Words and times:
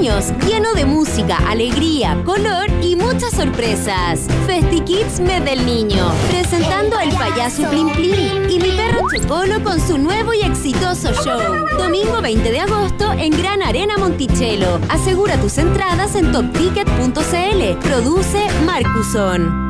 lleno 0.00 0.72
de 0.74 0.86
música, 0.86 1.36
alegría, 1.46 2.16
color 2.24 2.66
y 2.82 2.96
muchas 2.96 3.32
sorpresas. 3.32 4.26
FestiKids 4.46 5.20
Mes 5.20 5.44
del 5.44 5.66
Niño, 5.66 6.10
presentando 6.30 6.96
al 6.96 7.10
payaso 7.10 7.68
Plim 7.68 7.90
Plim 7.92 8.48
y 8.48 8.58
mi 8.58 8.70
perro 8.70 9.00
Chocolo 9.12 9.62
con 9.62 9.78
su 9.78 9.98
nuevo 9.98 10.32
y 10.32 10.40
exitoso 10.40 11.12
show. 11.12 11.66
Domingo 11.78 12.22
20 12.22 12.50
de 12.50 12.60
agosto 12.60 13.12
en 13.12 13.30
Gran 13.32 13.62
Arena 13.62 13.98
Monticello. 13.98 14.80
Asegura 14.88 15.36
tus 15.36 15.58
entradas 15.58 16.14
en 16.14 16.32
topticket.cl. 16.32 17.78
Produce 17.80 18.46
Marcuson. 18.64 19.69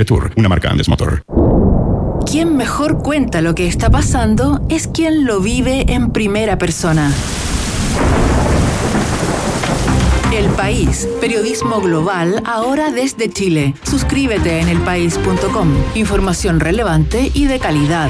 Jetour, 0.01 0.31
una 0.35 0.49
marca 0.49 0.67
Andes 0.71 0.89
Motor. 0.89 1.23
Quien 2.25 2.57
mejor 2.57 3.03
cuenta 3.03 3.39
lo 3.41 3.53
que 3.53 3.67
está 3.67 3.91
pasando 3.91 4.65
es 4.67 4.87
quien 4.87 5.25
lo 5.25 5.41
vive 5.41 5.85
en 5.93 6.09
primera 6.09 6.57
persona. 6.57 7.13
El 10.33 10.47
País, 10.55 11.07
periodismo 11.19 11.81
global 11.81 12.41
ahora 12.47 12.89
desde 12.89 13.29
Chile. 13.29 13.75
Suscríbete 13.83 14.59
en 14.59 14.69
elpaís.com. 14.69 15.69
Información 15.93 16.59
relevante 16.59 17.29
y 17.35 17.45
de 17.45 17.59
calidad. 17.59 18.09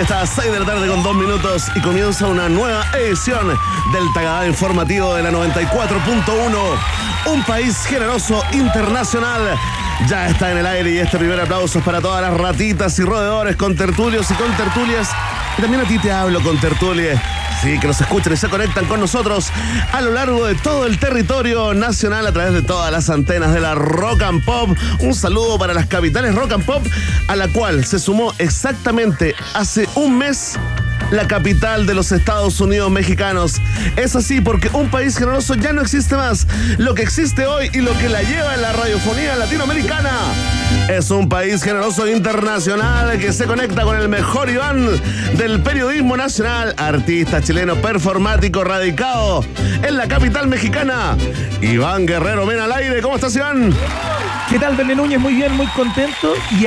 Está, 0.00 0.26
6 0.26 0.50
de 0.50 0.60
la 0.60 0.64
tarde 0.64 0.88
con 0.88 1.02
2 1.02 1.14
minutos 1.14 1.70
y 1.74 1.80
comienza 1.82 2.26
una 2.26 2.48
nueva 2.48 2.86
edición 2.94 3.48
del 3.92 4.12
Tagadá 4.14 4.46
Informativo 4.46 5.14
de 5.14 5.22
la 5.22 5.30
94.1. 5.30 6.56
Un 7.26 7.42
país 7.44 7.84
generoso 7.84 8.42
internacional. 8.52 9.58
Ya 10.08 10.28
está 10.28 10.52
en 10.52 10.58
el 10.58 10.66
aire 10.66 10.92
y 10.92 10.98
este 10.98 11.18
primer 11.18 11.38
aplauso 11.38 11.80
es 11.80 11.84
para 11.84 12.00
todas 12.00 12.22
las 12.22 12.32
ratitas 12.32 12.98
y 12.98 13.02
roedores 13.02 13.56
con 13.56 13.76
tertulios 13.76 14.30
y 14.30 14.34
con 14.34 14.50
tertulias. 14.56 15.10
Y 15.58 15.60
también 15.60 15.82
a 15.82 15.86
ti 15.86 15.98
te 15.98 16.10
hablo 16.10 16.40
con 16.40 16.58
tertulias. 16.58 17.20
Sí, 17.62 17.78
que 17.78 17.86
nos 17.86 18.00
escuchen 18.00 18.32
y 18.32 18.36
se 18.38 18.48
conectan 18.48 18.86
con 18.86 19.00
nosotros 19.00 19.52
a 19.92 20.00
lo 20.00 20.12
largo 20.12 20.46
de 20.46 20.54
todo 20.54 20.86
el 20.86 20.98
territorio 20.98 21.74
nacional 21.74 22.26
a 22.26 22.32
través 22.32 22.54
de 22.54 22.62
todas 22.62 22.90
las 22.90 23.10
antenas 23.10 23.52
de 23.52 23.60
la 23.60 23.74
Rock 23.74 24.22
and 24.22 24.42
Pop. 24.42 24.70
Un 25.00 25.14
saludo 25.14 25.58
para 25.58 25.74
las 25.74 25.86
capitales 25.86 26.34
Rock 26.34 26.52
and 26.52 26.64
Pop, 26.64 26.82
a 27.28 27.36
la 27.36 27.48
cual 27.48 27.84
se 27.84 27.98
sumó 27.98 28.32
exactamente 28.38 29.34
hace 29.52 29.86
un 29.94 30.16
mes 30.16 30.58
la 31.10 31.28
capital 31.28 31.84
de 31.84 31.92
los 31.92 32.12
Estados 32.12 32.58
Unidos 32.62 32.90
mexicanos. 32.90 33.60
Es 33.96 34.16
así 34.16 34.40
porque 34.40 34.70
un 34.72 34.88
país 34.88 35.18
generoso 35.18 35.54
ya 35.54 35.74
no 35.74 35.82
existe 35.82 36.16
más. 36.16 36.46
Lo 36.78 36.94
que 36.94 37.02
existe 37.02 37.46
hoy 37.46 37.68
y 37.74 37.82
lo 37.82 37.92
que 37.98 38.08
la 38.08 38.22
lleva 38.22 38.54
en 38.54 38.62
la 38.62 38.72
radiofonía 38.72 39.36
latinoamericana 39.36 40.10
es 40.96 41.10
un 41.10 41.28
país 41.28 41.62
generoso 41.62 42.08
internacional 42.08 43.18
que 43.18 43.32
se 43.32 43.46
conecta 43.46 43.82
con 43.82 43.96
el 43.96 44.08
mejor 44.08 44.50
Iván 44.50 44.88
del 45.36 45.60
periodismo 45.60 46.16
nacional, 46.16 46.74
artista 46.76 47.40
chileno 47.40 47.76
performático 47.76 48.64
radicado 48.64 49.44
en 49.82 49.96
la 49.96 50.08
capital 50.08 50.48
mexicana. 50.48 51.16
Iván 51.60 52.06
Guerrero, 52.06 52.44
ven 52.44 52.58
al 52.58 52.72
aire. 52.72 53.00
¿Cómo 53.02 53.14
estás, 53.14 53.36
Iván? 53.36 53.72
¿Qué 54.48 54.58
tal, 54.58 54.76
Belén 54.76 54.96
Núñez? 54.96 55.20
Muy 55.20 55.34
bien, 55.34 55.52
muy 55.56 55.66
contento 55.68 56.34
y 56.58 56.66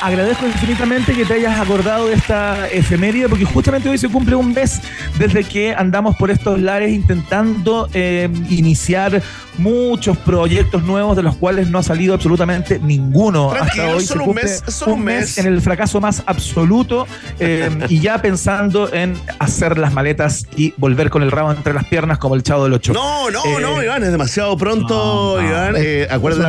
agradezco 0.00 0.46
infinitamente 0.46 1.14
que 1.14 1.24
te 1.24 1.34
hayas 1.34 1.58
acordado 1.60 2.06
de 2.06 2.14
esta 2.14 2.68
efeméride 2.68 3.28
porque 3.28 3.44
justamente 3.44 3.88
hoy 3.88 3.98
se 3.98 4.08
cumple 4.08 4.34
un 4.34 4.52
mes 4.52 4.80
desde 5.18 5.44
que 5.44 5.74
andamos 5.74 6.16
por 6.16 6.30
estos 6.30 6.60
lares 6.60 6.92
intentando 6.92 7.88
eh, 7.92 8.28
iniciar 8.48 9.22
muchos 9.58 10.16
proyectos 10.18 10.82
nuevos 10.84 11.16
de 11.16 11.22
los 11.22 11.36
cuales 11.36 11.68
no 11.68 11.78
ha 11.78 11.82
salido 11.82 12.14
absolutamente 12.14 12.78
ninguno 12.78 13.52
hasta 13.52 13.94
hoy. 13.94 14.04
Solo 14.04 14.24
un 14.24 14.34
mes, 14.34 14.62
solo 14.68 14.94
un 14.94 15.04
mes. 15.04 15.38
en 15.38 15.46
el 15.46 15.60
fracaso 15.60 16.00
más 16.00 16.22
absoluto 16.26 17.06
eh, 17.38 17.68
y 17.88 18.00
ya 18.00 18.22
pensando 18.22 18.92
en 18.92 19.14
hacer 19.38 19.78
las 19.78 19.92
maletas 19.92 20.46
y 20.56 20.72
volver 20.76 21.10
con 21.10 21.22
el 21.22 21.30
rabo 21.30 21.52
entre 21.52 21.74
las 21.74 21.84
piernas 21.84 22.18
como 22.18 22.34
el 22.34 22.42
chavo 22.42 22.64
del 22.64 22.72
ocho. 22.72 22.92
No, 22.92 23.30
no, 23.30 23.60
no, 23.60 23.82
Iván, 23.82 24.02
es 24.02 24.10
demasiado 24.10 24.56
pronto, 24.56 25.40
Iván. 25.42 25.74
Eh, 25.76 26.06
acuérdate 26.10 26.40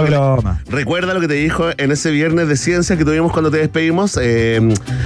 recuerda 0.69 1.13
lo 1.13 1.19
que 1.19 1.27
te 1.27 1.33
dijo 1.33 1.69
en 1.77 1.91
ese 1.91 2.11
viernes 2.11 2.47
de 2.47 2.55
ciencia 2.55 2.97
que 2.97 3.05
tuvimos 3.05 3.31
cuando 3.41 3.57
te 3.57 3.63
despedimos, 3.63 4.19
eh, 4.21 4.61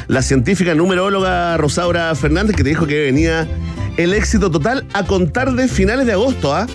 la 0.09 0.21
científica 0.21 0.75
numeróloga 0.75 1.55
Rosaura 1.55 2.13
Fernández 2.15 2.57
que 2.57 2.63
te 2.63 2.69
dijo 2.69 2.85
que 2.85 3.05
venía 3.05 3.47
el 3.95 4.13
éxito 4.13 4.51
total 4.51 4.85
a 4.91 5.05
contar 5.05 5.53
de 5.53 5.69
finales 5.69 6.05
de 6.05 6.11
agosto, 6.11 6.53
¿ah? 6.53 6.67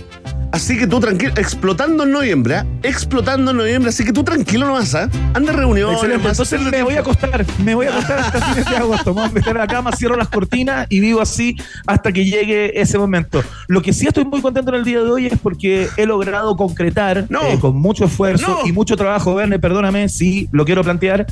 Así 0.51 0.77
que 0.77 0.85
tú 0.85 0.99
tranquilo, 0.99 1.31
explotando 1.37 2.03
en 2.03 2.11
noviembre, 2.11 2.57
¿ah? 2.57 2.65
explotando 2.83 3.51
en 3.51 3.57
noviembre, 3.57 3.89
así 3.89 4.03
que 4.03 4.11
tú 4.11 4.21
tranquilo 4.21 4.67
nomás, 4.67 4.93
¿ah? 4.95 5.09
Anda 5.33 5.53
reunión. 5.53 5.95
Entonces 6.03 6.59
me 6.59 6.83
voy 6.83 6.95
a 6.95 6.99
acostar, 6.99 7.45
me 7.63 7.73
voy 7.73 7.85
a 7.85 7.91
acostar 7.91 8.19
hasta 8.19 8.41
fines 8.41 8.69
de 8.69 8.75
agosto. 8.75 9.13
Me 9.13 9.21
voy 9.21 9.29
a 9.29 9.33
meter 9.33 9.55
a 9.55 9.59
la 9.59 9.67
cama, 9.67 9.93
cierro 9.93 10.17
las 10.17 10.27
cortinas 10.27 10.87
y 10.89 10.99
vivo 10.99 11.21
así 11.21 11.55
hasta 11.87 12.11
que 12.11 12.25
llegue 12.25 12.81
ese 12.81 12.97
momento. 12.97 13.41
Lo 13.67 13.81
que 13.81 13.93
sí 13.93 14.07
estoy 14.07 14.25
muy 14.25 14.41
contento 14.41 14.71
en 14.71 14.79
el 14.79 14.83
día 14.83 15.01
de 15.01 15.09
hoy 15.09 15.27
es 15.27 15.39
porque 15.39 15.87
he 15.95 16.05
logrado 16.05 16.57
concretar 16.57 17.19
eh, 17.29 17.57
con 17.61 17.77
mucho 17.77 18.05
esfuerzo 18.05 18.59
y 18.65 18.73
mucho 18.73 18.97
trabajo, 18.97 19.33
Verne, 19.35 19.57
perdóname 19.57 20.09
si 20.09 20.49
lo 20.51 20.65
quiero 20.65 20.83
plantear, 20.83 21.27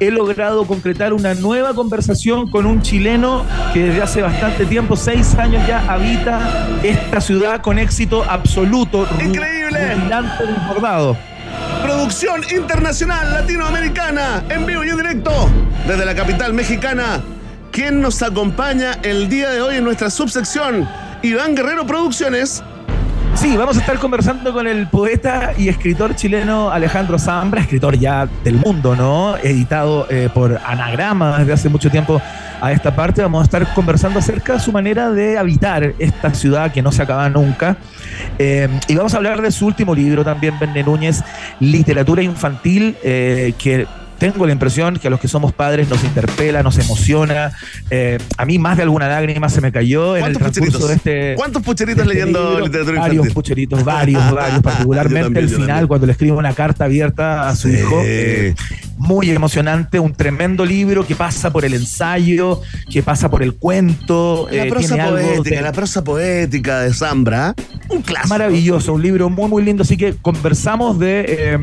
he 0.00 0.10
logrado 0.10 0.66
concretar 0.66 1.12
una 1.12 1.34
nueva 1.34 1.74
conversación 1.74 2.50
con 2.50 2.64
un 2.64 2.80
chileno 2.80 3.44
que 3.74 3.84
desde 3.84 4.00
hace 4.00 4.22
bastante 4.22 4.64
tiempo, 4.64 4.96
seis 4.96 5.34
años 5.34 5.66
ya, 5.68 5.84
habita 5.92 6.78
esta 6.82 7.20
ciudad 7.20 7.60
con 7.60 7.78
éxito 7.78 8.24
absoluto 8.24 8.45
absoluto. 8.46 9.08
Increíble. 9.20 9.96
desbordado. 10.38 11.16
Producción 11.82 12.42
internacional 12.54 13.32
latinoamericana, 13.32 14.44
en 14.48 14.64
vivo 14.66 14.84
y 14.84 14.88
en 14.88 14.96
directo, 14.96 15.50
desde 15.86 16.04
la 16.04 16.14
capital 16.14 16.54
mexicana. 16.54 17.20
¿Quién 17.72 18.00
nos 18.00 18.22
acompaña 18.22 18.92
el 19.02 19.28
día 19.28 19.50
de 19.50 19.60
hoy 19.60 19.76
en 19.76 19.84
nuestra 19.84 20.10
subsección? 20.10 20.88
Iván 21.22 21.56
Guerrero 21.56 21.86
Producciones. 21.86 22.62
Sí, 23.36 23.54
vamos 23.54 23.76
a 23.76 23.80
estar 23.80 23.98
conversando 23.98 24.50
con 24.54 24.66
el 24.66 24.86
poeta 24.88 25.52
y 25.58 25.68
escritor 25.68 26.16
chileno 26.16 26.70
Alejandro 26.70 27.18
Zambra, 27.18 27.60
escritor 27.60 27.98
ya 27.98 28.26
del 28.42 28.54
mundo, 28.56 28.96
¿no? 28.96 29.36
Editado 29.36 30.06
eh, 30.08 30.30
por 30.32 30.58
Anagrama 30.64 31.38
desde 31.38 31.52
hace 31.52 31.68
mucho 31.68 31.90
tiempo 31.90 32.20
a 32.62 32.72
esta 32.72 32.96
parte. 32.96 33.20
Vamos 33.20 33.42
a 33.42 33.44
estar 33.44 33.74
conversando 33.74 34.20
acerca 34.20 34.54
de 34.54 34.60
su 34.60 34.72
manera 34.72 35.10
de 35.10 35.36
habitar 35.36 35.92
esta 35.98 36.32
ciudad 36.32 36.72
que 36.72 36.80
no 36.80 36.90
se 36.90 37.02
acaba 37.02 37.28
nunca. 37.28 37.76
Eh, 38.38 38.68
y 38.88 38.94
vamos 38.94 39.12
a 39.12 39.18
hablar 39.18 39.42
de 39.42 39.50
su 39.50 39.66
último 39.66 39.94
libro 39.94 40.24
también, 40.24 40.58
Benne 40.58 40.82
Núñez, 40.82 41.22
Literatura 41.60 42.22
Infantil, 42.22 42.96
eh, 43.02 43.52
que 43.58 43.86
tengo 44.18 44.46
la 44.46 44.52
impresión 44.52 44.98
que 44.98 45.08
a 45.08 45.10
los 45.10 45.20
que 45.20 45.28
somos 45.28 45.52
padres 45.52 45.88
nos 45.88 46.02
interpela, 46.04 46.62
nos 46.62 46.78
emociona. 46.78 47.52
Eh, 47.90 48.18
a 48.36 48.44
mí 48.44 48.58
más 48.58 48.76
de 48.76 48.82
alguna 48.84 49.08
lágrima 49.08 49.48
se 49.48 49.60
me 49.60 49.72
cayó 49.72 50.16
en 50.16 50.24
el 50.24 50.38
transcurso 50.38 50.88
de 50.88 50.94
este. 50.94 51.34
¿Cuántos 51.36 51.62
pucheritos 51.62 52.02
este 52.02 52.14
leyendo 52.14 52.60
literatura 52.60 52.96
infantil? 52.96 53.18
Varios 53.18 53.34
pucheritos, 53.34 53.84
varios, 53.84 54.32
varios. 54.32 54.62
Particularmente 54.62 55.40
el 55.40 55.48
final, 55.48 55.88
cuando 55.88 56.06
le 56.06 56.12
escribe 56.12 56.36
una 56.36 56.54
carta 56.54 56.84
abierta 56.84 57.48
a 57.48 57.56
su 57.56 57.68
hijo. 57.68 58.00
Eh, 58.04 58.54
muy 58.96 59.30
emocionante, 59.30 60.00
un 60.00 60.14
tremendo 60.14 60.64
libro 60.64 61.06
que 61.06 61.14
pasa 61.14 61.50
por 61.50 61.64
el 61.64 61.74
ensayo, 61.74 62.62
que 62.90 63.02
pasa 63.02 63.30
por 63.30 63.42
el 63.42 63.54
cuento. 63.54 64.48
La 64.50 64.64
eh, 64.64 64.68
prosa 64.68 64.96
poética, 64.96 65.60
la 65.60 65.72
prosa 65.72 66.04
poética 66.04 66.80
de 66.80 66.94
Zambra. 66.94 67.54
Un 67.88 68.02
clásico. 68.02 68.28
Maravilloso, 68.28 68.92
un 68.92 69.02
libro 69.02 69.30
muy, 69.30 69.48
muy 69.48 69.62
lindo. 69.62 69.82
Así 69.82 69.96
que 69.96 70.14
conversamos 70.14 70.98
de, 70.98 71.58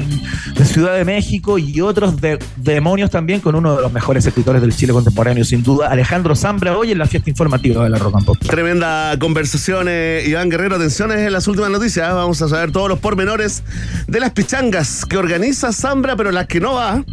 de 0.55 0.65
Ciudad 0.65 0.95
de 0.95 1.05
México 1.05 1.57
y 1.57 1.81
otros 1.81 2.19
de 2.19 2.39
demonios 2.57 3.09
también 3.11 3.39
con 3.39 3.55
uno 3.55 3.75
de 3.75 3.81
los 3.81 3.91
mejores 3.91 4.25
escritores 4.25 4.61
del 4.61 4.75
Chile 4.75 4.93
contemporáneo, 4.93 5.43
sin 5.43 5.63
duda, 5.63 5.89
Alejandro 5.89 6.35
Zambra, 6.35 6.77
hoy 6.77 6.91
en 6.91 6.97
la 6.97 7.05
fiesta 7.05 7.29
informativa 7.29 7.83
de 7.83 7.89
la 7.89 7.97
Rock 7.97 8.15
and 8.15 8.25
Pop. 8.25 8.37
Tremenda 8.39 9.17
conversación, 9.19 9.87
eh, 9.89 10.23
Iván 10.27 10.49
Guerrero. 10.49 10.75
Atenciones 10.75 11.19
en 11.19 11.33
las 11.33 11.47
últimas 11.47 11.69
noticias. 11.69 12.13
Vamos 12.13 12.41
a 12.41 12.47
saber 12.47 12.71
todos 12.71 12.89
los 12.89 12.99
pormenores 12.99 13.63
de 14.07 14.19
las 14.19 14.31
pichangas 14.31 15.05
que 15.05 15.17
organiza 15.17 15.71
Zambra, 15.71 16.15
pero 16.15 16.31
las 16.31 16.47
que 16.47 16.59
no 16.59 16.73
va. 16.73 17.03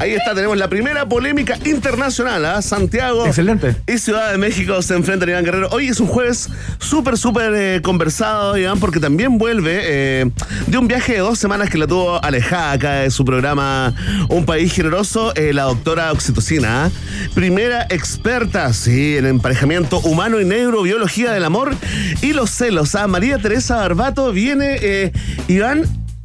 Ahí 0.00 0.14
está, 0.14 0.32
tenemos 0.32 0.56
la 0.56 0.68
primera 0.68 1.08
polémica 1.08 1.58
internacional. 1.64 2.44
¿ah? 2.44 2.62
Santiago 2.62 3.26
Excelente. 3.26 3.74
y 3.84 3.98
Ciudad 3.98 4.30
de 4.30 4.38
México 4.38 4.80
se 4.80 4.94
enfrentan 4.94 5.28
a 5.28 5.32
Iván 5.32 5.44
Guerrero. 5.44 5.68
Hoy 5.72 5.88
es 5.88 5.98
un 5.98 6.06
jueves 6.06 6.48
súper, 6.78 7.18
súper 7.18 7.52
eh, 7.52 7.82
conversado, 7.82 8.56
Iván, 8.56 8.78
porque 8.78 9.00
también 9.00 9.38
vuelve 9.38 9.80
eh, 9.82 10.30
de 10.68 10.78
un 10.78 10.86
viaje 10.86 11.14
de 11.14 11.18
dos 11.18 11.40
semanas 11.40 11.68
que 11.68 11.78
la 11.78 11.88
tuvo 11.88 12.22
alejada 12.24 12.72
acá 12.72 12.92
de 13.00 13.10
su 13.10 13.24
programa 13.24 13.92
Un 14.28 14.46
País 14.46 14.72
Generoso, 14.72 15.34
eh, 15.34 15.52
la 15.52 15.64
doctora 15.64 16.12
Oxitocina. 16.12 16.84
¿ah? 16.84 16.90
Primera 17.34 17.84
experta, 17.90 18.72
sí, 18.74 19.16
en 19.16 19.26
emparejamiento 19.26 19.98
humano 19.98 20.40
y 20.40 20.44
negro, 20.44 20.82
biología 20.82 21.32
del 21.32 21.44
amor 21.44 21.74
y 22.22 22.34
los 22.34 22.50
celos. 22.50 22.94
¿ah? 22.94 23.08
María 23.08 23.38
Teresa 23.38 23.78
Barbato 23.78 24.30
viene, 24.30 25.12
Iván, 25.48 25.82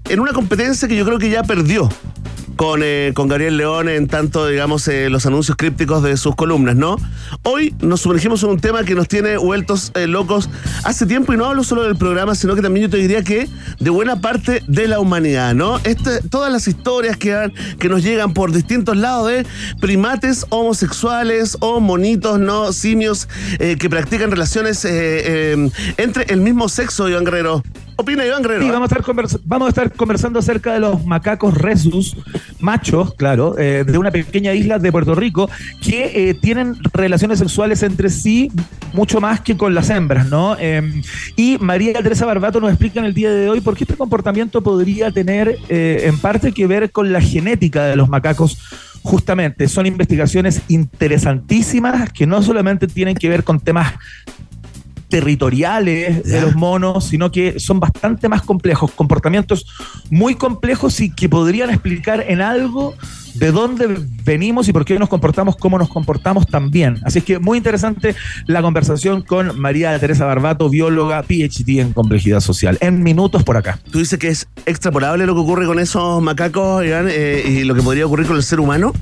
en 0.09 0.19
una 0.19 0.31
competencia 0.31 0.87
que 0.87 0.95
yo 0.95 1.05
creo 1.05 1.17
que 1.17 1.31
ya 1.31 1.41
perdió 1.41 1.89
con, 2.55 2.81
eh, 2.83 3.11
con 3.13 3.27
Gabriel 3.27 3.57
León 3.57 3.89
en 3.89 4.07
tanto, 4.07 4.47
digamos, 4.47 4.87
eh, 4.87 5.09
los 5.09 5.25
anuncios 5.25 5.57
crípticos 5.57 6.03
de 6.03 6.17
sus 6.17 6.35
columnas, 6.35 6.75
¿no? 6.75 6.97
Hoy 7.43 7.73
nos 7.81 8.01
sumergimos 8.01 8.43
en 8.43 8.49
un 8.49 8.59
tema 8.59 8.83
que 8.83 8.95
nos 8.95 9.07
tiene 9.07 9.37
vueltos 9.37 9.91
eh, 9.95 10.07
locos 10.07 10.49
hace 10.83 11.05
tiempo 11.05 11.33
y 11.33 11.37
no 11.37 11.45
hablo 11.45 11.63
solo 11.63 11.83
del 11.83 11.95
programa, 11.95 12.35
sino 12.35 12.55
que 12.55 12.61
también 12.61 12.87
yo 12.87 12.89
te 12.89 12.97
diría 12.97 13.23
que 13.23 13.47
de 13.79 13.89
buena 13.89 14.21
parte 14.21 14.61
de 14.67 14.87
la 14.87 14.99
humanidad, 14.99 15.53
¿no? 15.53 15.79
Este, 15.83 16.21
todas 16.29 16.51
las 16.51 16.67
historias 16.67 17.17
que, 17.17 17.51
que 17.79 17.89
nos 17.89 18.03
llegan 18.03 18.33
por 18.33 18.51
distintos 18.51 18.97
lados 18.97 19.27
de 19.27 19.45
primates 19.79 20.45
homosexuales 20.49 21.57
o 21.59 21.79
monitos, 21.79 22.39
¿no? 22.39 22.71
Simios 22.73 23.27
que 23.59 23.89
practican 23.89 24.31
relaciones 24.31 24.85
entre 24.85 26.25
el 26.27 26.41
mismo 26.41 26.69
sexo, 26.69 27.09
Iván 27.09 27.23
Guerrero. 27.23 27.63
Opina 27.95 28.25
Iván 28.25 28.41
Guerrero. 28.41 28.63
Sí, 28.63 28.69
vamos 28.69 28.91
a, 28.91 28.95
estar 28.99 29.39
vamos 29.45 29.65
a 29.67 29.69
estar 29.69 29.91
conversando 29.91 30.39
acerca 30.39 30.73
de 30.73 30.79
los 30.79 31.05
macacos 31.05 31.55
resus, 31.55 32.17
machos, 32.59 33.13
claro, 33.15 33.57
eh, 33.57 33.83
de 33.85 33.97
una 33.97 34.11
pequeña 34.11 34.53
isla 34.53 34.79
de 34.79 34.91
Puerto 34.91 35.15
Rico, 35.15 35.49
que 35.81 36.29
eh, 36.29 36.33
tienen 36.33 36.75
relaciones 36.93 37.39
sexuales 37.39 37.83
entre 37.83 38.09
sí 38.09 38.51
mucho 38.93 39.19
más 39.19 39.41
que 39.41 39.57
con 39.57 39.73
las 39.73 39.89
hembras, 39.89 40.27
¿no? 40.29 40.57
Em, 40.57 41.01
y 41.35 41.57
María 41.59 42.01
Teresa 42.01 42.25
Barbato 42.25 42.59
nos 42.59 42.69
explica 42.69 42.99
en 42.99 43.05
el 43.05 43.13
día 43.13 43.31
de 43.31 43.49
hoy 43.49 43.61
por 43.61 43.75
qué 43.75 43.83
este 43.83 43.95
comportamiento 43.95 44.61
podría 44.61 45.11
tener 45.11 45.57
eh, 45.69 46.03
en 46.05 46.17
parte 46.17 46.51
que 46.51 46.67
ver 46.67 46.91
con 46.91 47.11
la 47.11 47.21
genética 47.21 47.85
de 47.85 47.95
los 47.95 48.09
macacos 48.09 48.57
justamente 49.03 49.67
son 49.67 49.85
investigaciones 49.85 50.61
interesantísimas 50.69 52.11
que 52.11 52.25
no 52.25 52.41
solamente 52.41 52.87
tienen 52.87 53.15
que 53.15 53.29
ver 53.29 53.43
con 53.43 53.59
temas 53.59 53.93
territoriales 55.13 56.23
de 56.23 56.41
los 56.41 56.55
monos, 56.55 57.05
sino 57.05 57.31
que 57.31 57.59
son 57.59 57.79
bastante 57.79 58.27
más 58.29 58.41
complejos, 58.41 58.89
comportamientos 58.89 59.67
muy 60.09 60.33
complejos 60.33 60.99
y 61.01 61.11
que 61.11 61.29
podrían 61.29 61.69
explicar 61.69 62.25
en 62.27 62.41
algo 62.41 62.95
de 63.35 63.51
dónde 63.51 63.95
venimos 64.23 64.67
y 64.69 64.73
por 64.73 64.85
qué 64.85 64.97
nos 64.97 65.09
comportamos 65.09 65.55
como 65.55 65.77
nos 65.77 65.87
comportamos 65.89 66.47
también. 66.47 66.99
Así 67.03 67.19
es 67.19 67.25
que 67.25 67.37
muy 67.37 67.59
interesante 67.59 68.15
la 68.47 68.63
conversación 68.63 69.21
con 69.21 69.59
María 69.59 69.99
Teresa 69.99 70.25
Barbato, 70.25 70.67
bióloga, 70.67 71.21
PhD 71.21 71.79
en 71.79 71.93
complejidad 71.93 72.39
social. 72.39 72.79
En 72.81 73.03
minutos 73.03 73.43
por 73.43 73.55
acá. 73.55 73.77
¿Tú 73.91 73.99
dices 73.99 74.17
que 74.17 74.29
es 74.29 74.47
extrapolable 74.65 75.27
lo 75.27 75.35
que 75.35 75.41
ocurre 75.41 75.67
con 75.67 75.77
esos 75.77 76.23
macacos 76.23 76.83
eh, 76.83 77.43
y 77.47 77.63
lo 77.65 77.75
que 77.75 77.83
podría 77.83 78.07
ocurrir 78.07 78.25
con 78.25 78.35
el 78.35 78.43
ser 78.43 78.59
humano? 78.59 78.93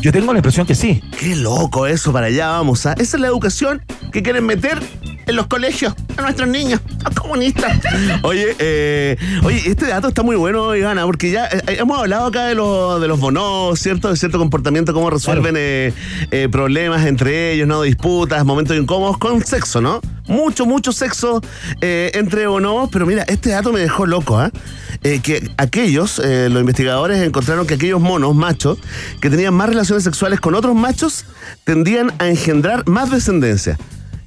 Yo 0.00 0.10
tengo 0.10 0.32
la 0.32 0.40
impresión 0.40 0.66
que 0.66 0.74
sí. 0.74 1.00
Qué 1.16 1.36
loco 1.36 1.86
eso, 1.86 2.12
para 2.12 2.26
allá 2.26 2.48
vamos. 2.48 2.86
a. 2.86 2.94
Esa 2.94 3.16
es 3.16 3.20
la 3.20 3.28
educación 3.28 3.82
que 4.10 4.20
quieren 4.20 4.44
meter 4.44 4.82
en 5.26 5.36
los 5.36 5.46
colegios 5.46 5.94
a 6.16 6.22
nuestros 6.22 6.48
niños, 6.48 6.80
a 7.04 7.10
comunistas. 7.10 7.78
Oye, 8.22 8.54
eh, 8.58 9.16
oye, 9.44 9.62
este 9.66 9.86
dato 9.86 10.08
está 10.08 10.22
muy 10.22 10.36
bueno, 10.36 10.74
Ivana, 10.74 11.04
porque 11.04 11.30
ya 11.30 11.46
eh, 11.46 11.62
hemos 11.78 11.98
hablado 11.98 12.26
acá 12.26 12.46
de 12.46 12.54
los, 12.54 13.00
de 13.00 13.08
los 13.08 13.18
bonos, 13.18 13.78
¿cierto? 13.78 14.10
De 14.10 14.16
cierto 14.16 14.38
comportamiento, 14.38 14.92
cómo 14.92 15.10
resuelven 15.10 15.54
eh, 15.56 15.92
problemas 16.50 17.06
entre 17.06 17.52
ellos, 17.52 17.66
¿no? 17.66 17.82
Disputas, 17.82 18.44
momentos 18.44 18.76
incómodos 18.76 19.18
con 19.18 19.44
sexo, 19.44 19.80
¿no? 19.80 20.00
Mucho, 20.26 20.66
mucho 20.66 20.92
sexo 20.92 21.42
entre 21.80 22.46
bonobos, 22.46 22.90
pero 22.92 23.06
mira, 23.06 23.24
este 23.26 23.50
dato 23.50 23.72
me 23.72 23.80
dejó 23.80 24.06
loco, 24.06 24.38
¿ah? 24.38 24.50
que 25.02 25.50
aquellos, 25.56 26.18
los 26.18 26.60
investigadores 26.60 27.20
encontraron 27.22 27.66
que 27.66 27.74
aquellos 27.74 28.00
monos 28.00 28.34
machos 28.34 28.78
que 29.20 29.30
tenían 29.30 29.52
más 29.52 29.68
relaciones 29.68 30.04
sexuales 30.04 30.38
con 30.38 30.54
otros 30.54 30.76
machos 30.76 31.24
tendían 31.64 32.12
a 32.18 32.28
engendrar 32.28 32.88
más 32.88 33.10
descendencia. 33.10 33.76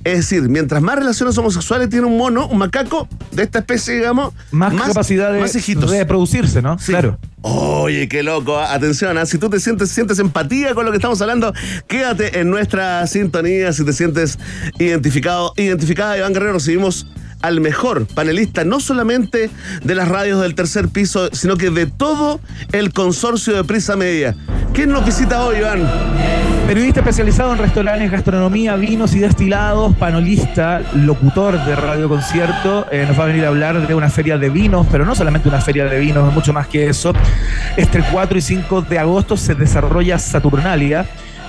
Es 0.06 0.18
decir, 0.18 0.48
mientras 0.50 0.84
más 0.84 0.98
relaciones 0.98 1.36
homosexuales 1.36 1.90
tiene 1.90 2.06
un 2.06 2.16
mono, 2.16 2.48
un 2.48 2.60
macaco 2.60 3.08
de 3.32 3.42
esta 3.42 3.60
especie, 3.60 3.96
digamos, 3.96 4.36
más, 4.52 4.72
capacidad 4.76 5.34
de, 5.34 5.88
reproducirse, 5.88 6.62
¿no? 6.62 6.78
Claro. 6.78 7.18
Oye, 7.42 8.08
qué 8.08 8.22
loco. 8.22 8.56
¿ah? 8.56 8.72
Atención, 8.72 9.18
¿ah? 9.18 9.26
si 9.26 9.40
tú 9.40 9.50
te 9.50 9.60
sientes, 9.60 9.90
sientes 9.90 10.20
empatía 10.20 10.76
con 10.76 10.86
lo 10.86 10.92
que 10.92 10.98
estamos 10.98 11.20
hablando, 11.22 11.54
quédate 11.88 12.40
en 12.40 12.52
nuestra 12.52 13.08
sintonía. 13.08 13.74
Si 13.74 13.84
te 13.84 13.94
sientes 13.94 14.38
identificado, 14.78 15.54
identificada, 15.58 16.16
Iván 16.16 16.34
Guerrero, 16.34 16.54
recibimos 16.54 17.08
al 17.42 17.62
mejor 17.62 18.06
panelista, 18.08 18.64
no 18.64 18.80
solamente 18.80 19.50
de 19.84 19.96
las 19.96 20.08
radios 20.08 20.42
del 20.42 20.56
tercer 20.56 20.90
piso, 20.90 21.30
sino 21.32 21.58
que 21.58 21.70
de 21.70 21.86
todo 21.86 22.40
el 22.72 22.92
consorcio 22.94 23.56
de 23.56 23.64
Prisa 23.64 23.96
Media. 23.96 24.36
¿Quién 24.74 24.90
nos 24.90 25.06
visita 25.06 25.44
hoy, 25.44 25.58
Iván? 25.58 25.88
Periodista 26.68 27.02
especializado 27.02 27.54
en 27.54 27.60
restaurantes, 27.60 28.12
gastronomía, 28.12 28.76
vinos 28.76 29.14
y 29.14 29.20
destilados, 29.20 29.96
panelista, 29.96 30.82
locutor 30.96 31.64
de 31.64 31.76
Radio 31.76 32.10
Concierto. 32.10 32.88
Eh, 32.92 33.06
nos 33.08 33.20
va 33.20 33.26
a 33.26 33.28
venir 33.28 33.46
a 33.46 33.50
hablar 33.50 33.88
de 33.88 33.94
una 33.94 34.10
feria 34.10 34.40
de 34.40 34.50
vinos, 34.50 34.88
pero 34.92 35.06
no 35.06 35.14
solamente 35.14 35.48
una 35.48 35.62
feria 35.62 35.86
de 35.86 36.00
vinos, 36.00 36.34
mucho 36.34 36.54
más 36.54 36.68
que 36.68 36.88
eso. 36.88 37.14
Este 37.78 38.04
4 38.12 38.38
y 38.38 38.42
5 38.42 38.82
de 38.82 38.98
agosto 38.98 39.38
se 39.38 39.54
desarrolla 39.54 40.18
Saturnalia 40.18 41.06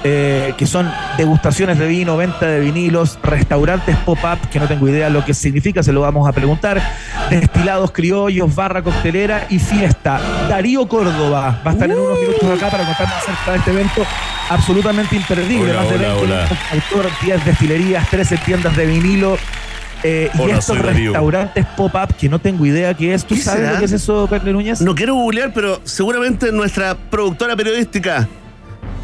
eh, 0.09 0.55
que 0.57 0.69
son 0.69 0.89
degustaciones 1.19 1.81
de 1.81 1.89
vino, 1.89 2.17
venta 2.17 2.47
de 2.47 2.61
vinilos, 2.61 3.19
restaurantes 3.25 3.97
pop-up, 4.05 4.39
que 4.53 4.61
no 4.61 4.69
tengo 4.69 4.89
idea 4.89 5.11
lo 5.11 5.25
que 5.25 5.35
significa, 5.35 5.83
se 5.83 5.93
lo 5.93 6.01
vamos 6.03 6.29
a 6.29 6.33
preguntar, 6.33 6.81
destilados 7.29 7.91
criollos, 7.91 8.55
barra 8.55 8.83
costelera 8.83 9.49
y 9.51 9.59
fiesta. 9.59 10.21
Darío 10.49 10.87
Córdoba 10.87 11.61
va 11.67 11.71
a 11.73 11.75
estar 11.75 11.91
en 11.91 11.99
unos 11.99 12.21
minutos 12.21 12.45
acá 12.45 12.71
para 12.71 12.85
contarnos 12.85 13.17
acerca 13.17 13.51
de 13.51 13.59
este 13.59 13.71
evento 13.73 14.07
absolutamente 14.49 15.17
imperdible. 15.17 15.73
Más 15.73 15.91
de 15.91 15.99
20 15.99 16.35
autor, 16.71 17.11
10 17.23 17.45
destilerías, 17.45 18.09
13 18.09 18.37
tiendas 18.39 18.77
de 18.77 18.87
vinilo. 18.87 19.37
Eh, 20.05 20.31
y 20.33 20.51
estos 20.51 20.79
restaurantes 20.79 21.67
pop-up 21.77 22.15
que 22.15 22.29
no 22.29 22.39
tengo 22.39 22.65
idea 22.65 22.95
qué 22.95 23.13
es. 23.13 23.25
¿Tú 23.25 23.35
sabes 23.35 23.73
lo 23.73 23.79
que 23.81 23.87
es 23.87 23.93
eso, 23.93 24.29
Carlos 24.31 24.55
Núñez? 24.55 24.81
No 24.83 24.95
quiero 24.95 25.15
googlear, 25.15 25.53
pero 25.53 25.81
seguramente 25.83 26.53
nuestra 26.53 26.95
productora 26.95 27.57
periodística 27.57 28.29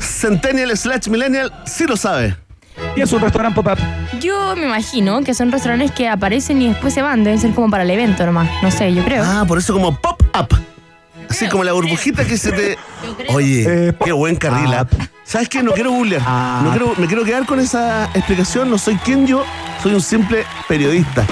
Centennial 0.02 0.76
slash 0.76 1.08
Millennial 1.08 1.52
sí 1.64 1.84
lo 1.86 1.96
sabe. 1.96 2.36
Y 2.96 3.00
es 3.00 3.12
un 3.12 3.20
restaurante 3.20 3.60
pop-up. 3.60 3.78
Yo 4.20 4.56
me 4.56 4.64
imagino 4.66 5.22
que 5.22 5.34
son 5.34 5.52
restaurantes 5.52 5.92
que 5.92 6.08
aparecen 6.08 6.60
y 6.62 6.68
después 6.68 6.92
se 6.92 7.02
van. 7.02 7.24
Deben 7.24 7.38
ser 7.38 7.52
como 7.52 7.70
para 7.70 7.82
el 7.84 7.90
evento 7.90 8.24
nomás. 8.26 8.50
No 8.62 8.70
sé, 8.70 8.92
yo 8.94 9.04
creo. 9.04 9.24
Ah, 9.24 9.44
por 9.46 9.58
eso 9.58 9.72
como 9.72 9.94
pop-up. 9.96 10.48
Así 11.28 11.48
como 11.48 11.64
la 11.64 11.72
burbujita 11.72 12.24
que 12.24 12.36
se 12.36 12.52
te. 12.52 12.78
Oye, 13.28 13.64
eh, 13.88 13.94
qué 14.04 14.12
buen 14.12 14.36
carril. 14.36 14.74
¿ah? 14.74 14.86
¿Sabes 15.24 15.48
qué? 15.48 15.62
No 15.62 15.72
quiero 15.72 15.90
googlear. 15.92 16.22
No 16.62 16.70
quiero, 16.70 16.94
me 16.98 17.06
quiero 17.06 17.24
quedar 17.24 17.46
con 17.46 17.60
esa 17.60 18.04
explicación. 18.14 18.68
No 18.70 18.76
soy 18.76 18.96
quien 18.96 19.26
yo, 19.26 19.44
soy 19.82 19.94
un 19.94 20.02
simple 20.02 20.44
periodista. 20.68 21.24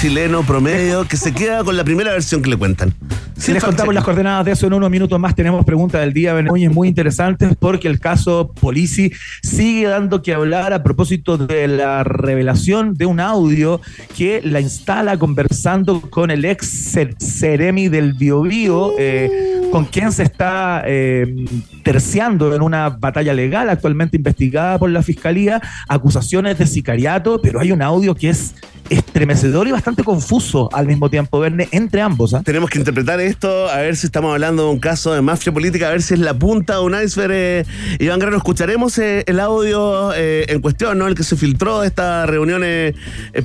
Chileno 0.00 0.44
promedio 0.44 1.04
que 1.08 1.16
se 1.16 1.32
queda 1.32 1.64
con 1.64 1.76
la 1.76 1.82
primera 1.82 2.12
versión 2.12 2.40
que 2.40 2.50
le 2.50 2.56
cuentan. 2.56 2.94
Si 3.36 3.52
les 3.52 3.64
contamos 3.64 3.92
las 3.92 4.04
coordenadas 4.04 4.44
de 4.44 4.52
eso 4.52 4.68
en 4.68 4.74
unos 4.74 4.90
minutos 4.90 5.18
más, 5.18 5.34
tenemos 5.34 5.64
pregunta 5.64 5.98
del 5.98 6.12
día, 6.12 6.34
hoy 6.50 6.64
es 6.64 6.72
muy 6.72 6.86
interesante 6.86 7.48
porque 7.58 7.88
el 7.88 7.98
caso 7.98 8.52
Polici 8.60 9.12
sigue 9.42 9.88
dando 9.88 10.22
que 10.22 10.34
hablar 10.34 10.72
a 10.72 10.84
propósito 10.84 11.36
de 11.36 11.66
la 11.66 12.04
revelación 12.04 12.94
de 12.94 13.06
un 13.06 13.18
audio 13.18 13.80
que 14.16 14.40
la 14.44 14.60
instala 14.60 15.16
conversando 15.18 16.00
con 16.00 16.30
el 16.30 16.44
ex 16.44 16.96
Ceremi 17.18 17.88
del 17.88 18.12
Biobío, 18.12 18.94
eh, 18.98 19.30
con 19.72 19.84
quien 19.84 20.12
se 20.12 20.22
está 20.22 20.82
eh, 20.86 21.44
terciando 21.82 22.54
en 22.54 22.62
una 22.62 22.90
batalla 22.90 23.34
legal 23.34 23.68
actualmente 23.68 24.16
investigada 24.16 24.78
por 24.78 24.90
la 24.90 25.02
Fiscalía, 25.02 25.60
acusaciones 25.88 26.56
de 26.58 26.68
sicariato, 26.68 27.40
pero 27.42 27.58
hay 27.60 27.72
un 27.72 27.82
audio 27.82 28.14
que 28.14 28.30
es 28.30 28.54
estremecedor 28.90 29.68
y 29.68 29.72
bastante 29.72 30.04
confuso 30.04 30.68
al 30.72 30.86
mismo 30.86 31.10
tiempo, 31.10 31.40
Verne, 31.40 31.68
entre 31.72 32.00
ambos. 32.00 32.34
¿ah? 32.34 32.42
Tenemos 32.44 32.70
que 32.70 32.78
interpretar 32.78 33.20
esto, 33.20 33.68
a 33.68 33.78
ver 33.78 33.96
si 33.96 34.06
estamos 34.06 34.32
hablando 34.32 34.64
de 34.64 34.70
un 34.70 34.78
caso 34.78 35.12
de 35.12 35.20
mafia 35.20 35.52
política, 35.52 35.88
a 35.88 35.90
ver 35.90 36.02
si 36.02 36.14
es 36.14 36.20
la 36.20 36.34
punta 36.34 36.74
de 36.74 36.80
un 36.80 36.94
iceberg. 37.00 37.32
Eh, 37.32 37.64
Iván 37.98 38.18
Guerrero, 38.18 38.38
escucharemos 38.38 38.98
eh, 38.98 39.24
el 39.26 39.40
audio 39.40 40.12
eh, 40.14 40.46
en 40.48 40.60
cuestión, 40.60 40.98
¿no? 40.98 41.06
El 41.06 41.14
que 41.14 41.22
se 41.22 41.36
filtró 41.36 41.80
de 41.80 41.88
esta 41.88 42.26
reunión 42.26 42.62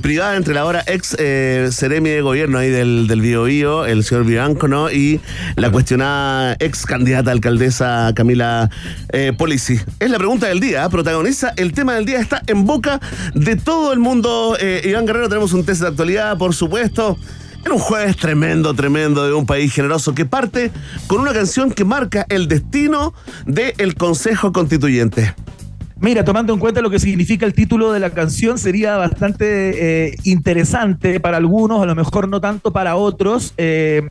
privada 0.02 0.36
entre 0.36 0.54
la 0.54 0.62
ahora 0.62 0.82
ex 0.86 1.16
seremi 1.74 2.10
de 2.10 2.20
gobierno 2.22 2.58
ahí 2.58 2.70
del, 2.70 3.06
del 3.06 3.20
Bio, 3.20 3.44
Bio 3.44 3.84
el 3.84 4.02
señor 4.04 4.24
Vivanco, 4.24 4.68
¿no? 4.68 4.90
Y 4.90 5.20
la 5.56 5.70
cuestionada 5.70 6.56
ex 6.58 6.86
candidata 6.86 7.30
alcaldesa 7.30 8.12
Camila 8.14 8.70
Polici. 9.38 9.78
Es 10.00 10.10
la 10.10 10.18
pregunta 10.18 10.46
del 10.46 10.60
día, 10.60 10.88
protagoniza 10.88 11.52
el 11.56 11.72
tema 11.72 11.94
del 11.94 12.06
día, 12.06 12.18
está 12.20 12.42
en 12.46 12.64
boca 12.64 13.00
de 13.34 13.56
todo 13.56 13.92
el 13.92 13.98
mundo. 13.98 14.56
Iván 14.84 15.06
Guerrero 15.06 15.28
tenemos 15.34 15.52
un 15.52 15.64
test 15.64 15.80
de 15.80 15.88
actualidad, 15.88 16.38
por 16.38 16.54
supuesto. 16.54 17.18
En 17.64 17.72
un 17.72 17.80
jueves 17.80 18.16
tremendo, 18.16 18.72
tremendo 18.72 19.26
de 19.26 19.32
un 19.32 19.46
país 19.46 19.72
generoso 19.72 20.14
que 20.14 20.24
parte 20.24 20.70
con 21.08 21.20
una 21.20 21.32
canción 21.32 21.72
que 21.72 21.84
marca 21.84 22.24
el 22.28 22.46
destino 22.46 23.14
del 23.44 23.96
Consejo 23.96 24.52
Constituyente. 24.52 25.34
Mira, 26.04 26.22
tomando 26.22 26.52
en 26.52 26.60
cuenta 26.60 26.82
lo 26.82 26.90
que 26.90 26.98
significa 26.98 27.46
el 27.46 27.54
título 27.54 27.90
de 27.90 27.98
la 27.98 28.10
canción, 28.10 28.58
sería 28.58 28.98
bastante 28.98 30.08
eh, 30.08 30.16
interesante 30.24 31.18
para 31.18 31.38
algunos, 31.38 31.82
a 31.82 31.86
lo 31.86 31.94
mejor 31.94 32.28
no 32.28 32.42
tanto 32.42 32.74
para 32.74 32.94
otros, 32.96 33.54
eh, 33.56 34.06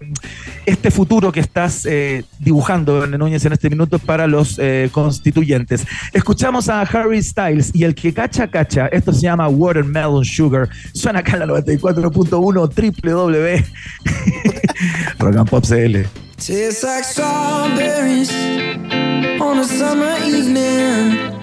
este 0.66 0.90
futuro 0.90 1.32
que 1.32 1.40
estás 1.40 1.86
eh, 1.86 2.26
dibujando, 2.40 3.06
Núñez, 3.06 3.46
en 3.46 3.54
este 3.54 3.70
minuto 3.70 4.00
para 4.00 4.26
los 4.26 4.60
constituyentes. 4.92 5.86
Escuchamos 6.14 6.68
a 6.68 6.82
Harry 6.82 7.22
Styles 7.22 7.70
y 7.76 7.84
el 7.84 7.94
que 7.94 8.12
cacha, 8.12 8.48
cacha. 8.48 8.88
Esto 8.88 9.14
se 9.14 9.22
llama 9.22 9.48
Watermelon 9.48 10.26
Sugar. 10.26 10.70
Suena 10.96 11.20
acá 11.20 11.34
en 11.34 11.40
la 11.42 11.46
94.1 11.46 13.04
www. 13.04 13.64
Rock 15.20 15.36
and 15.36 15.48
Pop 15.48 15.64
CL. 15.64 16.08
on 19.44 19.60
a 19.60 19.64
summer 19.66 20.18
evening. 20.24 21.43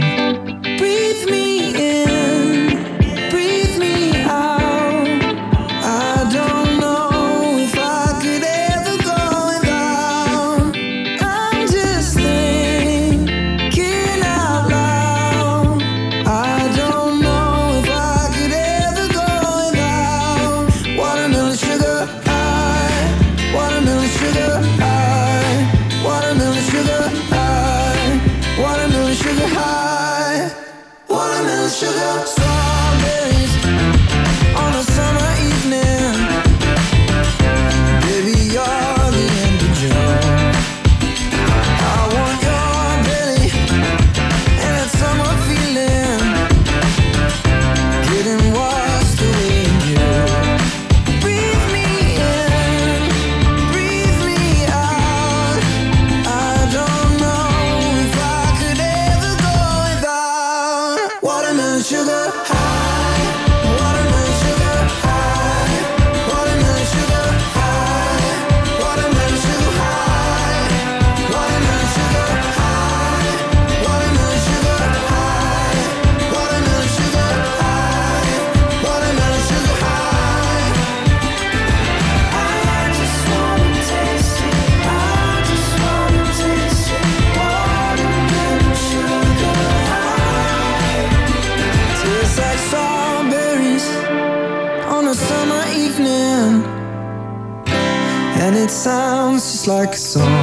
Un 99.71 100.40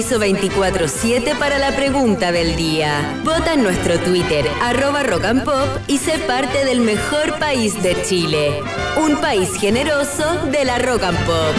permiso 0.00 0.18
24-7 0.18 1.36
para 1.38 1.58
la 1.58 1.76
pregunta 1.76 2.32
del 2.32 2.56
día. 2.56 3.20
Vota 3.22 3.52
en 3.52 3.62
nuestro 3.62 3.98
Twitter, 3.98 4.46
arroba 4.62 5.02
rock 5.02 5.24
and 5.24 5.44
pop, 5.44 5.68
y 5.88 5.98
sé 5.98 6.16
parte 6.26 6.64
del 6.64 6.80
mejor 6.80 7.38
país 7.38 7.82
de 7.82 8.00
Chile. 8.02 8.62
Un 8.96 9.16
país 9.20 9.50
generoso 9.60 10.46
de 10.50 10.64
la 10.64 10.78
rock 10.78 11.02
and 11.02 11.18
pop. 11.26 11.54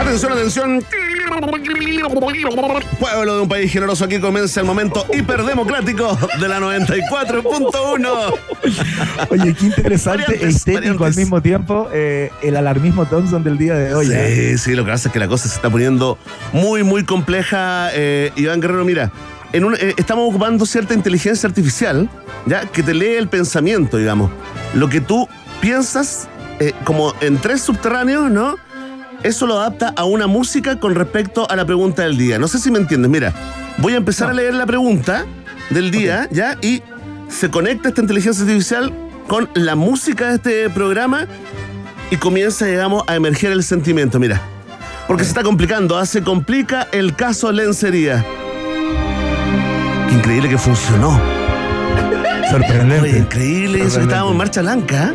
Atención, 0.00 0.32
atención. 0.32 0.84
Pueblo 2.98 3.36
de 3.36 3.42
un 3.42 3.48
país 3.48 3.72
generoso, 3.72 4.04
aquí 4.04 4.18
comienza 4.18 4.58
el 4.58 4.66
momento 4.66 5.06
hiperdemocrático 5.12 6.18
de 6.40 6.48
la 6.48 6.58
94.1. 6.58 8.34
Oye, 9.30 9.54
qué 9.54 9.66
interesante 9.66 10.38
e 10.44 10.48
histérico 10.48 11.04
al 11.04 11.14
mismo 11.14 11.40
tiempo 11.42 11.88
eh, 11.92 12.30
el 12.42 12.56
alarmismo 12.56 13.06
Thompson 13.06 13.42
del 13.44 13.58
día 13.58 13.74
de 13.74 13.94
hoy. 13.94 14.08
¿eh? 14.12 14.54
Sí, 14.56 14.58
sí, 14.58 14.74
lo 14.74 14.84
que 14.84 14.90
pasa 14.90 15.08
es 15.08 15.12
que 15.12 15.18
la 15.18 15.28
cosa 15.28 15.48
se 15.48 15.54
está 15.56 15.70
poniendo 15.70 16.18
muy, 16.52 16.82
muy 16.82 17.04
compleja. 17.04 17.90
Eh, 17.94 18.32
Iván 18.36 18.60
Guerrero, 18.60 18.84
mira, 18.84 19.10
en 19.52 19.64
un- 19.64 19.76
estamos 19.96 20.28
ocupando 20.28 20.64
cierta 20.66 20.94
inteligencia 20.94 21.48
artificial, 21.48 22.08
¿ya? 22.46 22.62
Que 22.62 22.82
te 22.82 22.94
lee 22.94 23.14
el 23.16 23.28
pensamiento, 23.28 23.96
digamos. 23.98 24.30
Lo 24.74 24.88
que 24.88 25.00
tú 25.00 25.28
piensas, 25.60 26.28
como 26.84 27.14
en 27.20 27.38
tres 27.38 27.62
subterráneos, 27.62 28.30
¿no? 28.30 28.56
Eso 29.22 29.46
lo 29.46 29.58
adapta 29.60 29.92
a 29.96 30.04
una 30.04 30.26
música 30.26 30.80
con 30.80 30.94
respecto 30.94 31.48
a 31.50 31.54
la 31.54 31.64
pregunta 31.64 32.02
del 32.02 32.16
día. 32.18 32.38
No 32.38 32.48
sé 32.48 32.58
si 32.58 32.70
me 32.72 32.78
entiendes. 32.78 33.10
Mira, 33.10 33.32
voy 33.78 33.92
a 33.94 33.96
empezar 33.98 34.30
a 34.30 34.32
leer 34.32 34.54
la 34.54 34.66
pregunta 34.66 35.26
del 35.70 35.90
día, 35.92 36.28
¿ya? 36.32 36.56
Y 36.60 36.82
se 37.32 37.50
conecta 37.50 37.88
esta 37.88 38.00
inteligencia 38.00 38.44
artificial 38.44 38.92
con 39.26 39.48
la 39.54 39.74
música 39.74 40.28
de 40.28 40.34
este 40.36 40.70
programa 40.70 41.26
y 42.10 42.16
comienza, 42.16 42.66
digamos, 42.66 43.02
a 43.06 43.16
emerger 43.16 43.52
el 43.52 43.64
sentimiento. 43.64 44.20
Mira, 44.20 44.40
porque 45.08 45.24
se 45.24 45.30
está 45.30 45.42
complicando, 45.42 45.96
¿ah? 45.96 46.06
se 46.06 46.22
complica 46.22 46.88
el 46.92 47.16
caso 47.16 47.50
lencería. 47.50 48.24
Increíble 50.12 50.48
que 50.48 50.58
funcionó. 50.58 51.31
Sorprendente. 52.52 53.00
Oye, 53.08 53.18
increíble 53.18 53.82
eso 53.84 54.00
estábamos 54.00 54.32
en 54.32 54.38
marcha 54.38 54.60
blanca. 54.62 55.14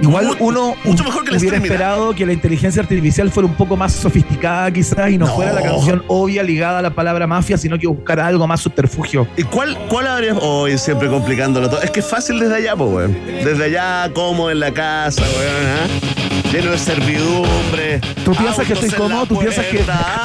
Igual 0.00 0.36
uno 0.38 0.74
mucho 0.84 1.02
mejor 1.02 1.24
que 1.24 1.36
hubiera 1.36 1.56
esperado 1.56 2.14
que 2.14 2.24
la 2.24 2.32
inteligencia 2.32 2.80
artificial 2.82 3.30
fuera 3.32 3.48
un 3.48 3.54
poco 3.54 3.76
más 3.76 3.92
sofisticada 3.92 4.70
quizás 4.70 5.10
y 5.10 5.18
no, 5.18 5.26
No. 5.26 5.34
fuera 5.34 5.52
la 5.52 5.62
canción 5.62 6.04
obvia 6.06 6.42
ligada 6.44 6.78
a 6.78 6.82
la 6.82 6.90
palabra 6.90 7.26
mafia, 7.26 7.58
sino 7.58 7.78
que 7.78 7.86
buscara 7.88 8.26
algo 8.26 8.46
más 8.46 8.60
subterfugio. 8.60 9.26
¿Y 9.36 9.42
cuál, 9.42 9.76
cuál 9.88 10.06
habría.? 10.06 10.34
Hoy 10.34 10.78
siempre 10.78 11.08
complicándolo 11.08 11.68
todo. 11.68 11.82
Es 11.82 11.90
que 11.90 12.00
es 12.00 12.06
fácil 12.06 12.38
desde 12.38 12.54
allá, 12.56 12.76
pues, 12.76 12.90
weón. 12.90 13.16
Desde 13.44 13.64
allá, 13.64 14.12
como 14.14 14.50
en 14.50 14.60
la 14.60 14.72
casa, 14.72 15.22
weón, 15.22 15.66
¿ah? 15.66 16.27
Lleno 16.52 16.70
de 16.70 16.78
servidumbre. 16.78 18.00
Tú 18.24 18.34
piensas 18.34 18.66
que 18.66 18.72
estoy 18.72 18.90
cómodo, 18.90 19.26
tú 19.26 19.38
piensas 19.38 19.66
que 19.66 19.84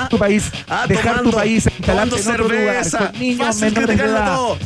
tu 0.09 0.17
país, 0.17 0.51
Ah, 0.69 0.85
dejar 0.87 1.03
tomando- 1.17 1.29
tu 1.31 1.35
país, 1.37 1.65
instalarte 1.65 2.15
en 2.21 2.27
otro 2.29 2.47
lugar, 2.47 2.85
con 2.91 3.19
niños 3.19 3.55
menores 3.57 3.97
de 3.97 4.03
edad. 4.05 4.35
todo. 4.35 4.57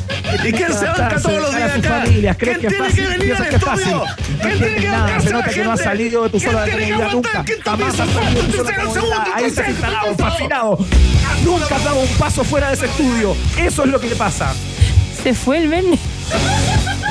¿Y 0.44 0.52
quién 0.52 0.72
se 0.72 0.84
banca 0.84 1.20
todos 1.20 1.40
los 1.42 1.56
días 1.56 1.70
a 1.70 1.76
sus 1.76 1.84
acá? 1.86 2.00
familias, 2.04 2.36
¿crees 2.36 2.58
¿Quién 2.58 2.70
que 2.70 2.76
tiene 2.76 2.84
fácil? 2.90 3.02
que 3.04 3.08
venir 3.10 3.36
¿Piensas 3.36 3.46
al 3.46 3.54
estudio? 3.78 4.04
¿Quién 4.40 4.58
tiene 4.58 4.76
que 4.76 4.88
bancarse 4.90 5.20
se 5.20 5.28
a 5.28 5.32
la 5.32 5.38
nota 5.40 5.50
que 5.54 5.64
no 5.64 5.72
has 5.72 5.80
salido 5.80 6.22
de 6.24 6.30
tu 6.30 6.38
¿Quién 6.38 6.50
zona 6.52 6.64
de 6.64 6.72
aguantar 6.92 7.12
nunca. 7.14 7.44
Jamás 7.64 8.00
has 8.00 8.10
salido 8.10 8.42
de 8.42 8.48
tu 8.48 8.56
zona 8.56 8.70
de 8.70 8.74
Tercero, 8.76 8.86
comodidad. 8.88 8.92
segundo, 8.92 9.32
Ahí 9.34 9.44
estás 9.44 9.68
instalado, 9.68 10.14
fascinado. 10.16 10.78
Nunca 11.44 11.76
has 11.76 11.84
dado 11.84 12.00
un 12.00 12.08
paso 12.18 12.44
fuera 12.44 12.68
de 12.68 12.74
ese 12.74 12.86
estudio. 12.86 13.36
Eso 13.58 13.84
es 13.84 13.90
lo 13.90 13.98
que 14.00 14.08
le 14.08 14.16
pasa. 14.16 14.52
Se 15.22 15.34
fue 15.34 15.58
el 15.58 15.68
Verne. 15.68 15.98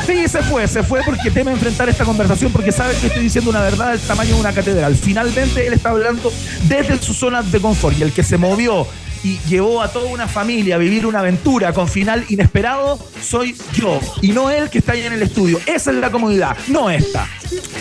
Sí, 0.07 0.25
se 0.29 0.41
fue, 0.41 0.65
se 0.69 0.83
fue 0.83 1.01
porque 1.05 1.29
teme 1.29 1.51
enfrentar 1.51 1.89
esta 1.89 2.05
conversación 2.05 2.49
porque 2.53 2.71
sabe 2.71 2.95
que 2.95 3.07
estoy 3.07 3.23
diciendo 3.23 3.49
una 3.49 3.59
verdad 3.59 3.91
del 3.91 3.99
tamaño 3.99 4.35
de 4.35 4.39
una 4.39 4.53
catedral. 4.53 4.95
Finalmente 4.95 5.67
él 5.67 5.73
está 5.73 5.89
hablando 5.89 6.31
desde 6.63 6.97
su 6.97 7.13
zona 7.13 7.43
de 7.43 7.59
confort 7.59 7.99
y 7.99 8.03
el 8.03 8.13
que 8.13 8.23
se 8.23 8.37
movió 8.37 8.87
y 9.21 9.37
llevó 9.49 9.81
a 9.81 9.91
toda 9.91 10.09
una 10.09 10.29
familia 10.29 10.75
a 10.75 10.77
vivir 10.77 11.05
una 11.05 11.19
aventura 11.19 11.73
con 11.73 11.89
final 11.89 12.23
inesperado 12.29 12.97
soy 13.21 13.57
yo 13.73 13.99
y 14.21 14.29
no 14.29 14.49
él 14.49 14.69
que 14.69 14.77
está 14.77 14.93
ahí 14.93 15.01
en 15.01 15.11
el 15.11 15.23
estudio. 15.23 15.59
Esa 15.65 15.91
es 15.91 15.97
la 15.97 16.09
comodidad, 16.09 16.55
no 16.69 16.89
esta. 16.89 17.27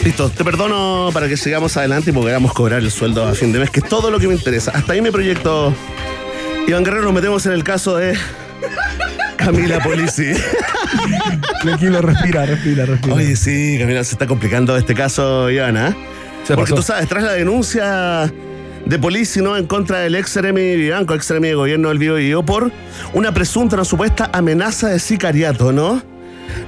Listo, 0.03 0.29
te 0.29 0.43
perdono 0.43 1.11
para 1.13 1.29
que 1.29 1.37
sigamos 1.37 1.77
adelante 1.77 2.11
y 2.11 2.13
podamos 2.13 2.53
cobrar 2.53 2.81
el 2.81 2.91
sueldo 2.91 3.25
a 3.25 3.35
fin 3.35 3.53
de 3.53 3.61
mes, 3.61 3.71
que 3.71 3.79
es 3.79 3.89
todo 3.89 4.11
lo 4.11 4.19
que 4.19 4.27
me 4.27 4.35
interesa. 4.35 4.73
Hasta 4.75 4.95
ahí 4.95 5.01
me 5.01 5.13
proyecto. 5.13 5.73
Iván 6.67 6.83
Guerrero, 6.83 7.05
nos 7.05 7.15
metemos 7.15 7.47
en 7.47 7.53
el 7.53 7.63
caso 7.63 7.97
de 7.97 8.19
Camila 9.47 9.79
Polisi. 9.79 10.33
Tranquilo, 11.63 12.03
respira, 12.03 12.47
respira, 12.47 12.85
respira. 12.85 13.15
Oye, 13.15 13.37
sí, 13.37 13.77
Camila, 13.79 14.03
se 14.03 14.15
está 14.17 14.27
complicando 14.27 14.77
este 14.77 14.93
caso, 14.93 15.49
Iván. 15.49 15.95
Se 16.43 16.57
Porque 16.57 16.73
pasó. 16.73 16.75
tú 16.75 16.83
sabes, 16.83 17.09
tras 17.09 17.23
la 17.23 17.35
denuncia 17.35 18.29
de 18.85 18.99
Polisi, 18.99 19.41
¿no? 19.41 19.57
En 19.57 19.67
contra 19.67 20.01
del 20.01 20.17
ex 20.17 20.31
Seremi 20.31 20.75
Vivanco, 20.75 21.15
ex 21.15 21.27
Seremi 21.27 21.47
de 21.47 21.55
gobierno 21.55 21.91
del 21.91 21.99
Bío, 21.99 22.43
por 22.45 22.73
una 23.15 23.33
presunta, 23.33 23.77
una 23.77 23.85
supuesta 23.85 24.31
amenaza 24.33 24.89
de 24.89 24.99
sicariato, 24.99 25.71
¿no? 25.71 26.03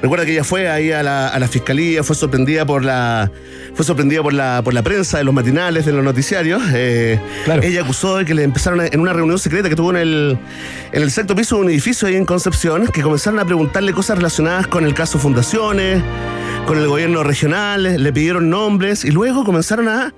Recuerda 0.00 0.24
que 0.24 0.32
ella 0.32 0.44
fue 0.44 0.68
ahí 0.68 0.92
a 0.92 1.02
la, 1.02 1.28
a 1.28 1.38
la 1.40 1.48
fiscalía, 1.48 2.04
fue 2.04 2.14
sorprendida 2.14 2.64
por 2.64 2.84
la, 2.84 3.30
fue 3.74 3.84
sorprendida 3.84 4.22
por 4.22 4.32
la, 4.32 4.62
por 4.62 4.72
la 4.72 4.82
prensa 4.82 5.18
de 5.18 5.24
los 5.24 5.34
matinales, 5.34 5.86
de 5.86 5.92
los 5.92 6.04
noticiarios. 6.04 6.62
Eh, 6.72 7.18
Claro. 7.44 7.62
Ella 7.62 7.82
acusó 7.82 8.18
de 8.18 8.24
que 8.24 8.34
le 8.34 8.44
empezaron 8.44 8.80
a- 8.80 8.86
en 8.86 9.00
una 9.00 9.12
reunión 9.12 9.38
secreta 9.38 9.68
que 9.68 9.74
tuvo 9.76 9.90
en 9.90 9.96
el, 9.96 10.38
en 10.92 11.02
el 11.02 11.10
sexto 11.10 11.34
piso 11.34 11.56
de 11.56 11.62
un 11.62 11.70
edificio 11.70 12.06
ahí 12.06 12.14
en 12.16 12.24
Concepción, 12.24 12.86
que 12.86 13.02
comenzaron 13.02 13.40
a 13.40 13.44
preguntarle 13.44 13.92
cosas 13.92 14.18
relacionadas 14.18 14.66
con 14.68 14.84
el 14.84 14.94
caso 14.94 15.18
Fundaciones, 15.18 16.02
con 16.66 16.78
el 16.78 16.86
gobierno 16.86 17.24
regional, 17.24 18.02
le 18.02 18.12
pidieron 18.12 18.50
nombres 18.50 19.04
y 19.04 19.10
luego 19.10 19.44
comenzaron 19.44 19.88
a 19.88 20.14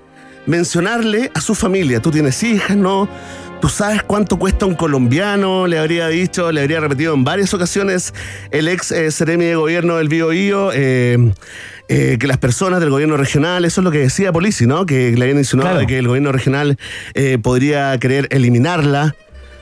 mencionarle 0.46 1.30
a 1.34 1.40
su 1.40 1.54
familia. 1.54 2.00
Tú 2.02 2.10
tienes 2.10 2.42
hijas, 2.42 2.76
¿no? 2.76 3.08
Tú 3.60 3.68
sabes 3.68 4.02
cuánto 4.02 4.38
cuesta 4.38 4.64
un 4.64 4.74
colombiano, 4.74 5.66
le 5.66 5.78
habría 5.78 6.08
dicho, 6.08 6.50
le 6.50 6.62
habría 6.62 6.80
repetido 6.80 7.12
en 7.12 7.24
varias 7.24 7.52
ocasiones 7.52 8.14
el 8.50 8.68
ex 8.68 8.90
eh, 8.90 9.10
seremi 9.10 9.44
de 9.44 9.54
gobierno 9.54 9.96
del 9.96 10.08
Bío 10.08 10.28
Bío, 10.28 10.70
eh, 10.72 11.32
eh, 11.88 12.16
que 12.18 12.26
las 12.26 12.38
personas 12.38 12.80
del 12.80 12.88
gobierno 12.88 13.18
regional, 13.18 13.66
eso 13.66 13.82
es 13.82 13.84
lo 13.84 13.90
que 13.90 13.98
decía 13.98 14.32
Polisi, 14.32 14.66
¿no? 14.66 14.86
Que 14.86 15.12
le 15.14 15.22
habían 15.24 15.36
insinuado 15.36 15.72
Claro. 15.72 15.80
de 15.80 15.86
que 15.86 15.98
el 15.98 16.08
gobierno 16.08 16.32
regional 16.32 16.78
eh, 17.12 17.36
podría 17.36 17.98
querer 17.98 18.28
eliminarla, 18.30 19.14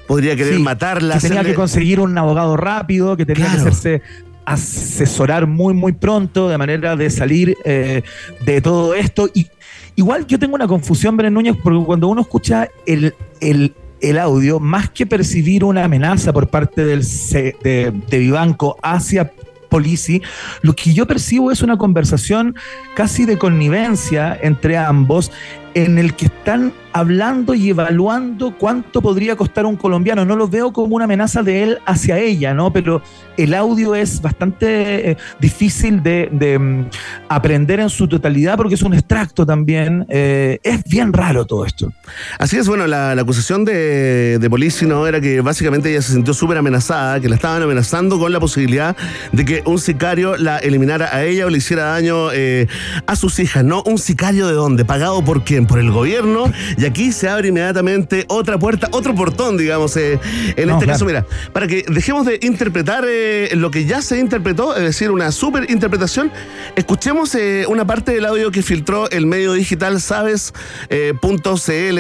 podría 0.07 0.37
querer 0.37 0.55
Sí, 0.55 0.63
matarla. 0.63 1.15
que 1.15 1.21
tenía 1.21 1.41
hacerle- 1.41 1.51
que 1.51 1.57
conseguir 1.57 1.99
un 1.99 2.17
abogado 2.17 2.57
rápido, 2.57 3.17
que 3.17 3.27
tenía 3.27 3.47
Claro. 3.47 3.65
que 3.65 3.69
hacerse 3.71 4.03
asesorar 4.47 5.47
muy, 5.49 5.75
muy 5.75 5.93
pronto 5.93 6.49
de 6.49 6.57
manera 6.57 6.95
de 6.97 7.11
salir 7.11 7.55
de 7.65 8.61
todo 8.63 8.95
esto. 8.95 9.29
Y 9.35 9.49
igual 9.97 10.25
yo 10.27 10.39
tengo 10.39 10.55
una 10.55 10.67
confusión, 10.69 11.17
Bren 11.19 11.35
Núñez, 11.35 11.57
porque 11.63 11.85
cuando 11.85 12.09
uno 12.09 12.23
escucha 12.23 12.69
el, 12.87 13.13
el, 13.43 13.75
el 14.01 14.19
audio, 14.19 14.61
más 14.61 14.91
que 14.91 15.07
percibir 15.07 15.65
una 15.65 15.85
amenaza 15.85 16.33
por 16.33 16.49
parte 16.49 16.85
del, 16.85 17.03
de, 17.03 17.93
de 18.09 18.19
Vivanco 18.19 18.77
hacia 18.83 19.33
Polisi, 19.69 20.23
lo 20.63 20.75
que 20.75 20.95
yo 20.95 21.07
percibo 21.07 21.51
es 21.51 21.63
una 21.63 21.77
conversación 21.77 22.57
casi 22.95 23.27
de 23.27 23.39
connivencia 23.39 24.39
entre 24.41 24.77
ambos 24.77 25.31
en 25.75 25.99
el 25.99 26.15
que 26.15 26.27
están 26.27 26.73
hablando 26.93 27.55
y 27.55 27.71
evaluando 27.71 28.57
cuánto 28.57 29.01
podría 29.01 29.37
costar 29.37 29.67
un 29.67 29.77
colombiano. 29.77 30.25
No 30.25 30.37
lo 30.37 30.49
veo 30.49 30.73
como 30.73 30.97
una 30.97 31.05
amenaza 31.05 31.43
de 31.43 31.63
él 31.63 31.79
hacia 31.87 32.19
ella, 32.19 32.55
¿no? 32.55 32.73
Pero 32.73 33.03
el 33.37 33.55
audio 33.55 33.95
es 33.95 34.21
bastante 34.21 35.11
eh, 35.11 35.17
difícil 35.41 36.03
de, 36.03 36.59
mm, 36.59 36.91
aprender 37.29 37.81
en 37.81 37.91
su 37.91 38.09
totalidad 38.09 38.57
porque 38.57 38.75
es 38.75 38.83
un 38.83 38.95
extracto 38.95 39.47
también. 39.47 40.07
Eh, 40.09 40.59
es 40.63 40.85
bien 40.85 41.13
raro 41.13 41.47
todo 41.47 41.65
esto. 41.65 41.93
Así 42.39 42.57
es, 42.57 42.69
bueno, 42.69 42.87
la, 42.87 43.13
acusación 43.13 43.65
de, 43.65 44.39
de 44.39 44.49
no 44.87 45.07
era 45.07 45.21
que 45.21 45.41
básicamente 45.41 45.91
ella 45.91 46.03
se 46.03 46.13
sintió 46.13 46.35
súper 46.35 46.59
amenazada, 46.59 47.21
que 47.21 47.29
la 47.29 47.37
estaban 47.37 47.63
amenazando 47.63 48.19
con 48.19 48.33
la 48.33 48.41
posibilidad 48.41 48.97
de 49.33 49.45
que 49.45 49.63
un 49.67 49.79
sicario 49.79 50.37
la 50.37 50.59
eliminara 50.59 51.15
a 51.15 51.25
ella 51.25 51.47
o 51.47 51.51
le 51.51 51.59
hiciera 51.59 51.85
daño 51.85 52.33
eh, 52.33 52.67
a 53.07 53.17
sus 53.17 53.39
hijas, 53.39 53.65
¿no? 53.65 53.83
Un 53.85 53.99
sicario 53.99 54.47
de 54.47 54.55
dónde? 54.55 54.85
¿Pagado 54.85 55.25
por 55.25 55.45
quién? 55.45 55.67
Por 55.67 55.79
el 55.79 55.91
gobierno. 55.91 56.53
Y 56.79 56.87
aquí 56.87 57.13
se 57.13 57.29
abre 57.29 57.49
inmediatamente 57.49 58.25
otra 58.29 58.59
puerta, 58.59 58.89
otro 58.93 59.15
portón, 59.15 59.57
digamos, 59.57 59.97
eh, 59.97 60.21
en 60.57 60.69
No, 60.69 60.75
este 60.75 60.85
claro. 60.85 60.87
caso, 60.87 61.05
mira, 61.05 61.27
para 61.53 61.67
que 61.67 61.85
dejemos 61.89 62.25
de 62.25 62.39
interpretar 62.43 63.05
eh, 63.07 63.51
lo 63.55 63.71
que 63.71 63.85
ya 63.85 64.01
se 64.01 64.19
interpretó, 64.19 64.77
es 64.77 64.83
decir, 64.83 65.11
una 65.11 65.33
súper 65.33 65.71
interpretación, 65.71 66.31
escuchemos 66.77 67.35
eh, 67.35 67.65
una 67.69 67.85
parte 67.85 68.13
del 68.13 68.25
audio 68.25 68.53
que 68.53 68.63
filtró 68.63 69.11
el 69.11 69.27
medio 69.27 69.55
digital 69.55 70.01
sabes 70.01 70.53
eh, 70.89 71.15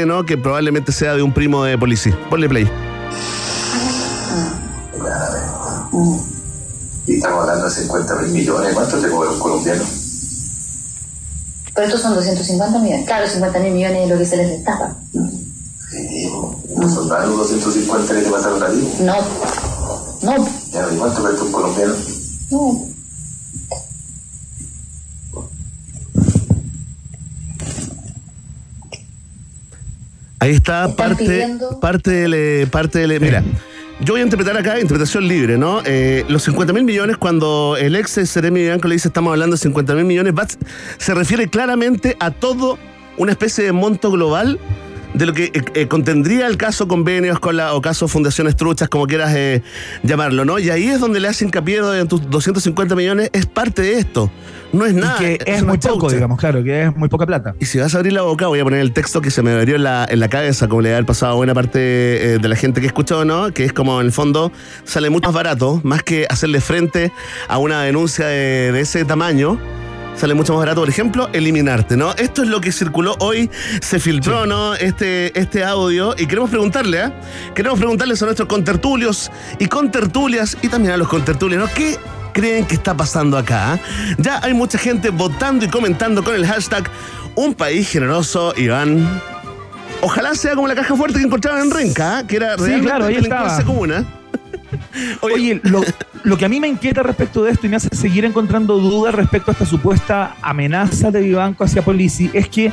¿no? 0.07 0.25
Que 0.25 0.39
probablemente 0.39 0.93
sea 0.93 1.15
de 1.15 1.23
un 1.23 1.33
primo 1.33 1.65
de 1.65 1.77
policía. 1.77 2.17
Ponle 2.31 2.49
play. 2.49 2.71
Y 7.07 7.15
estamos 7.15 7.41
hablando 7.41 7.65
de 7.65 7.71
50 7.71 8.15
mil 8.23 8.31
millones. 8.33 8.75
¿Cuánto 8.75 8.99
te 8.99 9.09
cobra 9.09 9.31
un 9.31 9.39
colombiano? 9.39 9.83
Pero 11.79 11.87
estos 11.87 12.03
son 12.03 12.17
250 12.17 12.79
millones. 12.81 13.07
Claro, 13.07 13.29
50 13.29 13.61
mil 13.61 13.73
millones 13.73 14.03
es 14.03 14.09
lo 14.11 14.19
que 14.19 14.25
se 14.27 14.37
les 14.37 14.49
destapa. 14.49 14.97
Sí, 15.13 16.29
no 16.77 16.89
son 16.93 17.09
raros 17.09 17.29
los 17.29 17.39
250 17.51 18.15
que 18.17 18.21
te 18.23 18.31
pasaron 18.33 18.61
a 18.65 18.67
ti. 18.67 18.89
No, 18.99 19.15
no, 20.23 20.49
Ya, 20.73 20.89
¿y 20.93 20.97
cuánto 20.97 21.21
cuesta 21.23 21.45
un 21.45 21.53
colombiano? 21.53 21.95
no. 22.51 22.85
Ahí 30.41 30.53
está 30.55 30.85
Están 30.89 30.97
parte, 30.97 31.25
pidiendo- 31.25 31.81
parte 31.81 32.11
del, 32.11 32.35
eh, 32.35 32.67
parte 32.71 33.01
del, 33.01 33.21
mira. 33.21 33.43
Yo 34.01 34.15
voy 34.15 34.21
a 34.21 34.25
interpretar 34.25 34.57
acá, 34.57 34.79
interpretación 34.79 35.27
libre, 35.27 35.59
¿no? 35.59 35.83
Eh, 35.85 36.25
los 36.29 36.45
50 36.45 36.73
mil 36.73 36.85
millones, 36.85 37.17
cuando 37.17 37.77
el 37.77 37.97
ex 37.97 38.13
Seremi 38.13 38.61
Bianco 38.63 38.87
le 38.87 38.95
dice 38.95 39.09
estamos 39.09 39.33
hablando 39.33 39.57
de 39.57 39.61
50 39.61 39.95
mil 39.97 40.05
millones, 40.05 40.35
se 40.99 41.15
refiere 41.15 41.49
claramente 41.49 42.17
a 42.21 42.31
todo 42.31 42.79
una 43.17 43.33
especie 43.33 43.65
de 43.65 43.73
monto 43.73 44.13
global 44.13 44.61
de 45.19 45.27
lo 45.27 45.33
que 45.35 45.47
eh, 45.47 45.63
eh, 45.75 45.89
contendría 45.89 46.47
el 46.47 46.57
caso 46.57 46.87
convenios 46.87 47.41
con 47.41 47.57
la, 47.57 47.75
o 47.75 47.83
caso 47.83 48.07
fundaciones 48.07 48.55
truchas, 48.55 48.89
como 48.89 49.07
quieras 49.07 49.35
eh, 49.35 49.63
llamarlo, 50.05 50.45
¿no? 50.45 50.61
Y 50.61 50.71
ahí 50.71 50.87
es 50.87 51.01
donde 51.01 51.19
le 51.19 51.27
hace 51.27 51.45
hincapié 51.45 51.83
de 51.83 52.07
tus 52.07 52.31
250 52.31 52.95
millones, 52.95 53.29
es 53.33 53.47
parte 53.47 53.83
de 53.83 53.99
esto. 53.99 54.31
No 54.73 54.87
es 54.87 54.95
nada. 54.95 55.17
Y 55.17 55.39
que 55.39 55.51
es 55.51 55.63
una 55.63 55.73
muy 55.73 55.79
poco, 55.79 56.11
digamos, 56.11 56.39
claro, 56.39 56.63
que 56.63 56.85
es 56.85 56.97
muy 56.97 57.09
poca 57.09 57.27
plata. 57.27 57.55
Y 57.59 57.65
si 57.65 57.79
vas 57.79 57.95
a 57.95 57.99
abrir 57.99 58.13
la 58.13 58.23
boca, 58.23 58.47
voy 58.47 58.61
a 58.61 58.65
poner 58.65 58.81
el 58.81 58.93
texto 58.93 59.21
que 59.21 59.31
se 59.31 59.43
me 59.43 59.51
abrió 59.51 59.77
en 59.77 59.83
la, 59.83 60.07
en 60.09 60.21
la 60.21 60.29
cabeza, 60.29 60.69
como 60.69 60.83
le 60.83 60.95
ha 60.95 61.03
pasado 61.03 61.33
a 61.33 61.35
buena 61.35 61.55
parte 61.55 61.79
eh, 62.35 62.39
de 62.39 62.49
la 62.49 62.55
gente 62.55 62.81
que 62.81 62.87
escuchó, 62.87 63.25
¿no? 63.25 63.51
Que 63.53 63.65
es 63.65 63.73
como 63.73 64.01
en 64.01 64.07
el 64.07 64.13
fondo 64.13 64.53
sale 64.85 65.11
mucho 65.11 65.29
más 65.29 65.35
barato, 65.35 65.81
más 65.83 66.05
que 66.05 66.27
hacerle 66.31 66.61
frente 66.61 67.13
a 67.49 67.59
una 67.59 67.83
denuncia 67.83 68.27
de, 68.27 68.71
de 68.71 68.81
ese 68.81 69.05
tamaño. 69.05 69.59
Sale 70.19 70.35
mucho 70.35 70.53
más 70.55 70.61
barato, 70.61 70.81
por 70.81 70.89
ejemplo, 70.89 71.29
eliminarte, 71.33 71.97
¿no? 71.97 72.13
Esto 72.17 72.43
es 72.43 72.49
lo 72.49 72.61
que 72.61 72.73
circuló 72.73 73.15
hoy, 73.21 73.49
se 73.81 74.01
filtró, 74.01 74.47
¿no? 74.47 74.75
Este, 74.75 75.39
este 75.39 75.63
audio 75.63 76.13
y 76.19 76.27
queremos 76.27 76.51
preguntarle, 76.51 77.05
¿eh? 77.05 77.13
Queremos 77.55 77.79
preguntarles 77.79 78.21
a 78.23 78.25
nuestros 78.25 78.49
contertulios 78.49 79.31
y 79.61 79.67
contertulias 79.67 80.57
y 80.61 80.69
también 80.69 80.95
a 80.95 80.97
los 80.97 81.07
contertulios, 81.07 81.63
¿no? 81.63 81.73
¿Qué 81.73 81.97
creen 82.33 82.67
que 82.67 82.75
está 82.75 82.97
pasando 82.97 83.39
acá? 83.39 83.75
ah? 83.75 83.79
Ya 84.19 84.41
hay 84.43 84.55
mucha 84.55 84.77
gente 84.77 85.11
votando 85.11 85.65
y 85.65 85.69
comentando 85.69 86.25
con 86.25 86.35
el 86.35 86.45
hashtag 86.47 86.91
Un 87.37 87.55
país 87.55 87.89
generoso, 87.89 88.53
Iván. 88.57 89.23
Ojalá 90.01 90.35
sea 90.35 90.57
como 90.57 90.67
la 90.67 90.75
caja 90.75 90.97
fuerte 90.97 91.21
que 91.21 91.27
encontraron 91.27 91.61
en 91.63 91.71
Renca, 91.71 92.19
¿ah? 92.19 92.27
que 92.27 92.37
era 92.37 92.57
Sí, 92.57 92.65
realmente 92.65 92.87
claro, 92.87 93.05
ahí 93.07 93.17
estaba. 93.17 93.63
común, 93.65 93.93
Oye, 95.21 95.61
lo, 95.65 95.83
lo 96.25 96.37
que 96.37 96.45
a 96.45 96.49
mí 96.49 96.61
me 96.61 96.69
inquieta 96.69 97.03
respecto 97.03 97.45
de 97.45 97.53
esto 97.53 97.67
y 97.67 97.71
me 97.71 97.77
hace 97.77 97.89
seguir 97.95 98.25
encontrando 98.25 98.79
dudas 98.79 99.15
respecto 99.15 99.51
a 99.51 99.53
esta 99.53 99.67
supuesta 99.67 100.37
amenaza 100.43 101.11
de 101.11 101.21
Vivanco 101.21 101.65
hacia 101.65 101.83
Polici 101.83 102.31
es 102.33 102.49
que 102.49 102.73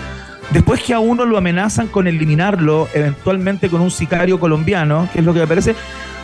después 0.51 0.81
que 0.81 0.93
a 0.93 0.99
uno 0.99 1.25
lo 1.25 1.37
amenazan 1.37 1.87
con 1.87 2.07
eliminarlo, 2.07 2.87
eventualmente 2.93 3.69
con 3.69 3.81
un 3.81 3.91
sicario 3.91 4.39
colombiano, 4.39 5.09
que 5.11 5.19
es 5.19 5.25
lo 5.25 5.33
que 5.33 5.39
me 5.39 5.47
parece, 5.47 5.75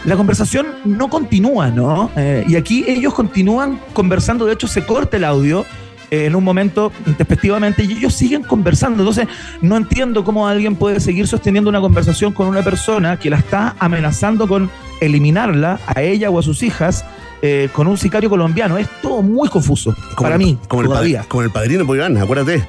la 0.05 0.15
conversación 0.15 0.67
no 0.83 1.09
continúa, 1.09 1.69
¿no? 1.69 2.09
Eh, 2.15 2.43
y 2.47 2.55
aquí 2.55 2.83
ellos 2.87 3.13
continúan 3.13 3.79
conversando, 3.93 4.45
de 4.45 4.53
hecho 4.53 4.67
se 4.67 4.85
corta 4.85 5.17
el 5.17 5.23
audio 5.23 5.65
eh, 6.09 6.25
en 6.25 6.35
un 6.35 6.43
momento 6.43 6.91
despectivamente 7.17 7.83
y 7.83 7.91
ellos 7.93 8.13
siguen 8.13 8.43
conversando. 8.43 9.03
Entonces, 9.03 9.27
no 9.61 9.77
entiendo 9.77 10.23
cómo 10.23 10.47
alguien 10.47 10.75
puede 10.75 10.99
seguir 10.99 11.27
sosteniendo 11.27 11.69
una 11.69 11.81
conversación 11.81 12.33
con 12.33 12.47
una 12.47 12.63
persona 12.63 13.17
que 13.17 13.29
la 13.29 13.37
está 13.37 13.75
amenazando 13.79 14.47
con 14.47 14.69
eliminarla 15.01 15.79
a 15.87 16.01
ella 16.01 16.29
o 16.29 16.39
a 16.39 16.43
sus 16.43 16.63
hijas 16.63 17.03
eh, 17.41 17.67
con 17.73 17.87
un 17.87 17.97
sicario 17.97 18.29
colombiano. 18.29 18.77
Es 18.77 18.87
todo 19.01 19.21
muy 19.21 19.49
confuso 19.49 19.93
para 20.15 20.35
el- 20.35 20.39
mí, 20.39 20.57
como 20.69 20.83
el, 20.83 20.87
todavía. 20.87 21.17
padre- 21.19 21.27
como 21.29 21.43
el 21.43 21.51
padrino, 21.51 22.21
acuérdate. 22.23 22.65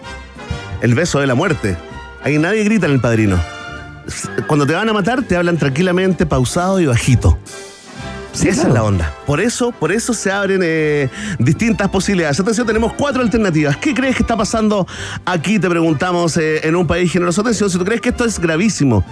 El 0.80 0.94
beso 0.96 1.20
de 1.20 1.26
la 1.28 1.34
muerte. 1.36 1.76
Ahí 2.24 2.38
nadie 2.38 2.64
grita 2.64 2.86
en 2.86 2.92
el 2.92 3.00
padrino. 3.00 3.38
Cuando 4.48 4.66
te 4.66 4.72
van 4.74 4.88
a 4.88 4.92
matar, 4.92 5.22
te 5.22 5.36
hablan 5.36 5.56
tranquilamente, 5.58 6.26
pausado 6.26 6.80
y 6.80 6.86
bajito. 6.86 7.38
Sí, 8.32 8.48
Esa 8.48 8.62
claro. 8.62 8.68
es 8.68 8.74
la 8.74 8.84
onda. 8.84 9.14
Por 9.26 9.40
eso, 9.40 9.72
por 9.72 9.92
eso 9.92 10.14
se 10.14 10.32
abren 10.32 10.60
eh, 10.64 11.10
distintas 11.38 11.88
posibilidades. 11.90 12.40
Atención, 12.40 12.66
tenemos 12.66 12.94
cuatro 12.94 13.20
alternativas. 13.22 13.76
¿Qué 13.76 13.92
crees 13.92 14.16
que 14.16 14.22
está 14.22 14.36
pasando 14.38 14.86
aquí? 15.26 15.58
Te 15.58 15.68
preguntamos 15.68 16.36
eh, 16.38 16.66
en 16.66 16.74
un 16.74 16.86
país 16.86 17.12
generoso. 17.12 17.42
Atención, 17.42 17.68
si 17.68 17.76
tú 17.78 17.84
crees 17.84 18.00
que 18.00 18.08
esto 18.08 18.24
es 18.24 18.38
gravísimo 18.40 19.04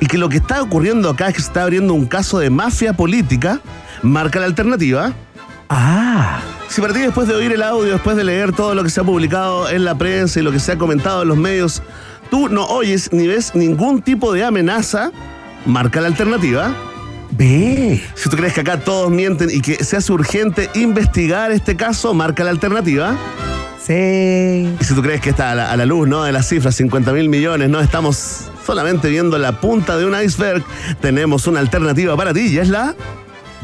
y 0.00 0.06
que 0.06 0.18
lo 0.18 0.28
que 0.28 0.38
está 0.38 0.62
ocurriendo 0.62 1.10
acá 1.10 1.28
es 1.28 1.34
que 1.34 1.40
se 1.40 1.48
está 1.48 1.62
abriendo 1.62 1.94
un 1.94 2.06
caso 2.06 2.38
de 2.38 2.50
mafia 2.50 2.92
política, 2.92 3.60
marca 4.02 4.38
la 4.40 4.46
alternativa. 4.46 5.12
Ah, 5.68 6.40
Si 6.68 6.80
para 6.80 6.92
ti 6.92 7.00
después 7.00 7.26
de 7.28 7.34
oír 7.34 7.52
el 7.52 7.62
audio, 7.62 7.92
después 7.92 8.16
de 8.16 8.24
leer 8.24 8.52
todo 8.52 8.74
lo 8.74 8.82
que 8.84 8.90
se 8.90 9.00
ha 9.00 9.04
publicado 9.04 9.68
en 9.68 9.84
la 9.84 9.96
prensa 9.96 10.38
y 10.38 10.42
lo 10.42 10.52
que 10.52 10.60
se 10.60 10.72
ha 10.72 10.78
comentado 10.78 11.22
en 11.22 11.28
los 11.28 11.36
medios, 11.38 11.82
tú 12.30 12.48
no 12.48 12.64
oyes 12.66 13.12
ni 13.12 13.26
ves 13.26 13.54
ningún 13.54 14.02
tipo 14.02 14.32
de 14.32 14.44
amenaza, 14.44 15.10
marca 15.64 16.00
la 16.00 16.08
alternativa. 16.08 16.74
ve. 17.32 18.02
Si 18.14 18.28
tú 18.28 18.36
crees 18.36 18.52
que 18.52 18.60
acá 18.60 18.78
todos 18.80 19.10
mienten 19.10 19.50
y 19.50 19.60
que 19.60 19.82
se 19.82 19.96
hace 19.96 20.12
urgente 20.12 20.70
investigar 20.74 21.50
este 21.50 21.76
caso, 21.76 22.14
marca 22.14 22.44
la 22.44 22.50
alternativa. 22.50 23.16
Sí. 23.86 24.76
Y 24.80 24.84
si 24.84 24.94
tú 24.94 25.02
crees 25.02 25.20
que 25.20 25.30
está 25.30 25.52
a 25.52 25.76
la, 25.76 25.86
luz 25.86 26.08
¿no? 26.08 26.24
de 26.24 26.32
las 26.32 26.48
cifras, 26.48 26.74
50 26.74 27.12
mil 27.12 27.28
millones, 27.28 27.68
no 27.70 27.80
estamos 27.80 28.48
solamente 28.64 29.08
viendo 29.08 29.38
la 29.38 29.60
punta 29.60 29.96
de 29.96 30.04
un 30.04 30.20
iceberg, 30.20 30.64
tenemos 31.00 31.46
una 31.46 31.60
alternativa 31.60 32.16
para 32.16 32.34
ti 32.34 32.48
y 32.48 32.58
es 32.58 32.68
la... 32.68 32.94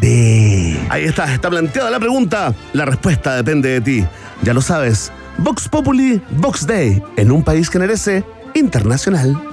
De. 0.01 0.81
Ahí 0.89 1.05
está, 1.05 1.33
está 1.33 1.49
planteada 1.49 1.91
la 1.91 2.01
pregunta. 2.01 2.55
La 2.73 2.85
respuesta 2.85 3.37
depende 3.37 3.69
de 3.69 3.81
ti. 3.81 4.05
Ya 4.43 4.53
lo 4.53 4.61
sabes. 4.61 5.13
Vox 5.39 5.69
Populi, 5.69 6.21
Vox 6.31 6.67
Day, 6.67 7.03
en 7.17 7.31
un 7.31 7.45
país 7.45 7.71
que 7.71 7.79
merece 7.79 8.25
internacional. 8.55 9.52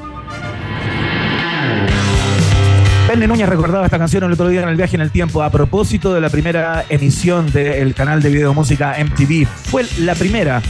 Penny 3.10 3.26
Núñez 3.26 3.50
recordaba 3.50 3.86
esta 3.86 3.98
canción 3.98 4.24
el 4.26 4.34
otro 4.34 4.48
día 4.50 4.62
en 4.62 4.69
el 4.69 4.76
viaje 4.76 4.95
en 4.95 5.02
el 5.02 5.10
tiempo 5.10 5.41
a 5.41 5.50
propósito 5.50 6.13
de 6.13 6.22
la 6.22 6.30
primera 6.30 6.86
emisión 6.89 7.52
del 7.52 7.95
canal 7.95 8.22
de 8.22 8.30
video 8.30 8.54
música 8.54 8.95
MTV. 9.04 9.48
Fue 9.48 9.84
la 9.98 10.13
primera, 10.13 10.62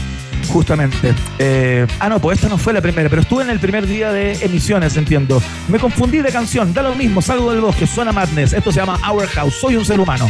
justamente. 0.47 1.13
Eh, 1.38 1.86
ah, 1.99 2.08
no, 2.08 2.21
pues 2.21 2.38
esta 2.38 2.47
no 2.47 2.58
fue 2.58 2.71
la 2.71 2.80
primera, 2.80 3.10
pero 3.10 3.23
estuve 3.23 3.43
en 3.43 3.49
el 3.49 3.60
primer 3.60 3.86
día 3.86 4.13
de 4.13 4.36
emisiones, 4.36 4.95
entiendo. 4.95 5.43
Me 5.67 5.80
confundí 5.80 6.19
de 6.19 6.32
canción, 6.32 6.73
da 6.73 6.82
lo 6.82 6.95
mismo, 6.95 7.21
salgo 7.21 7.52
del 7.52 7.60
bosque, 7.60 7.86
suena 7.86 8.13
Madness. 8.13 8.54
Esto 8.54 8.71
se 8.71 8.80
llama 8.80 8.97
Our 9.12 9.28
House, 9.28 9.56
soy 9.56 9.75
un 9.75 9.84
ser 9.84 9.99
humano. 9.99 10.30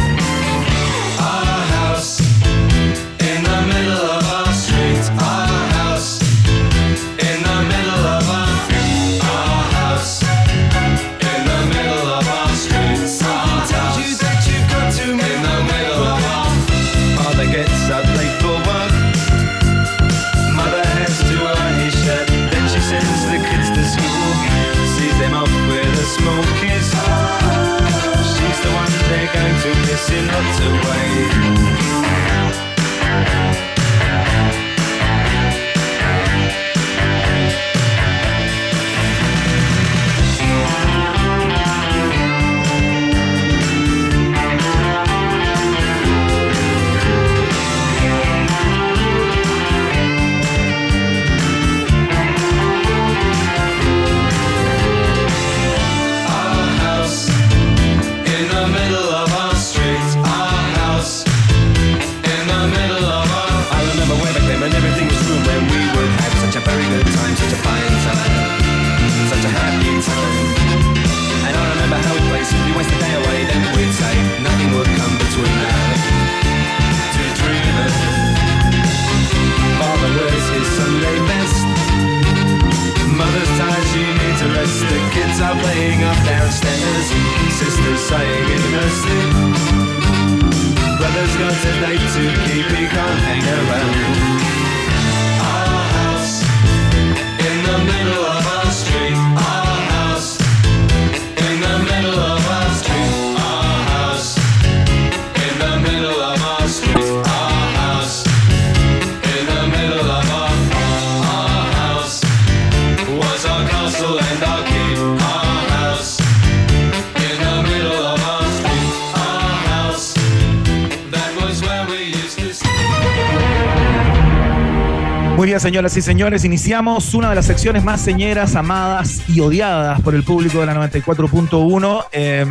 Señoras 125.81 125.97
y 125.97 126.01
señores, 126.03 126.45
iniciamos 126.45 127.13
una 127.15 127.29
de 127.29 127.35
las 127.35 127.45
secciones 127.47 127.83
más 127.83 128.01
señeras, 128.01 128.55
amadas 128.55 129.27
y 129.27 129.39
odiadas 129.39 129.99
por 130.01 130.13
el 130.13 130.21
público 130.23 130.59
de 130.59 130.67
la 130.67 130.75
94.1. 130.75 132.05
Eh, 132.11 132.45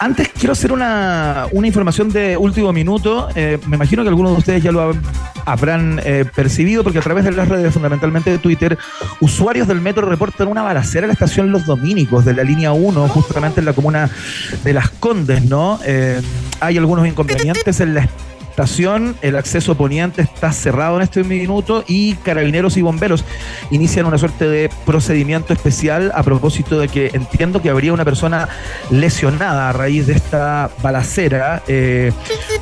antes 0.00 0.28
quiero 0.38 0.52
hacer 0.52 0.70
una, 0.72 1.46
una 1.52 1.66
información 1.66 2.10
de 2.10 2.36
último 2.36 2.74
minuto. 2.74 3.28
Eh, 3.34 3.58
me 3.66 3.76
imagino 3.76 4.02
que 4.02 4.10
algunos 4.10 4.32
de 4.32 4.38
ustedes 4.38 4.62
ya 4.62 4.70
lo 4.70 4.92
hab- 4.92 5.00
habrán 5.46 5.98
eh, 6.04 6.26
percibido 6.34 6.82
porque 6.82 6.98
a 6.98 7.02
través 7.02 7.24
de 7.24 7.32
las 7.32 7.48
redes, 7.48 7.72
fundamentalmente 7.72 8.28
de 8.30 8.36
Twitter, 8.38 8.76
usuarios 9.20 9.66
del 9.66 9.80
metro 9.80 10.06
reportan 10.06 10.48
una 10.48 10.60
balacera 10.62 11.04
en 11.04 11.08
la 11.08 11.14
estación 11.14 11.50
Los 11.50 11.64
Dominicos 11.64 12.26
de 12.26 12.34
la 12.34 12.44
línea 12.44 12.72
1, 12.72 13.08
justamente 13.08 13.60
en 13.60 13.66
la 13.66 13.72
comuna 13.72 14.10
de 14.62 14.72
Las 14.74 14.90
Condes, 14.90 15.42
¿no? 15.44 15.80
Eh, 15.86 16.20
hay 16.60 16.76
algunos 16.76 17.06
inconvenientes 17.06 17.80
en 17.80 17.94
la 17.94 18.08
estación, 18.50 19.16
el 19.22 19.36
acceso 19.36 19.76
poniente 19.76 20.22
está 20.22 20.52
cerrado 20.52 20.96
en 20.96 21.02
este 21.02 21.22
minuto 21.24 21.84
y 21.86 22.14
carabineros 22.16 22.76
y 22.76 22.82
bomberos 22.82 23.24
inician 23.70 24.06
una 24.06 24.18
suerte 24.18 24.48
de 24.48 24.70
procedimiento 24.84 25.52
especial 25.52 26.10
a 26.14 26.22
propósito 26.22 26.78
de 26.78 26.88
que 26.88 27.10
entiendo 27.14 27.62
que 27.62 27.70
habría 27.70 27.92
una 27.92 28.04
persona 28.04 28.48
lesionada 28.90 29.70
a 29.70 29.72
raíz 29.72 30.06
de 30.08 30.14
esta 30.14 30.70
balacera. 30.82 31.62
Eh, 31.68 32.12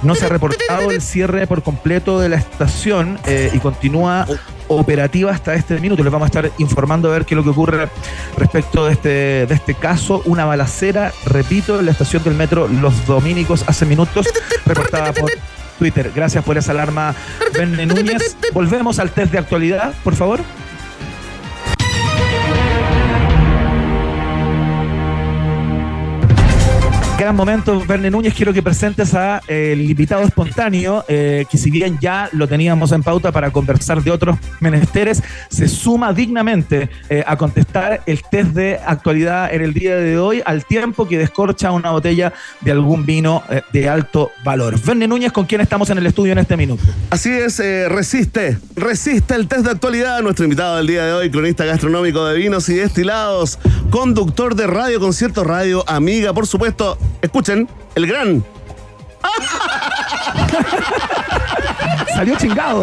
no 0.03 0.15
se 0.15 0.27
ha 0.27 0.29
reportado 0.29 0.91
el 0.91 1.01
cierre 1.01 1.47
por 1.47 1.63
completo 1.63 2.21
de 2.21 2.29
la 2.29 2.37
estación 2.37 3.19
eh, 3.27 3.51
y 3.53 3.59
continúa 3.59 4.27
operativa 4.69 5.33
hasta 5.33 5.55
este 5.55 5.81
minuto. 5.81 6.05
Les 6.05 6.13
vamos 6.13 6.27
a 6.27 6.29
estar 6.29 6.51
informando 6.59 7.09
a 7.09 7.13
ver 7.13 7.25
qué 7.25 7.35
es 7.35 7.37
lo 7.37 7.45
que 7.45 7.51
ocurre 7.51 7.89
respecto 8.37 8.85
de 8.85 8.93
este, 8.93 9.09
de 9.47 9.55
este 9.55 9.75
caso. 9.75 10.23
Una 10.27 10.45
balacera, 10.45 11.13
repito, 11.25 11.81
en 11.81 11.87
la 11.87 11.93
estación 11.93 12.23
del 12.23 12.35
metro 12.35 12.69
Los 12.69 13.07
Dominicos 13.07 13.65
hace 13.67 13.87
minutos, 13.87 14.29
reportada 14.67 15.13
por 15.13 15.31
Twitter. 15.79 16.13
Gracias 16.15 16.45
por 16.45 16.59
esa 16.59 16.73
alarma, 16.73 17.15
Verne 17.55 17.87
Núñez. 17.87 18.37
Volvemos 18.53 18.99
al 18.99 19.11
test 19.11 19.33
de 19.33 19.39
actualidad, 19.39 19.95
por 20.05 20.15
favor. 20.15 20.41
Gran 27.29 27.37
momento, 27.37 27.85
Verne 27.87 28.11
Núñez. 28.11 28.33
Quiero 28.33 28.55
que 28.55 28.63
presentes 28.63 29.13
a 29.13 29.43
eh, 29.49 29.73
el 29.75 29.83
invitado 29.83 30.23
espontáneo, 30.23 31.05
eh, 31.09 31.45
que 31.51 31.59
si 31.59 31.71
bien 31.71 31.99
ya 32.01 32.31
lo 32.33 32.49
teníamos 32.49 32.91
en 32.93 33.03
pauta 33.03 33.33
para 33.33 33.51
conversar 33.51 34.03
de 34.03 34.11
otros 34.11 34.39
menesteres, 34.61 35.23
se 35.51 35.69
suma 35.69 36.15
dignamente 36.15 36.89
eh, 37.11 37.23
a 37.27 37.37
contestar 37.37 38.01
el 38.07 38.23
test 38.23 38.53
de 38.53 38.81
actualidad 38.83 39.53
en 39.53 39.61
el 39.61 39.75
día 39.75 39.97
de 39.97 40.19
hoy, 40.19 40.41
al 40.47 40.65
tiempo 40.65 41.07
que 41.07 41.19
descorcha 41.19 41.71
una 41.71 41.91
botella 41.91 42.33
de 42.63 42.71
algún 42.71 43.05
vino 43.05 43.43
de 43.75 43.91
alto 43.91 44.31
valor. 44.43 44.81
Verne 44.83 45.07
Núñez, 45.07 45.31
con 45.31 45.45
quien 45.45 45.61
estamos 45.61 45.91
en 45.91 45.99
el 45.99 46.07
estudio 46.07 46.33
en 46.33 46.39
este 46.39 46.57
minuto. 46.57 46.83
Así 47.11 47.29
es, 47.29 47.59
resiste, 47.91 48.57
resiste 48.75 49.35
el 49.35 49.49
test 49.49 49.67
de 49.67 49.73
actualidad. 49.73 50.23
Nuestro 50.23 50.47
invitado 50.47 50.79
del 50.79 50.87
día 50.87 51.05
de 51.05 51.13
hoy, 51.13 51.31
cronista 51.31 51.67
gastronómico 51.67 52.25
de 52.25 52.39
vinos 52.39 52.71
y 52.71 52.77
destilados, 52.77 53.59
conductor 53.91 54.55
de 54.55 54.67
radio, 54.67 54.99
concierto 54.99 55.45
radio, 55.45 55.85
amiga, 55.87 56.33
por 56.33 56.47
supuesto. 56.47 56.97
Escuchen, 57.23 57.69
el 57.95 58.07
gran. 58.07 58.45
Salió 62.19 62.37
chingado. 62.37 62.83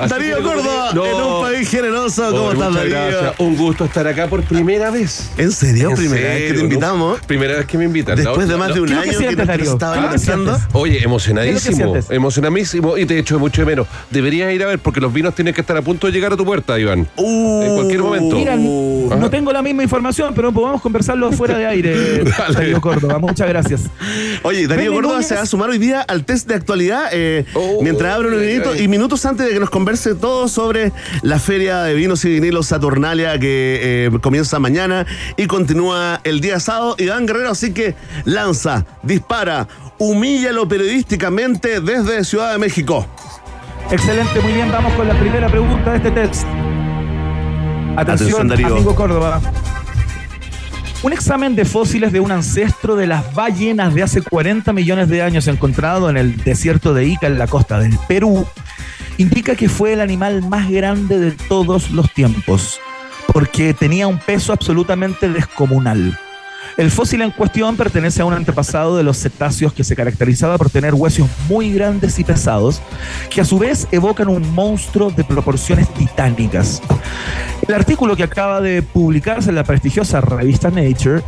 Así 0.00 0.08
Darío 0.10 0.42
Córdoba, 0.42 0.90
no. 0.94 1.06
en 1.06 1.14
un 1.14 1.40
país 1.42 1.68
generoso. 1.70 2.30
¿Cómo 2.30 2.42
Oh, 2.42 2.52
estás, 2.52 2.68
muchas 2.70 2.90
Darío? 2.90 3.10
gracias. 3.10 3.34
Un 3.38 3.56
gusto 3.56 3.84
estar 3.86 4.06
acá 4.06 4.26
por 4.26 4.42
primera 4.42 4.90
vez. 4.90 5.30
¿En 5.38 5.50
serio? 5.50 5.90
¿En 5.90 5.96
Primera 5.96 6.28
vez 6.28 6.48
que 6.52 6.58
te 6.58 6.60
invitamos. 6.64 7.18
No, 7.20 7.26
Primera 7.26 7.56
vez 7.56 7.64
que 7.66 7.78
me 7.78 7.84
invitan. 7.84 8.16
Después 8.16 8.46
de 8.48 8.56
más 8.56 8.74
de 8.74 8.80
un 8.82 8.88
¿Qué 8.88 8.92
es 8.92 9.18
lo 9.20 9.28
año 9.28 9.36
que 9.36 9.44
Darío? 9.46 9.72
estaba 9.72 9.94
¿Qué 9.94 9.98
es 10.00 10.04
lo 10.04 10.10
que 10.10 10.16
lanzando. 10.16 10.50
sientes? 10.56 10.74
Oye, 10.74 10.92
¿Qué 10.92 10.98
es 10.98 11.04
emocionadísimo, 11.04 11.96
emocionadísimo 12.10 12.98
y 12.98 13.06
te 13.06 13.18
echo 13.18 13.38
mucho 13.38 13.62
de 13.62 13.66
menos. 13.66 13.86
Deberías 14.10 14.52
ir 14.52 14.62
a 14.62 14.66
ver 14.66 14.78
porque 14.78 15.00
los 15.00 15.10
vinos 15.12 15.34
tienen 15.34 15.54
que 15.54 15.62
estar 15.62 15.76
a 15.78 15.82
punto 15.82 16.06
de 16.06 16.12
llegar 16.12 16.32
a 16.32 16.36
tu 16.36 16.44
puerta, 16.44 16.78
Iván. 16.78 17.08
Uh, 17.16 17.62
En 17.62 17.74
cualquier 17.76 18.00
momento. 18.02 18.36
Mira, 18.36 18.56
Uh. 18.56 19.14
no 19.18 19.30
tengo 19.30 19.52
la 19.52 19.62
misma 19.62 19.82
información, 19.82 20.34
pero 20.34 20.52
podemos 20.52 20.80
conversarlo 20.82 21.32
fuera 21.32 21.56
de 21.56 21.66
aire. 21.66 22.24
Darío 22.52 22.80
Córdoba. 22.80 23.18
Muchas 23.18 23.48
gracias. 23.48 23.82
Oye, 24.42 24.66
Darío 24.66 24.92
Córdoba 24.92 25.22
se 25.22 25.34
va 25.34 25.42
a 25.42 25.46
sumar 25.46 25.70
hoy 25.70 25.78
día 25.78 26.02
al 26.02 26.24
test 26.24 26.46
de 26.46 26.54
actualidad 26.56 27.08
eh, 27.12 27.46
Oh, 27.54 27.80
mientras 27.82 28.14
abre 28.14 28.28
un 28.28 28.34
y 28.78 28.88
minutos 28.88 29.24
antes 29.26 29.46
de 29.46 29.52
que 29.52 29.60
nos 29.60 29.70
converse 29.70 30.14
todo 30.14 30.48
sobre 30.48 30.92
la 31.22 31.38
feria 31.38 31.82
de 31.82 31.94
vinos 31.94 32.24
y 32.24 32.30
vinilos 32.30 32.66
Saturnalia 32.66 33.38
que 33.38 34.06
eh, 34.06 34.18
comienza 34.20 34.58
mañana 34.58 35.06
y 35.36 35.46
continúa 35.46 36.20
el 36.24 36.40
día 36.40 36.60
sábado. 36.60 36.96
Iván 36.98 37.26
Guerrero, 37.26 37.50
así 37.50 37.72
que 37.72 37.94
lanza, 38.24 38.84
dispara, 39.02 39.68
humíllalo 39.98 40.68
periodísticamente 40.68 41.80
desde 41.80 42.24
Ciudad 42.24 42.52
de 42.52 42.58
México. 42.58 43.06
Excelente, 43.90 44.40
muy 44.40 44.52
bien. 44.52 44.70
Vamos 44.70 44.92
con 44.94 45.08
la 45.08 45.18
primera 45.18 45.48
pregunta 45.48 45.90
de 45.90 45.96
este 45.96 46.10
test. 46.10 46.44
Atención, 47.96 47.98
Atención, 47.98 48.48
Darío. 48.48 48.66
amigo 48.68 48.94
Córdoba. 48.94 49.40
Un 51.02 51.14
examen 51.14 51.56
de 51.56 51.64
fósiles 51.64 52.12
de 52.12 52.20
un 52.20 52.30
ancestro 52.30 52.94
de 52.94 53.06
las 53.06 53.34
ballenas 53.34 53.94
de 53.94 54.02
hace 54.02 54.20
40 54.20 54.74
millones 54.74 55.08
de 55.08 55.22
años 55.22 55.46
encontrado 55.48 56.10
en 56.10 56.18
el 56.18 56.36
desierto 56.36 56.92
de 56.92 57.06
Ica, 57.06 57.26
en 57.26 57.38
la 57.38 57.46
costa 57.46 57.78
del 57.78 57.98
Perú, 58.06 58.46
indica 59.16 59.54
que 59.54 59.70
fue 59.70 59.94
el 59.94 60.02
animal 60.02 60.46
más 60.46 60.68
grande 60.68 61.18
de 61.18 61.30
todos 61.32 61.90
los 61.90 62.12
tiempos, 62.12 62.78
porque 63.32 63.72
tenía 63.72 64.08
un 64.08 64.18
peso 64.18 64.52
absolutamente 64.52 65.30
descomunal. 65.30 66.18
El 66.76 66.90
fósil 66.90 67.22
en 67.22 67.30
cuestión 67.30 67.76
pertenece 67.76 68.22
a 68.22 68.24
un 68.24 68.32
antepasado 68.32 68.96
de 68.96 69.02
los 69.02 69.18
cetáceos 69.18 69.72
que 69.72 69.84
se 69.84 69.96
caracterizaba 69.96 70.56
por 70.56 70.70
tener 70.70 70.94
huesos 70.94 71.28
muy 71.48 71.72
grandes 71.72 72.18
y 72.18 72.24
pesados, 72.24 72.80
que 73.28 73.40
a 73.40 73.44
su 73.44 73.58
vez 73.58 73.86
evocan 73.90 74.28
un 74.28 74.54
monstruo 74.54 75.10
de 75.10 75.24
proporciones 75.24 75.92
titánicas. 75.94 76.82
El 77.66 77.74
artículo 77.74 78.16
que 78.16 78.22
acaba 78.22 78.60
de 78.60 78.82
publicarse 78.82 79.50
en 79.50 79.56
la 79.56 79.64
prestigiosa 79.64 80.20
revista 80.20 80.70
Nature 80.70 81.22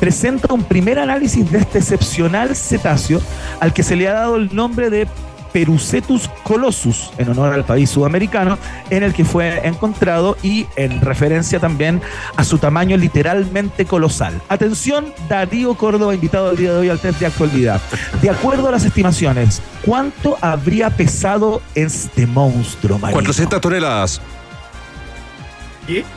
presenta 0.00 0.52
un 0.52 0.64
primer 0.64 0.98
análisis 0.98 1.50
de 1.50 1.58
este 1.58 1.78
excepcional 1.78 2.56
cetáceo 2.56 3.20
al 3.60 3.72
que 3.72 3.82
se 3.82 3.94
le 3.94 4.08
ha 4.08 4.14
dado 4.14 4.36
el 4.36 4.54
nombre 4.54 4.90
de 4.90 5.06
Perucetus 5.52 6.28
colossus, 6.42 7.10
en 7.18 7.28
honor 7.28 7.52
al 7.52 7.64
país 7.64 7.90
sudamericano 7.90 8.58
en 8.90 9.02
el 9.02 9.12
que 9.12 9.24
fue 9.24 9.66
encontrado 9.66 10.36
y 10.42 10.66
en 10.76 11.00
referencia 11.00 11.60
también 11.60 12.00
a 12.36 12.44
su 12.44 12.58
tamaño 12.58 12.96
literalmente 12.96 13.84
colosal. 13.84 14.40
Atención, 14.48 15.12
Darío 15.28 15.74
Córdoba, 15.74 16.14
invitado 16.14 16.50
el 16.50 16.56
día 16.56 16.72
de 16.72 16.78
hoy 16.78 16.88
al 16.88 16.98
test 16.98 17.20
de 17.20 17.26
actualidad. 17.26 17.80
De 18.20 18.30
acuerdo 18.30 18.68
a 18.68 18.70
las 18.72 18.84
estimaciones, 18.84 19.60
¿cuánto 19.84 20.38
habría 20.40 20.90
pesado 20.90 21.62
este 21.74 22.26
monstruo 22.26 22.98
marino? 22.98 23.16
400 23.16 23.60
toneladas. 23.60 24.20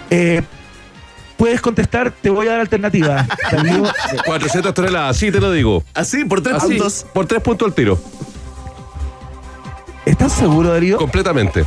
Eh, 0.10 0.42
Puedes 1.38 1.60
contestar, 1.60 2.12
te 2.12 2.30
voy 2.30 2.48
a 2.48 2.52
dar 2.52 2.60
alternativa. 2.62 3.28
Darío, 3.52 3.84
400 4.26 4.74
toneladas, 4.74 5.18
sí 5.18 5.32
te 5.32 5.42
lo 5.42 5.52
digo. 5.52 5.84
Así, 5.94 6.24
por 6.24 6.42
tres 6.42 6.56
Así, 6.56 6.68
puntos. 6.68 7.06
por 7.14 7.26
tres 7.26 7.42
puntos 7.42 7.68
al 7.68 7.74
tiro. 7.74 8.00
¿Estás 10.06 10.34
seguro, 10.34 10.70
Darío? 10.72 10.98
Completamente. 10.98 11.66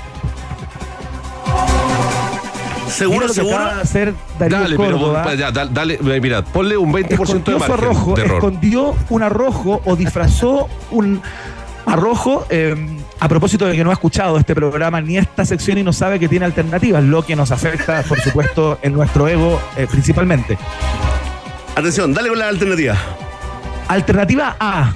Mira 2.85 2.91
¿Seguro, 2.97 3.27
que 3.27 3.35
seguro? 3.35 3.57
acaba 3.57 3.75
de 3.75 3.83
hacer 3.83 4.15
Darío 4.39 4.59
Dale, 4.61 4.77
pero 4.77 4.99
Córdoba. 4.99 5.35
ya, 5.35 5.51
dale, 5.53 5.71
dale, 5.73 6.21
mira, 6.21 6.43
ponle 6.45 6.77
un 6.77 6.93
20% 6.93 7.07
de 7.07 7.15
escondió 7.15 7.53
su 7.55 7.59
margen 7.59 7.73
arrojo, 7.75 8.15
de 8.15 8.23
error. 8.23 8.37
escondió 8.39 8.97
un 9.11 9.23
arrojo 9.23 9.83
o 9.85 9.95
disfrazó 9.97 10.69
un 10.91 11.21
arrojo 11.87 12.47
eh, 12.51 12.75
a 13.21 13.29
propósito 13.29 13.67
de 13.67 13.77
que 13.77 13.85
no 13.85 13.91
ha 13.91 13.93
escuchado 13.93 14.37
este 14.39 14.55
programa 14.55 15.01
ni 15.01 15.17
esta 15.19 15.45
sección 15.45 15.79
y 15.79 15.83
no 15.83 15.93
sabe 15.93 16.19
que 16.19 16.29
tiene 16.29 16.45
alternativas, 16.47 17.03
lo 17.05 17.23
que 17.25 17.37
nos 17.37 17.51
afecta, 17.51 18.03
por 18.03 18.21
supuesto, 18.21 18.79
en 18.83 18.95
nuestro 18.95 19.29
ego 19.29 19.61
eh, 19.77 19.87
principalmente. 19.91 20.59
Atención, 21.77 22.13
dale 22.13 22.29
con 22.31 22.39
la 22.39 22.49
alternativa. 22.49 22.97
Alternativa 23.87 24.57
A, 24.59 24.93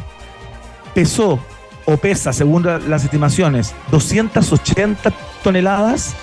pesó 0.95 1.39
o 1.85 1.97
pesa, 1.97 2.33
según 2.33 2.65
la- 2.65 2.79
las 2.79 3.05
estimaciones, 3.05 3.75
280 3.91 5.13
toneladas. 5.43 6.15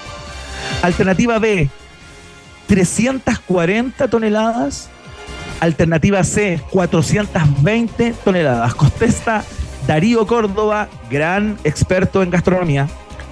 Alternativa 0.82 1.40
B, 1.40 1.70
340 2.68 4.08
toneladas. 4.08 4.90
Alternativa 5.60 6.24
C, 6.24 6.62
420 6.72 8.14
toneladas. 8.24 8.74
Contesta 8.76 9.44
Darío 9.88 10.26
Córdoba, 10.28 10.88
gran 11.10 11.58
experto 11.64 12.22
en 12.24 12.30
gastronomía. 12.30 12.88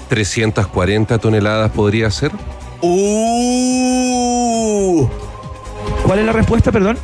340 0.09 1.17
toneladas 1.19 1.71
podría 1.71 2.09
ser. 2.11 2.31
Uh, 3.39 5.07
¿Cuál 6.05 6.19
es 6.19 6.25
la 6.25 6.31
respuesta, 6.33 6.71
perdón? 6.71 6.97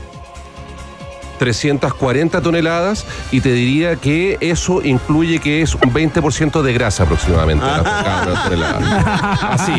340 1.44 2.42
toneladas 2.42 3.06
y 3.32 3.42
te 3.42 3.52
diría 3.52 3.98
que 3.98 4.38
eso 4.40 4.82
incluye 4.82 5.40
que 5.40 5.62
es 5.62 5.76
un 5.76 5.94
20% 5.94 6.62
de 6.62 6.74
grasa 6.74 7.04
aproximadamente. 7.04 7.66
cada 7.66 8.44
tonelada. 8.46 9.34
Así. 9.52 9.74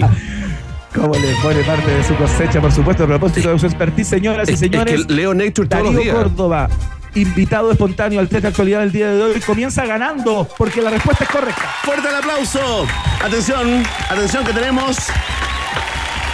¿Cómo 0.95 1.15
le 1.15 1.35
pone 1.43 1.63
parte 1.65 1.91
de 1.91 2.05
su 2.05 2.15
cosecha, 2.17 2.61
por 2.61 2.71
supuesto, 2.71 3.05
a 3.05 3.07
propósito 3.07 3.51
de 3.51 3.59
su 3.59 3.67
expertise, 3.67 4.07
señoras 4.09 4.49
y 4.49 4.53
Es, 4.53 4.61
es 4.63 4.69
señores? 4.71 5.07
que 5.07 5.13
leo 5.13 5.33
Nature 5.35 5.67
todos 5.69 5.85
los 5.85 5.97
días. 5.97 6.15
Córdoba, 6.15 6.69
invitado 7.15 7.73
espontáneo 7.73 8.21
al 8.21 8.29
test 8.29 8.43
de 8.43 8.49
actualidad 8.49 8.81
del 8.81 8.93
día 8.93 9.09
de 9.11 9.23
hoy, 9.23 9.41
comienza 9.41 9.87
ganando 9.87 10.47
porque 10.59 10.83
la 10.83 10.91
respuesta 10.91 11.25
es 11.25 11.31
correcta. 11.31 11.63
fuerte 11.83 12.09
el 12.09 12.15
aplauso. 12.15 12.87
Atención, 13.25 13.83
atención 14.11 14.45
que 14.45 14.53
tenemos 14.53 14.99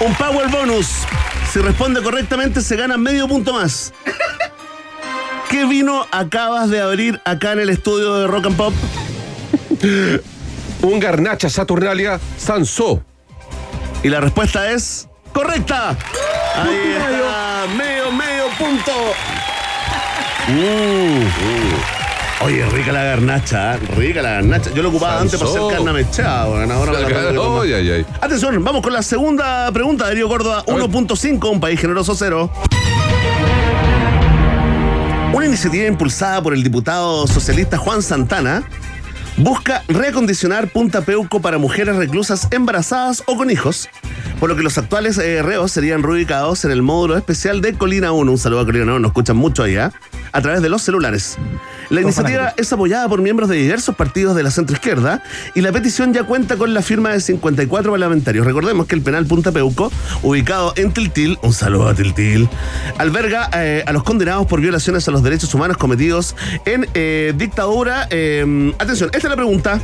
un 0.00 0.12
Power 0.14 0.48
Bonus. 0.48 1.04
Si 1.52 1.58
responde 1.60 2.02
correctamente 2.02 2.60
se 2.60 2.76
gana 2.76 2.96
medio 2.98 3.26
punto 3.28 3.52
más. 3.54 3.92
¿Qué 5.50 5.64
vino 5.64 6.06
acabas 6.12 6.70
de 6.70 6.80
abrir 6.80 7.20
acá 7.24 7.50
en 7.54 7.58
el 7.58 7.70
estudio 7.70 8.14
de 8.14 8.28
Rock 8.28 8.46
and 8.46 8.56
Pop? 8.56 8.72
Un 10.80 11.00
garnacha 11.00 11.50
Saturnalia 11.50 12.20
Sansó. 12.38 13.02
Y 14.04 14.10
la 14.10 14.20
respuesta 14.20 14.70
es 14.70 15.08
correcta. 15.32 15.96
Ahí 16.54 16.94
está, 16.96 17.66
medio, 17.76 18.12
medio 18.12 18.44
punto. 18.56 18.92
Mm, 20.46 21.18
mm. 21.24 22.44
Oye, 22.44 22.64
rica 22.66 22.92
la 22.92 23.02
garnacha, 23.02 23.74
¿eh? 23.74 23.78
rica 23.96 24.22
la 24.22 24.30
garnacha. 24.30 24.70
Yo 24.72 24.84
lo 24.84 24.90
ocupaba 24.90 25.20
antes 25.20 25.36
para 25.36 25.50
hacer 25.50 25.62
carne 25.68 25.92
mechada, 25.92 26.46
bueno, 26.46 26.74
ahora 26.74 26.92
me 26.92 27.00
la 27.00 27.08
tengo 27.08 27.28
que 27.28 27.34
tomar. 27.34 27.62
Ay, 27.64 27.72
ay, 27.72 27.90
ay. 27.90 28.06
Atención, 28.20 28.62
vamos 28.62 28.82
con 28.82 28.92
la 28.92 29.02
segunda 29.02 29.70
pregunta, 29.72 30.04
Darío 30.04 30.28
Córdoba, 30.28 30.62
1.5, 30.66 31.50
un 31.50 31.58
país 31.58 31.80
generoso 31.80 32.14
cero. 32.14 32.52
Una 35.32 35.46
iniciativa 35.46 35.86
impulsada 35.86 36.42
por 36.42 36.54
el 36.54 36.64
diputado 36.64 37.26
socialista 37.28 37.78
Juan 37.78 38.02
Santana 38.02 38.64
busca 39.36 39.84
reacondicionar 39.86 40.68
Punta 40.68 41.02
Peuco 41.02 41.40
para 41.40 41.56
mujeres 41.56 41.94
reclusas 41.96 42.48
embarazadas 42.50 43.22
o 43.26 43.36
con 43.36 43.48
hijos, 43.48 43.88
por 44.40 44.50
lo 44.50 44.56
que 44.56 44.64
los 44.64 44.76
actuales 44.76 45.18
eh, 45.18 45.40
reos 45.40 45.70
serían 45.70 46.02
reubicados 46.02 46.64
en 46.64 46.72
el 46.72 46.82
módulo 46.82 47.16
especial 47.16 47.60
de 47.60 47.74
Colina 47.74 48.10
1. 48.10 48.30
Un 48.30 48.38
saludo 48.38 48.60
a 48.60 48.64
Colina 48.66 48.84
1, 48.86 48.98
nos 48.98 49.10
escuchan 49.10 49.36
mucho 49.36 49.62
allá, 49.62 49.92
a 50.32 50.42
través 50.42 50.62
de 50.62 50.68
los 50.68 50.82
celulares. 50.82 51.38
La 51.90 52.00
iniciativa 52.00 52.54
es 52.56 52.72
apoyada 52.72 53.08
por 53.08 53.20
miembros 53.20 53.48
de 53.48 53.56
diversos 53.56 53.96
partidos 53.96 54.36
de 54.36 54.44
la 54.44 54.52
centroizquierda 54.52 55.22
y 55.56 55.60
la 55.60 55.72
petición 55.72 56.14
ya 56.14 56.22
cuenta 56.22 56.56
con 56.56 56.72
la 56.72 56.82
firma 56.82 57.10
de 57.10 57.20
54 57.20 57.90
parlamentarios. 57.90 58.46
Recordemos 58.46 58.86
que 58.86 58.94
el 58.94 59.02
penal 59.02 59.26
Punta 59.26 59.50
Peuco, 59.50 59.90
ubicado 60.22 60.72
en 60.76 60.92
Tiltil, 60.92 61.36
un 61.42 61.52
saludo 61.52 61.88
a 61.88 61.94
Tiltil, 61.94 62.48
alberga 62.98 63.50
eh, 63.52 63.82
a 63.86 63.92
los 63.92 64.04
condenados 64.04 64.46
por 64.46 64.60
violaciones 64.60 65.06
a 65.08 65.10
los 65.10 65.24
derechos 65.24 65.52
humanos 65.52 65.76
cometidos 65.76 66.36
en 66.64 66.88
eh, 66.94 67.34
dictadura. 67.36 68.06
eh, 68.10 68.72
atención, 68.78 69.10
esta 69.12 69.26
es 69.26 69.30
la 69.30 69.36
pregunta. 69.36 69.80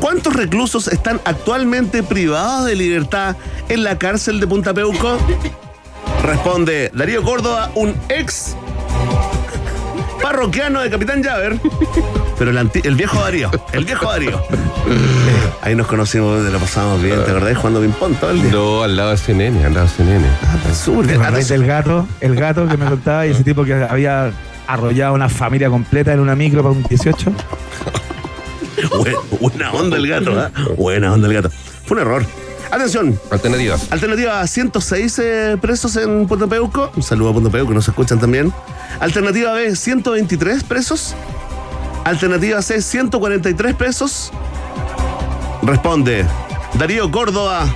¿Cuántos 0.00 0.34
reclusos 0.34 0.88
están 0.88 1.20
actualmente 1.24 2.02
privados 2.02 2.66
de 2.66 2.74
libertad 2.74 3.36
en 3.68 3.84
la 3.84 3.98
cárcel 3.98 4.40
de 4.40 4.48
Punta 4.48 4.74
Peuco? 4.74 5.16
Responde 6.24 6.90
Darío 6.92 7.22
Córdoba, 7.22 7.70
un 7.76 7.94
ex 8.08 8.56
parroquiano 10.22 10.80
de 10.80 10.90
Capitán 10.90 11.22
Llaver. 11.22 11.58
Pero 12.38 12.50
el, 12.50 12.58
anti- 12.58 12.80
el 12.84 12.94
viejo 12.96 13.20
Darío, 13.20 13.50
el 13.72 13.84
viejo 13.84 14.10
Darío. 14.10 14.38
Eh, 14.50 15.50
ahí 15.62 15.74
nos 15.74 15.86
conocimos, 15.86 16.40
lo 16.42 16.58
pasamos 16.58 17.02
bien, 17.02 17.24
¿te 17.24 17.30
acordás? 17.30 17.56
Jugando 17.56 17.80
ping-pong 17.80 18.14
todo 18.20 18.30
el 18.30 18.42
día. 18.42 18.52
No, 18.52 18.82
al 18.82 18.96
lado 18.96 19.10
de 19.10 19.16
CNN, 19.16 19.64
al 19.64 19.74
lado 19.74 19.86
de 19.86 19.92
CNN. 19.92 20.26
Súper 20.74 21.06
¿Te 21.06 21.12
bien. 21.12 21.22
acordáis 21.22 21.48
del 21.48 21.66
gato? 21.66 22.06
El 22.20 22.36
gato 22.36 22.68
que 22.68 22.76
me 22.76 22.86
contaba 22.86 23.26
y 23.26 23.30
ese 23.30 23.42
tipo 23.44 23.64
que 23.64 23.74
había 23.74 24.30
arrollado 24.66 25.14
una 25.14 25.28
familia 25.28 25.70
completa 25.70 26.12
en 26.12 26.20
una 26.20 26.34
micro 26.36 26.62
para 26.62 26.72
un 26.74 26.82
18. 26.82 27.32
Buen- 28.98 29.14
buena 29.40 29.72
onda 29.72 29.96
el 29.96 30.06
gato, 30.06 30.38
¿eh? 30.46 30.48
Buena 30.76 31.12
onda 31.12 31.28
el 31.28 31.34
gato. 31.34 31.50
Fue 31.86 31.96
un 31.96 32.02
error. 32.02 32.26
Atención, 32.70 33.18
Alternativa. 33.30 33.76
Alternativa 33.90 34.40
A, 34.40 34.46
106 34.46 35.18
eh, 35.18 35.58
presos 35.60 35.96
en 35.96 36.26
Punta 36.26 36.46
Peuco. 36.46 36.90
Un 36.96 37.02
saludo 37.02 37.30
a 37.30 37.32
Punta 37.32 37.50
Peuco, 37.50 37.72
nos 37.72 37.88
escuchan 37.88 38.18
también. 38.18 38.52
Alternativa 39.00 39.52
B, 39.52 39.74
123 39.74 40.64
presos. 40.64 41.14
Alternativa 42.04 42.60
C, 42.62 42.80
143 42.82 43.74
presos. 43.74 44.32
Responde 45.62 46.24
Darío 46.78 47.10
Córdoba. 47.10 47.66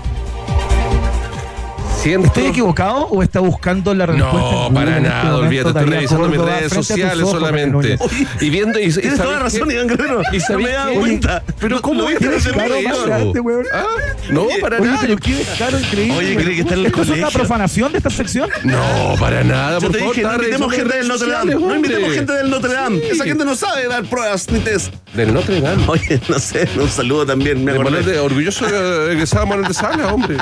Ciento- 2.03 2.27
¿Estoy 2.29 2.47
equivocado 2.47 3.07
o 3.09 3.23
está 3.23 3.41
buscando 3.41 3.95
la 3.95 4.07
respuesta? 4.07 4.39
No, 4.39 4.67
en 4.69 4.75
para 4.75 4.91
en 4.97 4.97
este 5.05 5.09
nada, 5.09 5.25
momento, 5.25 5.47
olvídate, 5.47 5.69
estoy 5.71 5.85
revisando 5.95 6.29
mis 6.29 6.41
redes 6.41 6.73
sociales 6.73 7.23
ojos, 7.23 7.33
solamente. 7.39 7.99
Y 8.41 8.51
viendo 8.51 8.79
y, 8.81 8.85
y 8.85 8.93
Tienes 8.93 9.19
toda 9.19 9.33
la 9.33 9.51
¿sabes 9.51 9.53
razón? 9.55 9.71
Iván 9.71 9.87
Guerrero. 9.89 10.23
¿Y 10.33 10.39
no 10.53 10.59
me 10.59 10.65
qué? 10.95 10.99
cuenta. 10.99 11.43
Pero 11.61 11.83
¿cómo 11.83 12.07
viste? 12.07 12.35
Este 12.37 13.41
weón. 13.41 13.65
Ah, 13.73 13.85
No, 14.31 14.47
para 14.61 14.79
Oye, 14.79 14.87
nada. 14.87 14.99
pero 15.03 15.17
qué 15.19 15.35
descaro 15.35 15.79
increíble. 15.79 16.17
Oye, 16.17 16.37
creí 16.37 16.55
que 16.57 16.61
está 16.63 16.75
en 16.75 16.81
el 16.81 16.87
¿Esto 16.87 17.03
es 17.03 17.09
una 17.09 17.17
colegio. 17.19 17.39
profanación 17.39 17.93
de 17.93 17.99
esta 17.99 18.11
sección? 18.11 18.49
No, 18.65 19.15
para 19.19 19.45
nada. 19.45 19.79
Yo 19.79 19.89
por 19.89 19.93
te 19.93 19.99
favor, 19.99 20.15
dije, 20.15 20.27
no 20.27 20.35
invitemos 20.37 20.73
gente 20.73 20.97
del 20.97 21.09
Notre 21.09 21.31
Dame. 21.31 21.55
No 21.55 21.75
invitemos 21.77 22.13
gente 22.15 22.33
del 22.33 22.51
Notre 22.51 22.73
Dame. 22.73 22.99
Esa 23.11 23.25
gente 23.25 23.45
no 23.45 23.55
sabe 23.55 23.87
dar 23.89 24.05
pruebas 24.05 24.51
ni 24.51 24.61
test. 24.61 24.95
Del 25.15 25.35
Notre 25.35 25.61
Dame. 25.61 25.85
Oye, 25.87 26.21
no 26.29 26.39
sé, 26.39 26.67
un 26.81 26.89
saludo 26.89 27.27
también. 27.27 27.63
Me 27.63 27.73
De 27.73 27.79
acordé. 27.79 28.19
Orgulloso 28.19 28.67
de 28.67 29.13
egresado 29.13 29.47
Manuel 29.47 29.69
de 29.69 29.75
Sala, 29.75 30.15
hombre. 30.15 30.37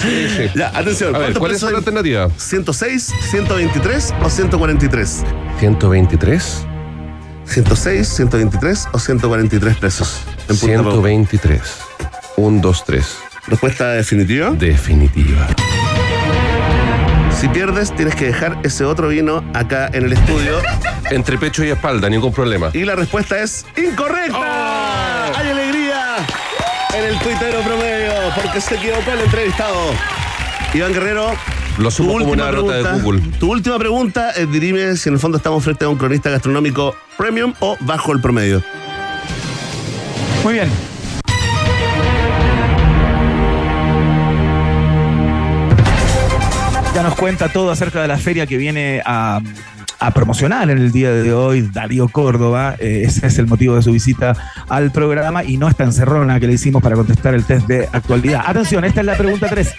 Sí, 0.00 0.28
sí. 0.36 0.50
Ya, 0.54 0.68
atención. 0.68 1.14
A 1.14 1.18
ver, 1.18 1.34
¿cuántos 1.34 1.38
¿cuál 1.38 1.52
es 1.52 1.62
la 1.62 1.78
alternativa? 1.78 2.28
106, 2.36 3.12
123 3.30 4.14
o 4.22 4.30
143. 4.30 5.24
123, 5.58 6.66
106, 7.46 8.08
123 8.08 8.88
o 8.92 8.98
143 8.98 9.76
pesos. 9.76 10.20
En 10.48 10.56
Punta 10.56 10.82
Peuco. 10.82 10.90
123. 11.02 11.60
1, 12.36 12.60
2, 12.60 12.84
3. 12.84 13.16
Respuesta 13.48 13.90
definitiva. 13.92 14.50
Definitiva. 14.50 15.46
Si 17.38 17.48
pierdes, 17.48 17.94
tienes 17.94 18.14
que 18.14 18.26
dejar 18.26 18.58
ese 18.64 18.84
otro 18.84 19.08
vino 19.08 19.44
acá 19.52 19.88
en 19.92 20.06
el 20.06 20.12
estudio. 20.14 20.58
Entre 21.10 21.38
pecho 21.38 21.62
y 21.64 21.68
espalda, 21.68 22.08
ningún 22.08 22.32
problema. 22.32 22.70
Y 22.72 22.84
la 22.84 22.96
respuesta 22.96 23.38
es 23.40 23.66
incorrecta. 23.76 24.38
Oh. 24.38 25.55
En 26.96 27.04
el 27.04 27.18
tuitero 27.18 27.60
promedio, 27.60 28.12
porque 28.34 28.60
se 28.60 28.76
equivocó 28.76 29.10
el 29.12 29.20
entrevistado. 29.20 29.76
Iván 30.72 30.92
Guerrero. 30.92 31.32
Lo 31.78 31.90
sumo 31.90 32.12
tu 32.12 32.18
como 32.20 32.30
última 32.30 32.48
una 32.48 32.52
nota 32.58 32.74
de 32.74 32.82
pregunta- 32.82 33.02
Google. 33.04 33.22
Tu 33.38 33.50
última 33.52 33.78
pregunta, 33.78 34.32
eh, 34.34 34.46
dirime 34.50 34.96
si 34.96 35.08
en 35.10 35.14
el 35.14 35.20
fondo 35.20 35.36
estamos 35.36 35.62
frente 35.62 35.84
a 35.84 35.88
un 35.88 35.96
cronista 35.98 36.30
gastronómico 36.30 36.94
premium 37.18 37.52
o 37.60 37.76
bajo 37.80 38.12
el 38.12 38.20
promedio. 38.20 38.62
Muy 40.42 40.54
bien. 40.54 40.70
Ya 46.94 47.02
nos 47.02 47.14
cuenta 47.14 47.48
todo 47.52 47.70
acerca 47.70 48.00
de 48.00 48.08
la 48.08 48.16
feria 48.16 48.46
que 48.46 48.56
viene 48.56 49.02
a, 49.04 49.40
a 49.98 50.10
promocionar 50.12 50.70
en 50.70 50.78
el 50.78 50.92
día 50.92 51.10
de 51.10 51.32
hoy 51.32 51.62
Darío 51.72 52.08
Córdoba. 52.08 52.76
Eh, 52.78 53.02
ese 53.06 53.26
es 53.26 53.38
el 53.38 53.46
motivo 53.46 53.76
de 53.76 53.82
su 53.82 53.92
visita 53.92 54.34
al 54.68 54.92
programa 54.92 55.42
y 55.44 55.56
no 55.56 55.68
esta 55.68 55.84
encerrona 55.84 56.38
que 56.40 56.46
le 56.46 56.54
hicimos 56.54 56.82
para 56.82 56.96
contestar 56.96 57.34
el 57.34 57.44
test 57.44 57.66
de 57.66 57.88
actualidad. 57.92 58.42
Atención, 58.46 58.84
esta 58.84 59.00
es 59.00 59.06
la 59.06 59.16
pregunta 59.16 59.48
3. 59.48 59.72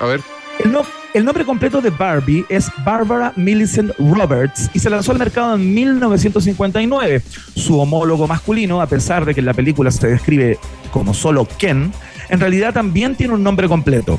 A 0.00 0.06
ver. 0.06 0.20
El, 0.62 0.72
no- 0.72 0.82
el 1.14 1.24
nombre 1.24 1.44
completo 1.44 1.80
de 1.80 1.90
Barbie 1.90 2.44
es 2.48 2.70
Barbara 2.84 3.32
Millicent 3.36 3.92
Roberts 3.98 4.70
y 4.74 4.78
se 4.78 4.88
lanzó 4.90 5.12
al 5.12 5.18
mercado 5.18 5.54
en 5.56 5.74
1959. 5.74 7.22
Su 7.54 7.78
homólogo 7.80 8.26
masculino, 8.26 8.80
a 8.80 8.86
pesar 8.86 9.24
de 9.24 9.34
que 9.34 9.40
en 9.40 9.46
la 9.46 9.54
película 9.54 9.90
se 9.90 10.06
describe 10.08 10.58
como 10.90 11.12
solo 11.14 11.46
Ken, 11.58 11.92
en 12.32 12.40
realidad 12.40 12.72
también 12.72 13.14
tiene 13.14 13.34
un 13.34 13.42
nombre 13.42 13.68
completo. 13.68 14.18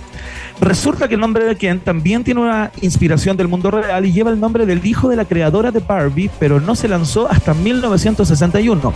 Resulta 0.61 1.07
que 1.07 1.15
el 1.15 1.19
nombre 1.19 1.45
de 1.45 1.55
Ken 1.55 1.79
también 1.79 2.23
tiene 2.23 2.41
una 2.41 2.71
inspiración 2.81 3.35
del 3.35 3.47
mundo 3.47 3.71
real 3.71 4.05
y 4.05 4.13
lleva 4.13 4.29
el 4.29 4.39
nombre 4.39 4.67
del 4.67 4.85
hijo 4.85 5.09
de 5.09 5.15
la 5.15 5.25
creadora 5.25 5.71
de 5.71 5.79
Barbie, 5.79 6.29
pero 6.39 6.61
no 6.61 6.75
se 6.75 6.87
lanzó 6.87 7.29
hasta 7.29 7.55
1961. 7.55 8.93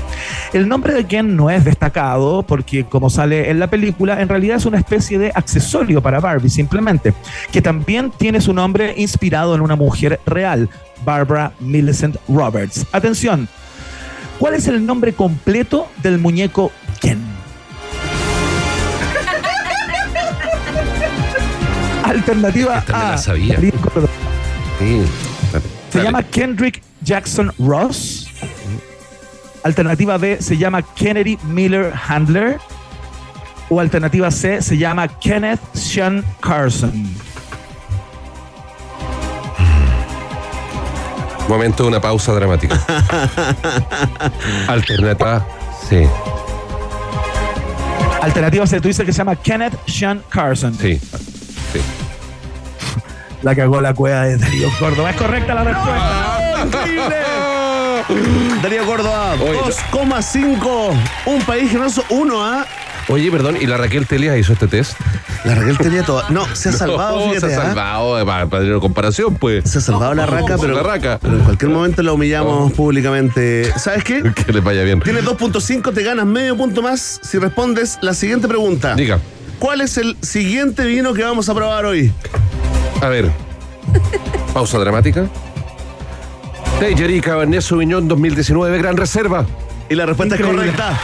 El 0.54 0.70
nombre 0.70 0.94
de 0.94 1.08
Ken 1.08 1.36
no 1.36 1.50
es 1.50 1.66
destacado 1.66 2.44
porque, 2.44 2.86
como 2.86 3.10
sale 3.10 3.50
en 3.50 3.60
la 3.60 3.72
película, 3.72 4.22
en 4.22 4.30
realidad 4.30 4.58
es 4.58 4.68
una 4.68 4.78
especie 4.78 5.18
de 5.18 5.32
accesorio 5.34 6.00
para 6.00 6.20
Barbie, 6.20 6.52
simplemente, 6.52 7.16
que 7.52 7.62
también 7.64 8.12
tiene 8.12 8.40
su 8.40 8.54
nombre 8.54 8.94
inspirado 8.98 9.56
en 9.56 9.62
una 9.62 9.76
mujer 9.76 10.20
real, 10.28 10.70
Barbara 11.04 11.54
Millicent 11.60 12.18
Roberts. 12.28 12.86
Atención, 12.92 13.50
¿cuál 14.38 14.54
es 14.54 14.68
el 14.68 14.86
nombre 14.86 15.14
completo 15.14 15.88
del 16.04 16.20
muñeco 16.20 16.72
Alternativa 22.28 22.84
A. 22.94 23.12
la 23.12 23.18
sabía. 23.18 23.54
Darío 23.56 23.72
Córdoba. 23.82 24.08
Sí. 24.80 25.02
Se 25.92 25.98
Dale. 26.00 26.04
llama 26.10 26.24
Kendrick 26.24 26.82
Jackson 27.02 27.54
Ross. 27.58 28.28
Alternativa 29.64 30.18
B 30.18 30.38
se 30.42 30.58
llama 30.58 30.82
Kennedy 30.82 31.38
Miller 31.44 31.94
Handler. 32.08 32.60
O 33.70 33.80
alternativa 33.80 34.30
C 34.30 34.62
se 34.62 34.78
llama 34.78 35.08
Kenneth 35.08 35.62
Sean 35.74 36.24
Carson. 36.42 37.16
Momento 41.48 41.84
de 41.84 41.90
una 41.90 42.02
pausa 42.02 42.34
dramática. 42.34 42.78
Alternativa 44.68 45.46
C. 45.88 46.10
Alternativa 48.22 48.68
C, 48.68 48.82
tú 48.82 48.90
dices 48.90 49.06
que 49.06 49.14
se 49.14 49.20
llama 49.20 49.38
Kenneth 49.38 49.78
Sean 49.88 50.22
Carson. 50.28 50.74
Sí. 50.76 51.00
sí. 51.72 51.80
La 53.48 53.56
cagó 53.56 53.80
la 53.80 53.94
cueva 53.94 54.26
de 54.26 54.36
Darío 54.36 54.68
Córdoba. 54.78 55.12
Es 55.12 55.16
correcta 55.16 55.54
la 55.54 55.64
respuesta. 55.64 56.66
¡Increíble! 56.66 57.16
Darío 58.62 58.86
Córdoba, 58.86 59.36
Oye, 59.36 59.58
2,5. 59.94 60.94
Un 61.28 61.42
país 61.44 61.72
generoso, 61.72 62.04
1 62.10 62.44
a. 62.46 62.66
Oye, 63.08 63.32
perdón, 63.32 63.56
¿y 63.62 63.66
la 63.66 63.78
Raquel 63.78 64.06
Telia 64.06 64.38
hizo 64.38 64.52
este 64.52 64.68
test? 64.68 65.00
La 65.46 65.56
Raquel 65.56 65.78
tenía 65.78 66.04
todo. 66.04 66.26
No, 66.30 66.46
se 66.54 66.68
ha 66.68 66.72
salvado, 66.74 67.22
No, 67.22 67.30
fíjate. 67.30 67.48
Se 67.48 67.56
ha 67.56 67.62
¿ah? 67.62 67.66
salvado, 67.68 68.20
eh, 68.20 68.26
para, 68.26 68.48
para 68.48 68.64
tener 68.64 68.80
comparación, 68.80 69.36
pues. 69.36 69.64
Se 69.70 69.78
ha 69.78 69.82
salvado 69.82 70.14
la 70.14 70.26
raca, 70.26 70.58
pero, 70.60 70.74
La 70.74 70.84
raca. 70.84 71.18
pero 71.22 71.38
en 71.38 71.44
cualquier 71.46 71.72
momento 71.72 72.04
la 72.04 72.12
humillamos 72.12 72.74
públicamente. 72.74 73.72
¿Sabes 73.80 74.04
qué? 74.04 74.30
Que 74.46 74.52
les 74.52 74.62
vaya 74.62 74.84
bien. 74.84 75.00
Tienes 75.00 75.24
2.5, 75.24 75.94
te 75.94 76.04
ganas 76.04 76.26
medio 76.26 76.58
punto 76.58 76.82
más 76.82 77.22
si 77.24 77.38
respondes 77.38 77.98
la 78.02 78.14
siguiente 78.14 78.50
pregunta. 78.50 78.94
Diga. 78.96 79.22
¿Cuál 79.58 79.80
es 79.80 79.98
el 79.98 80.18
siguiente 80.22 80.86
vino 80.86 81.14
que 81.14 81.24
vamos 81.24 81.48
a 81.48 81.56
probar 81.56 81.86
hoy? 81.86 82.12
A 83.02 83.10
ver. 83.10 83.32
Pausa 84.54 84.80
dramática. 84.80 85.28
Tejerí 86.80 87.22
Cabernet 87.22 87.62
Sauvignon 87.62 88.08
2019, 88.08 88.78
gran 88.78 88.98
reserva. 88.98 89.46
Y 89.90 89.96
la 89.96 90.06
respuesta 90.06 90.36
Increíble. 90.36 90.70
es 90.70 90.76
correcta. 90.76 91.00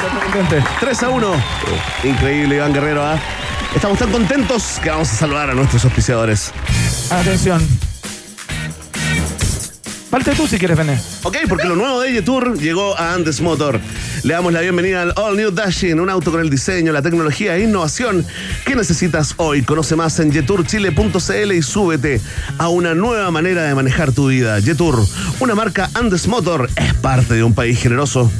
Totalmente. 0.00 0.64
3 0.80 1.02
a 1.02 1.08
1. 1.08 1.34
Increíble, 2.04 2.56
Iván 2.56 2.72
Guerrero. 2.72 3.02
¿ah? 3.04 3.18
Estamos 3.74 3.98
tan 3.98 4.10
contentos 4.10 4.78
que 4.82 4.90
vamos 4.90 5.10
a 5.12 5.14
saludar 5.16 5.50
a 5.50 5.54
nuestros 5.54 5.84
auspiciadores. 5.84 6.52
Atención. 7.10 7.66
Falta 10.14 10.30
tú 10.30 10.46
si 10.46 10.58
quieres, 10.58 10.78
Bené. 10.78 10.96
Ok, 11.24 11.38
porque 11.48 11.66
lo 11.66 11.74
nuevo 11.74 12.00
de 12.00 12.12
Yetour 12.12 12.56
llegó 12.56 12.96
a 12.96 13.14
Andes 13.14 13.40
Motor. 13.40 13.80
Le 14.22 14.32
damos 14.32 14.52
la 14.52 14.60
bienvenida 14.60 15.02
al 15.02 15.12
All 15.16 15.36
New 15.36 15.50
Dashing, 15.50 15.98
un 15.98 16.08
auto 16.08 16.30
con 16.30 16.40
el 16.40 16.48
diseño, 16.48 16.92
la 16.92 17.02
tecnología 17.02 17.56
e 17.56 17.64
innovación 17.64 18.24
que 18.64 18.76
necesitas 18.76 19.34
hoy. 19.38 19.62
Conoce 19.62 19.96
más 19.96 20.20
en 20.20 20.30
yeturchile.cl 20.30 21.52
y 21.52 21.62
súbete 21.62 22.20
a 22.58 22.68
una 22.68 22.94
nueva 22.94 23.28
manera 23.32 23.64
de 23.64 23.74
manejar 23.74 24.12
tu 24.12 24.28
vida. 24.28 24.60
Yetour, 24.60 25.04
una 25.40 25.56
marca 25.56 25.90
Andes 25.94 26.28
Motor, 26.28 26.70
es 26.76 26.94
parte 26.94 27.34
de 27.34 27.42
un 27.42 27.52
país 27.52 27.80
generoso. 27.82 28.30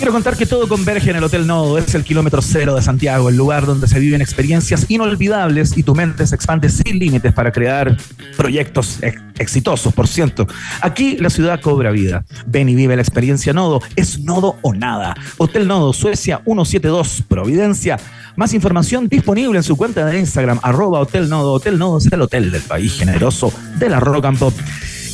Quiero 0.00 0.12
contar 0.12 0.34
que 0.34 0.46
todo 0.46 0.66
converge 0.66 1.10
en 1.10 1.16
el 1.16 1.24
Hotel 1.24 1.46
Nodo. 1.46 1.76
Es 1.76 1.94
el 1.94 2.04
kilómetro 2.04 2.40
cero 2.40 2.74
de 2.74 2.80
Santiago, 2.80 3.28
el 3.28 3.36
lugar 3.36 3.66
donde 3.66 3.86
se 3.86 3.98
viven 4.00 4.22
experiencias 4.22 4.86
inolvidables 4.88 5.76
y 5.76 5.82
tu 5.82 5.94
mente 5.94 6.26
se 6.26 6.34
expande 6.34 6.70
sin 6.70 6.98
límites 6.98 7.34
para 7.34 7.52
crear 7.52 7.98
proyectos 8.34 8.96
ex- 9.02 9.20
exitosos, 9.38 9.92
por 9.92 10.08
cierto. 10.08 10.46
Aquí 10.80 11.18
la 11.18 11.28
ciudad 11.28 11.60
cobra 11.60 11.90
vida. 11.90 12.24
Ven 12.46 12.70
y 12.70 12.74
vive 12.74 12.96
la 12.96 13.02
experiencia 13.02 13.52
Nodo. 13.52 13.82
Es 13.94 14.20
Nodo 14.20 14.56
o 14.62 14.72
nada. 14.72 15.14
Hotel 15.36 15.68
Nodo, 15.68 15.92
Suecia 15.92 16.40
172, 16.46 17.24
Providencia. 17.28 17.98
Más 18.36 18.54
información 18.54 19.06
disponible 19.06 19.58
en 19.58 19.62
su 19.64 19.76
cuenta 19.76 20.06
de 20.06 20.18
Instagram, 20.18 20.60
arroba 20.62 21.00
Hotel 21.00 21.28
Nodo. 21.28 21.52
Hotel 21.52 21.78
Nodo 21.78 21.98
es 21.98 22.10
el 22.10 22.22
hotel 22.22 22.50
del 22.50 22.62
país 22.62 22.94
generoso 22.94 23.52
de 23.78 23.90
la 23.90 24.00
Rock 24.00 24.24
and 24.24 24.38
Pop 24.38 24.54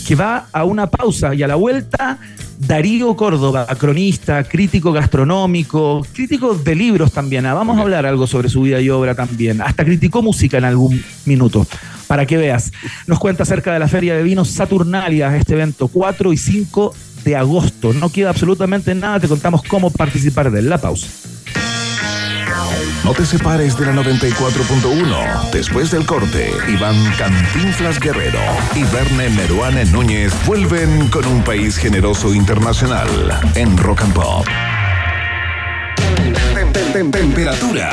que 0.06 0.14
va 0.14 0.46
a 0.52 0.64
una 0.64 0.86
pausa 0.86 1.34
y 1.34 1.42
a 1.42 1.48
la 1.48 1.56
vuelta 1.56 2.18
Darío 2.58 3.16
Córdoba, 3.16 3.66
cronista, 3.78 4.44
crítico 4.44 4.92
gastronómico, 4.92 6.06
crítico 6.12 6.54
de 6.54 6.74
libros 6.74 7.12
también. 7.12 7.44
Ah, 7.44 7.54
Vamos 7.54 7.76
a 7.76 7.82
hablar 7.82 8.06
algo 8.06 8.26
sobre 8.26 8.48
su 8.48 8.62
vida 8.62 8.80
y 8.80 8.88
obra 8.88 9.14
también. 9.14 9.60
Hasta 9.60 9.84
criticó 9.84 10.22
música 10.22 10.58
en 10.58 10.64
algún 10.64 11.02
minuto. 11.24 11.66
Para 12.06 12.24
que 12.24 12.36
veas, 12.36 12.72
nos 13.06 13.18
cuenta 13.18 13.42
acerca 13.42 13.72
de 13.72 13.80
la 13.80 13.88
Feria 13.88 14.14
de 14.14 14.22
Vinos 14.22 14.48
Saturnalia, 14.48 15.36
este 15.36 15.54
evento 15.54 15.88
4 15.88 16.32
y 16.32 16.36
5 16.36 16.94
de 17.24 17.36
agosto. 17.36 17.92
No 17.92 18.10
queda 18.10 18.30
absolutamente 18.30 18.94
nada, 18.94 19.18
te 19.18 19.28
contamos 19.28 19.62
cómo 19.64 19.90
participar 19.90 20.52
de 20.52 20.62
la 20.62 20.78
pausa. 20.78 21.08
No 23.04 23.12
te 23.12 23.24
separes 23.24 23.76
de 23.78 23.86
la 23.86 23.92
94.1. 23.92 25.50
Después 25.52 25.90
del 25.90 26.04
corte, 26.06 26.50
Iván 26.68 26.96
Cantinflas 27.18 27.98
Guerrero 28.00 28.40
y 28.74 28.82
Verne 28.84 29.28
Meruane 29.30 29.84
Núñez 29.86 30.32
vuelven 30.46 31.08
con 31.08 31.24
un 31.26 31.42
país 31.42 31.76
generoso 31.76 32.34
internacional 32.34 33.08
en 33.54 33.76
Rock 33.76 34.02
and 34.02 34.12
Pop. 34.12 34.46
Tem- 36.54 36.72
tem- 36.72 36.92
tem- 36.92 37.10
Temperatura. 37.10 37.90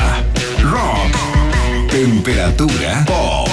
Rock. 0.64 1.92
Temperatura. 1.92 3.04
Pop. 3.06 3.50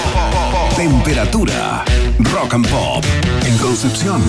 Temperatura. 0.77 1.85
Rock 2.33 2.55
and 2.55 2.69
Pop. 2.69 3.05
En 3.45 3.59
Concepción 3.59 4.23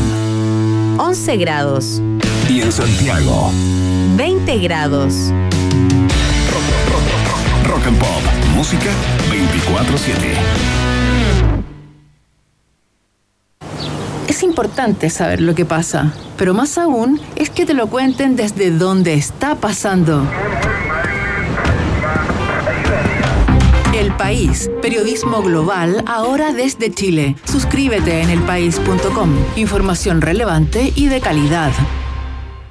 11 0.97 1.37
grados, 1.37 2.01
y 2.49 2.61
en 2.61 2.71
Santiago. 2.71 3.51
20 4.17 4.57
grados. 4.59 5.15
Rock 7.65 7.87
and 7.87 7.99
Pop. 7.99 8.21
Música 8.55 8.91
24-7. 9.29 10.61
Es 14.27 14.43
importante 14.43 15.09
saber 15.09 15.41
lo 15.41 15.55
que 15.55 15.65
pasa, 15.65 16.13
pero 16.37 16.53
más 16.53 16.77
aún 16.77 17.19
es 17.35 17.49
que 17.49 17.65
te 17.65 17.73
lo 17.73 17.87
cuenten 17.87 18.35
desde 18.35 18.71
donde 18.71 19.13
está 19.13 19.55
pasando. 19.55 20.27
El 23.93 24.11
País, 24.13 24.69
periodismo 24.81 25.41
global 25.43 26.03
ahora 26.07 26.53
desde 26.53 26.91
Chile. 26.91 27.35
Suscríbete 27.45 28.21
en 28.21 28.29
elpaís.com. 28.29 29.29
Información 29.55 30.21
relevante 30.21 30.91
y 30.95 31.07
de 31.07 31.21
calidad. 31.21 31.71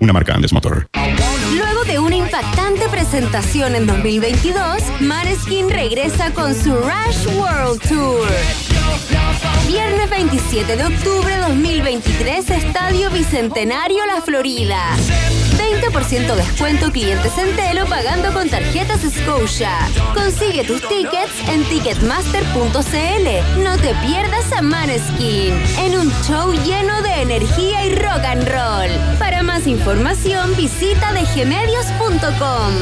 una 0.00 0.12
marca 0.12 0.34
Andes 0.34 0.52
Motor. 0.52 0.86
Luego 1.56 1.84
de 1.84 1.98
una 1.98 2.16
impactante 2.16 2.88
presentación 2.90 3.74
en 3.74 3.86
2022, 3.86 4.82
Maneskin 5.00 5.70
regresa 5.70 6.32
con 6.32 6.54
su 6.54 6.74
Rush 6.74 7.26
World 7.36 7.80
Tour. 7.88 8.75
Viernes 9.66 10.08
27 10.08 10.76
de 10.76 10.84
octubre 10.84 11.36
2023, 11.48 12.50
Estadio 12.50 13.10
Bicentenario 13.10 14.06
La 14.06 14.20
Florida. 14.20 14.96
20% 15.56 16.34
descuento 16.34 16.92
clientes 16.92 17.32
Centelo 17.32 17.86
pagando 17.86 18.32
con 18.32 18.48
tarjetas 18.48 19.00
Scotia. 19.00 19.72
Consigue 20.14 20.64
tus 20.64 20.80
tickets 20.88 21.48
en 21.48 21.64
ticketmaster.cl. 21.64 23.62
No 23.62 23.76
te 23.78 23.94
pierdas 24.06 24.52
a 24.52 24.62
Maneskin 24.62 25.54
en 25.78 25.98
un 25.98 26.12
show 26.22 26.52
lleno 26.64 27.02
de 27.02 27.22
energía 27.22 27.84
y 27.86 27.94
rock 27.96 28.24
and 28.24 28.48
roll. 28.48 29.18
Para 29.18 29.42
más 29.42 29.66
información 29.66 30.54
visita 30.56 31.12
dgmedios.com. 31.12 32.72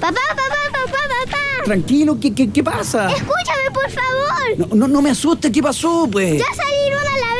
Papá, 0.00 0.20
papá, 0.28 0.56
papá, 0.72 0.98
papá. 1.08 1.35
Tranquilo, 1.66 2.16
¿qué, 2.20 2.32
qué, 2.32 2.48
qué 2.48 2.62
pasa? 2.62 3.08
Escúchame, 3.10 3.70
por 3.74 3.90
favor. 3.90 4.68
No, 4.70 4.76
no, 4.76 4.86
no 4.86 5.02
me 5.02 5.10
asustes, 5.10 5.50
¿qué 5.50 5.60
pasó, 5.60 6.08
pues? 6.08 6.38
Ya 6.38 6.54
salieron 6.54 7.00
a 7.00 7.16
la 7.18 7.35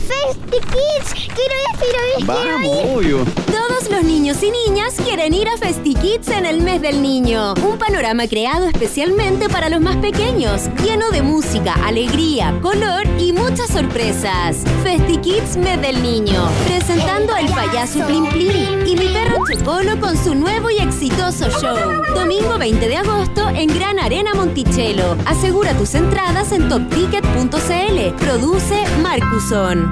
Kids. 0.00 1.14
Quiero 1.34 1.54
ir, 1.54 1.78
quiero 1.78 2.00
ir, 2.18 2.26
quiero 2.26 2.62
ir. 2.62 2.96
obvio. 2.96 3.24
Todos 3.46 3.90
los 3.90 4.02
niños 4.04 4.42
y 4.42 4.50
niñas 4.50 4.94
quieren 5.02 5.32
ir 5.32 5.48
a 5.48 5.56
FestiKids 5.56 6.28
en 6.28 6.46
el 6.46 6.60
mes 6.60 6.82
del 6.82 7.02
niño. 7.02 7.54
Un 7.66 7.78
panorama 7.78 8.26
creado 8.28 8.66
especialmente 8.66 9.48
para 9.48 9.68
los 9.68 9.80
más 9.80 9.96
pequeños, 9.96 10.68
lleno 10.84 11.10
de 11.10 11.22
música, 11.22 11.74
alegría, 11.84 12.58
color 12.60 13.06
y 13.18 13.32
muchas 13.32 13.68
sorpresas. 13.70 14.64
FestiKids 14.82 15.56
mes 15.56 15.80
del 15.80 16.02
niño, 16.02 16.48
presentando 16.66 17.34
al 17.34 17.46
payaso 17.48 18.04
Plim 18.06 18.26
Plim 18.28 18.86
y 18.86 18.96
mi 18.96 19.08
perro 19.08 19.36
Chocolo 19.50 19.98
con 20.00 20.16
su 20.16 20.34
nuevo 20.34 20.70
y 20.70 20.78
exitoso 20.78 21.48
show. 21.60 22.02
Domingo 22.14 22.58
20 22.58 22.88
de 22.88 22.96
agosto 22.96 23.48
en 23.50 23.68
Gran 23.68 23.98
Arena 23.98 24.34
Monticello. 24.34 25.16
Asegura 25.26 25.72
tus 25.74 25.94
entradas 25.94 26.52
en 26.52 26.68
topticket.cl. 26.68 28.14
Produce 28.18 28.84
Marcuson. 29.02 29.85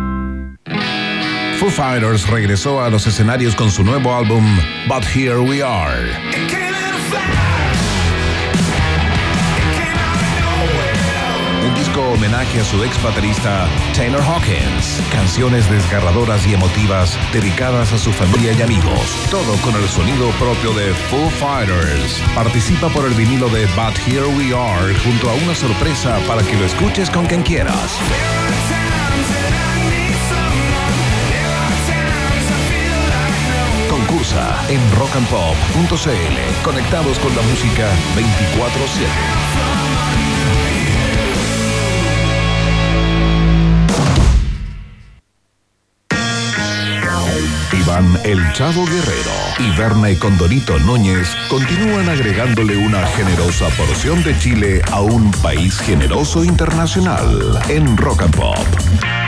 Foo 1.65 1.71
Fighters 1.71 2.29
regresó 2.29 2.83
a 2.83 2.91
los 2.91 3.07
escenarios 3.07 3.55
con 3.55 3.71
su 3.71 3.83
nuevo 3.85 4.15
álbum 4.15 4.45
But 4.87 5.03
Here 5.15 5.39
We 5.39 5.63
Are. 5.63 6.13
Homenaje 12.15 12.61
a 12.61 12.65
su 12.65 12.83
ex 12.85 13.03
baterista 13.03 13.67
Taylor 13.95 14.23
Hawkins. 14.23 15.01
Canciones 15.11 15.69
desgarradoras 15.69 16.47
y 16.47 16.55
emotivas 16.55 17.19
dedicadas 17.33 17.93
a 17.93 17.99
su 17.99 18.13
familia 18.13 18.53
y 18.53 18.63
amigos. 18.63 19.27
Todo 19.31 19.57
con 19.63 19.75
el 19.75 19.89
sonido 19.89 20.31
propio 20.39 20.73
de 20.75 20.93
Foo 20.93 21.29
Fighters. 21.31 22.23
Participa 22.35 22.89
por 22.89 23.07
el 23.07 23.15
vinilo 23.15 23.49
de 23.49 23.67
But 23.75 23.99
Here 24.07 24.27
We 24.27 24.55
Are 24.55 24.95
junto 25.01 25.29
a 25.29 25.35
una 25.35 25.55
sorpresa 25.55 26.19
para 26.29 26.43
que 26.43 26.57
lo 26.57 26.65
escuches 26.67 27.11
con 27.11 27.27
quien 27.27 27.43
quieras. 27.43 27.99
En 34.69 34.81
rockandpop.cl. 34.97 36.65
Conectados 36.65 37.19
con 37.19 37.35
la 37.37 37.43
música 37.43 37.89
24-7. 38.17 39.55
Iván 47.73 48.19
El 48.25 48.41
Chavo 48.53 48.85
Guerrero 48.87 49.31
y 49.59 49.71
Verne 49.77 50.19
Condorito 50.19 50.79
Núñez 50.81 51.29
continúan 51.49 52.09
agregándole 52.09 52.77
una 52.77 53.07
generosa 53.09 53.69
porción 53.77 54.23
de 54.25 54.37
Chile 54.39 54.83
a 54.91 55.01
un 55.01 55.31
país 55.43 55.79
generoso 55.79 56.45
internacional 56.45 57.61
en 57.69 57.97
Rock 57.97 58.23
and 58.23 58.37
Pop. 58.37 59.24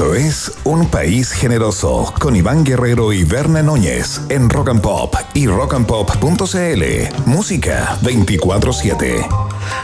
Esto 0.00 0.14
es 0.14 0.52
Un 0.64 0.86
País 0.88 1.30
Generoso 1.30 2.14
con 2.18 2.34
Iván 2.34 2.64
Guerrero 2.64 3.12
y 3.12 3.24
Verne 3.24 3.62
Núñez 3.62 4.22
en 4.30 4.48
Rock 4.48 4.70
and 4.70 4.80
Pop 4.80 5.14
y 5.34 5.46
rockandpop.cl. 5.46 7.26
Música 7.26 7.98
24-7. 8.00 9.39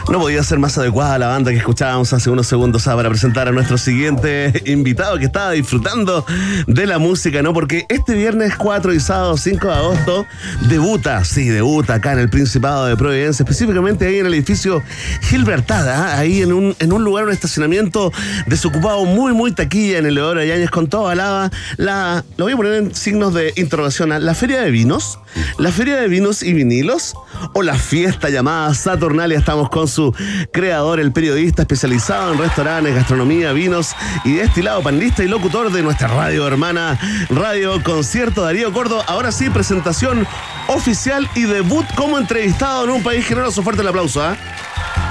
No 0.09 0.19
podía 0.19 0.41
ser 0.43 0.59
más 0.59 0.77
adecuada 0.77 1.17
la 1.19 1.27
banda 1.27 1.51
que 1.51 1.57
escuchábamos 1.57 2.13
hace 2.13 2.29
unos 2.29 2.47
segundos 2.47 2.87
ah, 2.87 2.95
para 2.95 3.09
presentar 3.09 3.47
a 3.47 3.51
nuestro 3.51 3.77
siguiente 3.77 4.53
invitado 4.65 5.17
que 5.17 5.25
estaba 5.25 5.51
disfrutando 5.51 6.25
de 6.65 6.85
la 6.85 6.97
música, 6.97 7.41
¿no? 7.41 7.53
Porque 7.53 7.85
este 7.89 8.13
viernes 8.13 8.55
4 8.55 8.93
y 8.93 8.99
sábado 8.99 9.37
5 9.37 9.67
de 9.67 9.73
agosto 9.73 10.25
debuta, 10.69 11.25
sí, 11.25 11.49
debuta 11.49 11.95
acá 11.95 12.13
en 12.13 12.19
el 12.19 12.29
Principado 12.29 12.85
de 12.85 12.95
Providencia, 12.95 13.43
específicamente 13.43 14.07
ahí 14.07 14.19
en 14.19 14.27
el 14.27 14.33
edificio 14.33 14.81
Gilbertada, 15.23 16.13
¿ah? 16.13 16.19
ahí 16.19 16.41
en 16.41 16.53
un, 16.53 16.75
en 16.79 16.93
un 16.93 17.03
lugar, 17.03 17.25
un 17.25 17.31
estacionamiento 17.31 18.11
desocupado 18.45 19.05
muy, 19.05 19.33
muy 19.33 19.51
taquilla 19.51 19.97
en 19.97 20.05
el 20.05 20.15
Leodoro 20.15 20.43
Yáñez 20.43 20.69
con 20.69 20.87
toda 20.87 21.15
lava. 21.15 21.51
La, 21.77 22.23
lo 22.37 22.45
voy 22.45 22.53
a 22.53 22.57
poner 22.57 22.73
en 22.73 22.95
signos 22.95 23.33
de 23.33 23.53
interrogación. 23.55 24.11
¿ah? 24.11 24.19
¿La 24.19 24.33
feria 24.33 24.61
de 24.61 24.71
vinos? 24.71 25.19
¿La 25.59 25.71
feria 25.71 25.97
de 25.97 26.07
vinos 26.07 26.43
y 26.43 26.53
vinilos? 26.53 27.13
¿O 27.53 27.61
la 27.61 27.75
fiesta 27.75 28.29
llamada 28.29 28.73
Saturnalia? 28.73 29.37
Estamos 29.37 29.69
con 29.69 29.76
su 29.85 30.15
creador, 30.51 30.99
el 30.99 31.11
periodista 31.11 31.61
especializado 31.61 32.33
en 32.33 32.39
restaurantes, 32.39 32.95
gastronomía, 32.95 33.51
vinos 33.51 33.95
y 34.23 34.33
destilado, 34.33 34.81
panelista 34.81 35.23
y 35.23 35.27
locutor 35.27 35.71
de 35.71 35.83
nuestra 35.83 36.07
radio 36.07 36.47
hermana, 36.47 36.97
Radio 37.29 37.83
Concierto 37.83 38.41
Darío 38.41 38.71
Gordo. 38.71 39.03
Ahora 39.07 39.31
sí, 39.31 39.49
presentación 39.49 40.25
oficial 40.67 41.29
y 41.35 41.43
debut 41.43 41.85
como 41.95 42.17
entrevistado 42.17 42.85
en 42.85 42.89
un 42.89 43.03
país 43.03 43.25
generoso. 43.25 43.61
Fuerte 43.61 43.81
el 43.81 43.89
aplauso, 43.89 44.23
¿ah? 44.23 44.35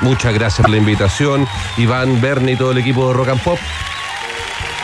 Muchas 0.03 0.35
gracias 0.35 0.63
por 0.63 0.71
la 0.71 0.77
invitación, 0.79 1.47
Iván, 1.77 2.21
Bernie 2.21 2.55
y 2.55 2.57
todo 2.57 2.73
el 2.73 2.79
equipo 2.79 3.09
de 3.09 3.15
Rock 3.15 3.29
and 3.29 3.43
Pop. 3.43 3.59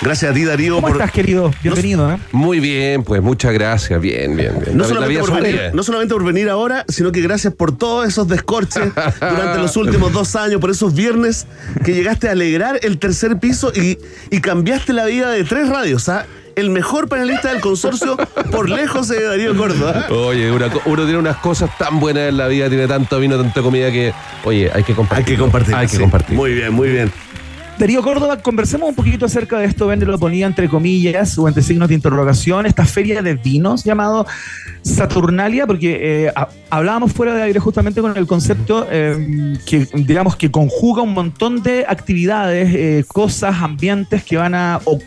Gracias 0.02 0.32
a 0.32 0.34
ti, 0.34 0.44
Darío. 0.44 0.74
¿Cómo 0.76 0.88
por- 0.88 0.96
estás, 0.96 1.12
querido? 1.12 1.52
Bienvenido, 1.62 2.10
¿eh? 2.12 2.18
Muy 2.32 2.58
bien, 2.58 3.04
pues 3.04 3.22
muchas 3.22 3.52
gracias. 3.52 4.00
Bien, 4.00 4.36
bien, 4.36 4.52
bien. 4.58 4.76
No 4.76 4.82
La- 4.84 4.88
la 4.88 4.94
solamente, 4.94 5.20
por 5.20 5.40
venir, 5.42 5.60
no 5.72 5.82
solamente 5.84 6.14
por 6.14 6.24
venir 6.24 6.48
ahora, 6.48 6.84
sino 6.88 7.12
que 7.12 7.20
gracias 7.20 7.54
por 7.54 7.76
todos 7.76 8.08
esos 8.08 8.26
descorches 8.26 8.92
durante 9.20 9.58
los 9.60 9.76
últimos 9.76 10.12
dos 10.12 10.34
años, 10.34 10.60
por 10.60 10.70
esos 10.70 10.94
viernes 10.94 11.46
que 11.84 11.94
llegaste 11.94 12.28
a 12.28 12.32
alegrar 12.32 12.80
el 12.82 12.98
tercer 12.98 13.38
piso 13.38 13.72
y, 13.74 13.98
y 14.30 14.40
cambiaste 14.40 14.92
la 14.92 15.04
vida 15.06 15.30
de 15.30 15.44
tres 15.44 15.68
radios. 15.68 16.08
¿ah? 16.08 16.26
El 16.56 16.70
mejor 16.70 17.08
panelista 17.08 17.50
del 17.52 17.60
consorcio 17.60 18.16
por 18.50 18.68
lejos 18.68 19.06
de 19.08 19.22
Darío 19.22 19.56
Córdoba. 19.56 20.06
Oye, 20.10 20.50
una 20.50 20.66
uno 20.84 21.04
tiene 21.04 21.18
unas 21.18 21.36
cosas 21.38 21.70
tan 21.78 22.00
buenas 22.00 22.28
en 22.28 22.36
la 22.36 22.48
vida, 22.48 22.68
tiene 22.68 22.86
tanto 22.88 23.20
vino, 23.20 23.38
tanta 23.40 23.62
comida 23.62 23.90
que, 23.92 24.12
oye, 24.44 24.68
hay 24.74 24.82
que 24.82 24.94
compartir. 24.94 25.24
Hay 25.28 25.32
que 25.32 25.38
compartir. 25.40 25.74
Hay 25.76 25.86
que 25.86 25.96
sí. 25.96 26.02
compartir. 26.02 26.36
Muy 26.36 26.52
bien, 26.52 26.72
muy 26.74 26.90
bien. 26.90 27.10
Darío 27.78 28.02
Córdoba, 28.02 28.38
conversemos 28.40 28.88
un 28.88 28.94
poquito 28.94 29.26
acerca 29.26 29.58
de 29.58 29.64
esto, 29.64 29.86
Vende 29.88 30.06
lo 30.06 30.18
ponía 30.18 30.46
entre 30.46 30.68
comillas 30.68 31.36
o 31.38 31.48
entre 31.48 31.62
signos 31.64 31.88
de 31.88 31.94
interrogación, 31.96 32.64
esta 32.66 32.84
feria 32.84 33.22
de 33.22 33.34
vinos 33.34 33.82
llamado 33.82 34.24
Saturnalia, 34.82 35.66
porque 35.66 36.26
eh, 36.26 36.32
ha- 36.36 36.48
hablábamos 36.70 37.12
fuera 37.12 37.34
de 37.34 37.42
aire 37.42 37.58
justamente 37.58 38.00
con 38.00 38.16
el 38.16 38.26
concepto 38.26 38.86
eh, 38.90 39.56
que, 39.66 39.88
digamos, 39.94 40.36
que 40.36 40.50
conjuga 40.50 41.02
un 41.02 41.12
montón 41.12 41.62
de 41.62 41.84
actividades, 41.88 42.72
eh, 42.74 43.04
cosas, 43.08 43.56
ambientes 43.60 44.22
que 44.22 44.36
van 44.36 44.54
a 44.54 44.80
o- 44.84 44.98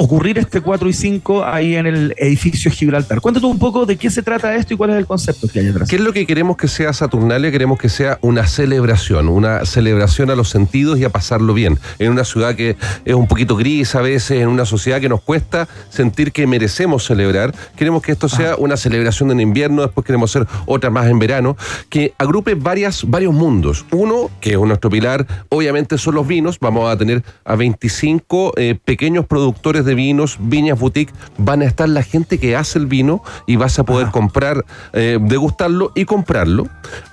ocurrir 0.00 0.38
este 0.38 0.60
4 0.60 0.88
y 0.88 0.92
5 0.92 1.44
ahí 1.44 1.74
en 1.74 1.84
el 1.84 2.14
edificio 2.18 2.70
Gibraltar. 2.70 3.20
Cuéntanos 3.20 3.50
un 3.50 3.58
poco 3.58 3.84
de 3.84 3.96
qué 3.96 4.10
se 4.10 4.22
trata 4.22 4.54
esto 4.54 4.74
y 4.74 4.76
cuál 4.76 4.90
es 4.90 4.96
el 4.96 5.06
concepto 5.06 5.48
que 5.48 5.58
hay 5.58 5.66
detrás. 5.66 5.88
¿Qué 5.88 5.96
es 5.96 6.02
lo 6.02 6.12
que 6.12 6.24
queremos 6.24 6.56
que 6.56 6.68
sea 6.68 6.92
Saturnalia? 6.92 7.50
Queremos 7.50 7.80
que 7.80 7.88
sea 7.88 8.16
una 8.20 8.46
celebración, 8.46 9.28
una 9.28 9.64
celebración 9.64 10.30
a 10.30 10.36
los 10.36 10.50
sentidos 10.50 11.00
y 11.00 11.04
a 11.04 11.10
pasarlo 11.10 11.52
bien. 11.52 11.80
En 11.98 12.12
una 12.12 12.22
ciudad 12.22 12.54
que 12.54 12.76
es 13.04 13.14
un 13.14 13.26
poquito 13.26 13.56
gris 13.56 13.96
a 13.96 14.00
veces, 14.00 14.40
en 14.40 14.46
una 14.46 14.64
sociedad 14.64 15.00
que 15.00 15.08
nos 15.08 15.20
cuesta 15.20 15.66
sentir 15.88 16.30
que 16.30 16.46
merecemos 16.46 17.04
celebrar. 17.04 17.52
Queremos 17.74 18.00
que 18.00 18.12
esto 18.12 18.28
sea 18.28 18.54
una 18.54 18.76
celebración 18.76 19.32
en 19.32 19.40
invierno, 19.40 19.82
después 19.82 20.06
queremos 20.06 20.30
hacer 20.30 20.46
otra 20.66 20.90
más 20.90 21.08
en 21.08 21.18
verano, 21.18 21.56
que 21.88 22.14
agrupe 22.18 22.54
varias, 22.54 23.02
varios 23.04 23.34
mundos. 23.34 23.84
Uno, 23.90 24.30
que 24.40 24.52
es 24.52 24.60
nuestro 24.60 24.90
pilar, 24.90 25.26
obviamente 25.48 25.98
son 25.98 26.14
los 26.14 26.26
vinos. 26.28 26.60
Vamos 26.60 26.88
a 26.88 26.96
tener 26.96 27.24
a 27.44 27.56
25 27.56 28.52
eh, 28.56 28.78
pequeños 28.84 29.26
productores 29.26 29.87
de 29.87 29.87
vinos, 29.94 30.36
viñas 30.40 30.78
boutique. 30.78 31.12
Van 31.36 31.62
a 31.62 31.64
estar 31.64 31.88
la 31.88 32.02
gente 32.02 32.38
que 32.38 32.56
hace 32.56 32.78
el 32.78 32.86
vino 32.86 33.22
y 33.46 33.56
vas 33.56 33.78
a 33.78 33.84
poder 33.84 34.08
comprar, 34.10 34.64
eh, 34.92 35.18
degustarlo 35.20 35.92
y 35.94 36.04
comprarlo. 36.04 36.68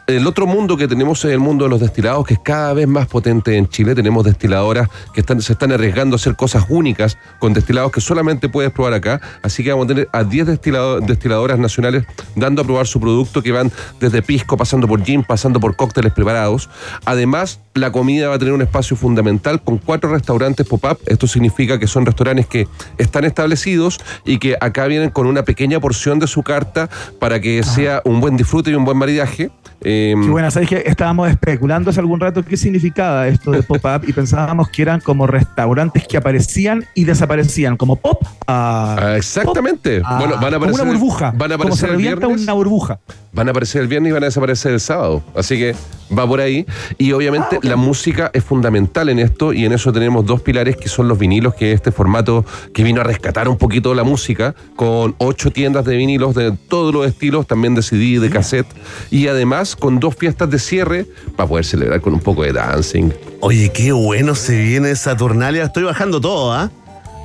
El 0.08 0.28
otro 0.28 0.46
mundo 0.46 0.78
que 0.78 0.88
tenemos 0.88 1.26
es 1.26 1.32
el 1.32 1.40
mundo 1.40 1.64
de 1.66 1.70
los 1.72 1.80
destilados, 1.80 2.28
que 2.28 2.36
es 2.36 2.40
cada 2.44 2.74
vez 2.74 2.88
más 2.88 3.08
potente 3.08 3.58
en 3.58 3.68
Chile. 3.68 3.96
Tenemos 3.96 4.24
destiladoras 4.24 4.88
que 5.16 5.22
están, 5.22 5.42
se 5.42 5.54
están 5.54 5.72
arriesgando 5.72 6.14
a 6.16 6.18
hacer 6.18 6.36
cosas 6.36 6.66
únicas 6.70 7.18
con 7.40 7.54
destilados 7.54 7.92
que 7.92 8.02
solamente 8.02 8.48
puedes 8.48 8.72
probar 8.72 8.94
acá. 8.94 9.20
Así 9.42 9.64
que 9.64 9.72
vamos 9.72 9.86
a 9.86 9.88
tener 9.88 10.10
a 10.14 10.24
10 10.24 10.46
destilado- 10.46 11.00
destiladoras 11.00 11.58
nacionales 11.58 12.06
dando 12.36 12.62
a 12.62 12.66
probar 12.66 12.86
su 12.86 13.00
producto 13.00 13.42
que 13.42 13.52
van 13.52 13.72
desde 14.00 14.22
pisco, 14.22 14.58
pasando 14.58 14.88
por 14.88 15.04
gin, 15.04 15.24
pasando 15.24 15.60
por 15.60 15.76
cócteles 15.76 16.14
preparados. 16.14 16.70
Además, 17.06 17.60
la 17.74 17.92
comida 17.92 18.30
va 18.30 18.36
a 18.36 18.40
tener 18.40 18.54
un 18.54 18.62
espacio 18.62 18.96
fundamental 18.96 19.64
con 19.64 19.80
cuatro 19.80 20.12
restaurantes 20.12 20.68
pop-up. 20.68 21.00
Esto 21.08 21.26
significa 21.26 21.80
que 21.80 21.88
son 21.88 22.06
restaurantes 22.06 22.46
que 22.46 22.68
están 23.00 23.26
establecidos 23.26 24.00
y 24.24 24.38
que 24.38 24.56
acá 24.62 24.86
vienen 24.86 25.10
con 25.10 25.26
una 25.26 25.42
pequeña 25.44 25.80
porción 25.80 26.20
de 26.20 26.28
su 26.28 26.44
carta 26.44 26.92
para 27.20 27.40
que 27.42 27.64
sea 27.64 28.04
un 28.06 28.22
buen 28.22 28.38
disfrute 28.38 28.70
y 28.70 28.76
un 28.76 28.86
buen 28.86 29.00
maridaje. 29.00 29.50
Eh, 29.82 29.95
Qué 30.24 30.30
buena, 30.30 30.52
sabes 30.52 30.70
que 30.70 30.84
estábamos 30.86 31.30
especulando 31.30 31.90
hace 31.90 32.00
algún 32.00 32.20
rato 32.20 32.44
qué 32.44 32.58
significaba 32.58 33.28
esto 33.28 33.52
de 33.52 33.64
pop-up 33.64 34.04
y 34.08 34.14
pensábamos 34.14 34.70
que 34.70 34.82
eran 34.82 35.00
como 35.00 35.28
restaurantes 35.28 36.08
que 36.08 36.18
aparecían 36.18 36.86
y 36.94 37.04
desaparecían, 37.06 37.78
como 37.78 37.96
pop. 37.96 38.22
a- 38.48 38.96
Ah, 39.00 39.18
exactamente. 39.18 40.02
a- 40.04 40.20
bueno, 40.20 40.36
van 40.36 40.54
a 40.54 40.58
como 40.60 40.66
aparecer. 40.66 40.82
una 40.84 40.92
burbuja. 40.92 41.34
Van 41.36 41.52
a 41.52 41.58
como 41.58 41.76
se 41.76 41.86
aparecer 41.86 41.90
el 41.90 41.96
revienta 41.96 42.28
viernes. 42.28 42.44
una 42.44 42.54
burbuja. 42.54 43.00
Van 43.34 43.48
a 43.48 43.52
aparecer 43.52 43.82
el 43.82 43.88
viernes 43.88 44.10
y 44.12 44.14
van 44.14 44.24
a 44.24 44.28
desaparecer 44.28 44.72
el 44.74 44.80
sábado. 44.80 45.24
Así 45.36 45.58
que 45.58 45.76
va 46.18 46.26
por 46.28 46.40
ahí. 46.40 46.66
Y 46.98 47.12
obviamente 47.12 47.60
la 47.64 47.76
música 47.76 48.30
es 48.34 48.44
fundamental 48.44 49.10
en 49.10 49.20
esto 49.20 49.52
y 49.52 49.66
en 49.66 49.74
eso 49.74 49.92
tenemos 49.92 50.26
dos 50.26 50.42
pilares 50.42 50.78
que 50.78 50.88
son 50.88 51.08
los 51.08 51.18
vinilos, 51.18 51.54
que 51.56 51.72
es 51.72 51.76
este 51.76 51.92
formato 51.92 52.46
que 52.74 52.84
vino 52.84 53.02
a 53.02 53.04
rescatar 53.04 53.50
un 53.50 53.58
poquito 53.58 53.94
la 53.94 54.04
música, 54.04 54.54
con 54.76 55.16
ocho 55.18 55.52
tiendas 55.52 55.84
de 55.86 55.98
vinilos 55.98 56.34
de 56.36 56.52
todos 56.70 56.94
los 56.94 57.06
estilos, 57.08 57.46
también 57.48 57.76
de 57.76 57.82
CD, 57.82 58.20
de 58.20 58.30
cassette, 58.30 58.68
y 59.12 59.28
además 59.28 59.76
con 59.86 60.00
dos 60.00 60.16
fiestas 60.16 60.50
de 60.50 60.58
cierre 60.58 61.06
para 61.36 61.48
poder 61.48 61.64
celebrar 61.64 62.02
con 62.02 62.16
un 62.16 62.20
poco 62.20 62.42
de 62.42 62.52
dancing. 62.52 63.12
Oye, 63.40 63.72
qué 63.72 63.92
bueno 63.92 64.34
se 64.34 64.60
viene 64.60 64.96
Saturnalia. 64.96 65.66
Estoy 65.66 65.84
bajando 65.84 66.20
todo, 66.20 66.52
¿ah? 66.52 66.72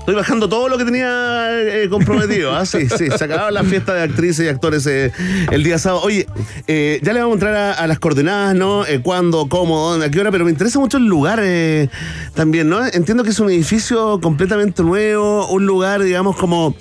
Estoy 0.00 0.14
bajando 0.14 0.46
todo 0.46 0.68
lo 0.68 0.76
que 0.76 0.84
tenía 0.84 1.48
eh, 1.52 1.88
comprometido. 1.88 2.54
¿ah? 2.54 2.66
Sí, 2.66 2.86
sí, 2.86 3.08
se 3.16 3.24
acababa 3.24 3.50
la 3.50 3.64
fiesta 3.64 3.94
de 3.94 4.02
actrices 4.02 4.44
y 4.44 4.48
actores 4.48 4.86
eh, 4.86 5.11
el 5.50 5.62
día 5.62 5.78
sábado. 5.78 6.02
Oye, 6.04 6.26
eh, 6.66 7.00
ya 7.02 7.14
le 7.14 7.20
vamos 7.20 7.32
a 7.32 7.36
entrar 7.36 7.78
a, 7.78 7.86
las 7.86 7.98
coordenadas, 7.98 8.54
¿no? 8.54 8.84
¿Cuándo, 9.02 9.48
cómo, 9.48 9.78
dónde, 9.78 10.04
a 10.04 10.11
qué 10.11 10.20
hora? 10.20 10.30
Pero 10.30 10.44
me 10.44 10.50
interesa 10.50 10.78
mucho 10.78 10.98
el 10.98 11.06
lugar 11.06 11.42
también, 12.34 12.68
¿no? 12.68 12.86
Entiendo 12.86 13.24
que 13.24 13.30
es 13.30 13.40
un 13.40 13.48
edificio 13.48 14.20
completamente 14.20 14.82
nuevo, 14.82 15.48
un 15.48 15.64
lugar, 15.64 16.02
digamos, 16.02 16.36
como 16.36 16.74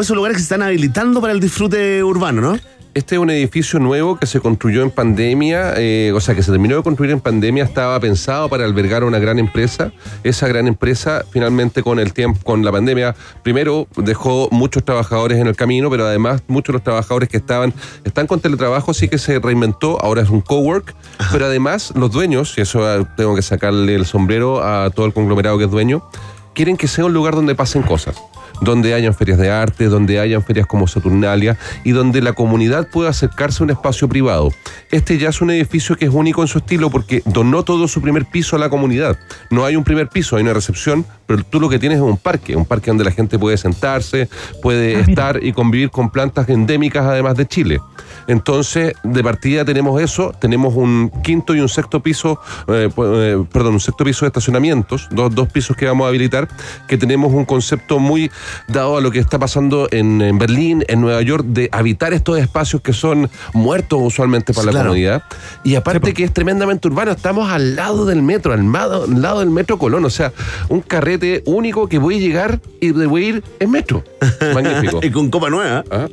esos 0.00 0.14
lugares 0.14 0.36
que 0.36 0.42
se 0.42 0.44
están 0.44 0.62
habilitando 0.62 1.20
para 1.20 1.32
el 1.32 1.40
disfrute 1.40 2.04
urbano, 2.04 2.40
¿no? 2.40 2.73
Este 2.94 3.16
es 3.16 3.20
un 3.20 3.28
edificio 3.28 3.80
nuevo 3.80 4.20
que 4.20 4.26
se 4.26 4.38
construyó 4.38 4.84
en 4.84 4.90
pandemia, 4.92 5.74
eh, 5.78 6.12
o 6.14 6.20
sea, 6.20 6.36
que 6.36 6.44
se 6.44 6.52
terminó 6.52 6.76
de 6.76 6.84
construir 6.84 7.10
en 7.10 7.18
pandemia, 7.18 7.64
estaba 7.64 7.98
pensado 7.98 8.48
para 8.48 8.64
albergar 8.64 9.02
una 9.02 9.18
gran 9.18 9.40
empresa. 9.40 9.90
Esa 10.22 10.46
gran 10.46 10.68
empresa, 10.68 11.24
finalmente, 11.28 11.82
con 11.82 11.98
el 11.98 12.12
tiempo, 12.12 12.38
con 12.44 12.64
la 12.64 12.70
pandemia, 12.70 13.16
primero 13.42 13.88
dejó 13.96 14.48
muchos 14.52 14.84
trabajadores 14.84 15.38
en 15.38 15.48
el 15.48 15.56
camino, 15.56 15.90
pero 15.90 16.06
además 16.06 16.44
muchos 16.46 16.72
de 16.72 16.74
los 16.74 16.84
trabajadores 16.84 17.28
que 17.28 17.36
estaban, 17.36 17.74
están 18.04 18.28
con 18.28 18.38
teletrabajo, 18.38 18.92
así 18.92 19.08
que 19.08 19.18
se 19.18 19.40
reinventó, 19.40 20.00
ahora 20.00 20.22
es 20.22 20.30
un 20.30 20.40
cowork, 20.40 20.94
pero 21.32 21.46
además 21.46 21.92
los 21.96 22.12
dueños, 22.12 22.56
y 22.56 22.60
eso 22.60 22.86
ah, 22.86 23.12
tengo 23.16 23.34
que 23.34 23.42
sacarle 23.42 23.96
el 23.96 24.06
sombrero 24.06 24.62
a 24.62 24.88
todo 24.90 25.06
el 25.06 25.12
conglomerado 25.12 25.58
que 25.58 25.64
es 25.64 25.70
dueño, 25.72 26.08
quieren 26.54 26.76
que 26.76 26.88
sea 26.88 27.04
un 27.04 27.12
lugar 27.12 27.34
donde 27.34 27.54
pasen 27.54 27.82
cosas 27.82 28.16
donde 28.60 28.94
hayan 28.94 29.14
ferias 29.14 29.38
de 29.38 29.50
arte, 29.50 29.86
donde 29.86 30.20
hayan 30.20 30.42
ferias 30.42 30.66
como 30.66 30.86
Saturnalia 30.86 31.58
y 31.84 31.90
donde 31.90 32.22
la 32.22 32.32
comunidad 32.32 32.88
pueda 32.88 33.10
acercarse 33.10 33.62
a 33.62 33.64
un 33.64 33.70
espacio 33.70 34.08
privado. 34.08 34.50
Este 34.90 35.18
ya 35.18 35.30
es 35.30 35.40
un 35.40 35.50
edificio 35.50 35.96
que 35.96 36.06
es 36.06 36.10
único 36.12 36.42
en 36.42 36.48
su 36.48 36.58
estilo 36.58 36.90
porque 36.90 37.22
donó 37.24 37.62
todo 37.62 37.88
su 37.88 38.00
primer 38.00 38.26
piso 38.26 38.56
a 38.56 38.58
la 38.58 38.70
comunidad. 38.70 39.18
No 39.50 39.64
hay 39.64 39.76
un 39.76 39.84
primer 39.84 40.08
piso, 40.08 40.36
hay 40.36 40.42
una 40.42 40.54
recepción, 40.54 41.04
pero 41.26 41.42
tú 41.44 41.60
lo 41.60 41.68
que 41.68 41.78
tienes 41.78 41.96
es 41.98 42.02
un 42.04 42.16
parque, 42.16 42.54
un 42.56 42.64
parque 42.66 42.90
donde 42.90 43.04
la 43.04 43.10
gente 43.10 43.38
puede 43.38 43.56
sentarse, 43.56 44.28
puede 44.62 45.00
estar 45.00 45.42
y 45.42 45.52
convivir 45.52 45.90
con 45.90 46.10
plantas 46.10 46.48
endémicas 46.48 47.04
además 47.06 47.36
de 47.36 47.46
Chile. 47.46 47.80
Entonces, 48.26 48.94
de 49.02 49.22
partida 49.22 49.64
tenemos 49.64 50.00
eso, 50.00 50.32
tenemos 50.38 50.74
un 50.74 51.10
quinto 51.22 51.54
y 51.54 51.60
un 51.60 51.68
sexto 51.68 52.00
piso, 52.00 52.38
eh, 52.68 52.88
eh, 52.96 53.44
perdón, 53.52 53.74
un 53.74 53.80
sexto 53.80 54.04
piso 54.04 54.24
de 54.24 54.28
estacionamientos, 54.28 55.08
dos, 55.10 55.34
dos 55.34 55.48
pisos 55.48 55.76
que 55.76 55.86
vamos 55.86 56.06
a 56.06 56.08
habilitar, 56.08 56.48
que 56.88 56.96
tenemos 56.96 57.32
un 57.32 57.44
concepto 57.44 57.98
muy 57.98 58.30
dado 58.68 58.96
a 58.96 59.00
lo 59.00 59.10
que 59.10 59.18
está 59.18 59.38
pasando 59.38 59.88
en, 59.90 60.22
en 60.22 60.38
Berlín, 60.38 60.84
en 60.88 61.00
Nueva 61.00 61.20
York, 61.22 61.44
de 61.46 61.68
habitar 61.72 62.14
estos 62.14 62.38
espacios 62.38 62.80
que 62.82 62.92
son 62.92 63.28
muertos 63.52 63.98
usualmente 64.02 64.54
para 64.54 64.62
Sí, 64.62 64.66
la 64.66 64.72
claro. 64.72 64.88
comunidad. 64.88 65.22
Y 65.62 65.74
aparte 65.74 66.14
que 66.14 66.24
es 66.24 66.32
tremendamente 66.32 66.88
urbano, 66.88 67.10
estamos 67.12 67.50
al 67.50 67.76
lado 67.76 68.06
del 68.06 68.22
metro, 68.22 68.52
al, 68.54 68.64
mado- 68.64 69.04
al 69.04 69.20
lado 69.20 69.40
del 69.40 69.50
metro 69.50 69.78
Colón, 69.78 70.04
o 70.04 70.10
sea, 70.10 70.32
un 70.70 70.80
carrete 71.18 71.42
único 71.46 71.88
que 71.88 71.98
voy 71.98 72.16
a 72.16 72.18
llegar 72.18 72.60
y 72.80 72.92
de 72.92 73.06
voy 73.06 73.24
a 73.24 73.28
ir 73.28 73.44
en 73.60 73.70
metro. 73.70 74.04
Magnífico. 74.54 75.00
y 75.02 75.10
con 75.10 75.30
copa 75.30 75.50
nueva. 75.50 75.84
Ah. 75.90 76.08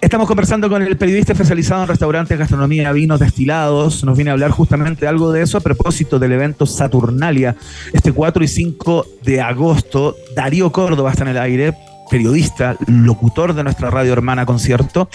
Estamos 0.00 0.28
conversando 0.28 0.68
con 0.68 0.80
el 0.80 0.96
periodista 0.96 1.32
especializado 1.32 1.82
en 1.82 1.88
restaurantes, 1.88 2.38
gastronomía, 2.38 2.92
vinos 2.92 3.18
destilados. 3.18 4.04
Nos 4.04 4.16
viene 4.16 4.30
a 4.30 4.34
hablar 4.34 4.52
justamente 4.52 5.08
algo 5.08 5.32
de 5.32 5.42
eso 5.42 5.58
a 5.58 5.60
propósito 5.60 6.20
del 6.20 6.32
evento 6.32 6.66
Saturnalia, 6.66 7.56
este 7.92 8.12
4 8.12 8.44
y 8.44 8.48
5 8.48 9.06
de 9.22 9.40
agosto. 9.40 10.16
Darío 10.36 10.70
Córdoba 10.70 11.10
está 11.10 11.24
en 11.24 11.30
el 11.30 11.38
aire, 11.38 11.74
periodista, 12.08 12.76
locutor 12.86 13.54
de 13.54 13.64
nuestra 13.64 13.90
radio 13.90 14.12
hermana 14.12 14.46
concierto. 14.46 15.08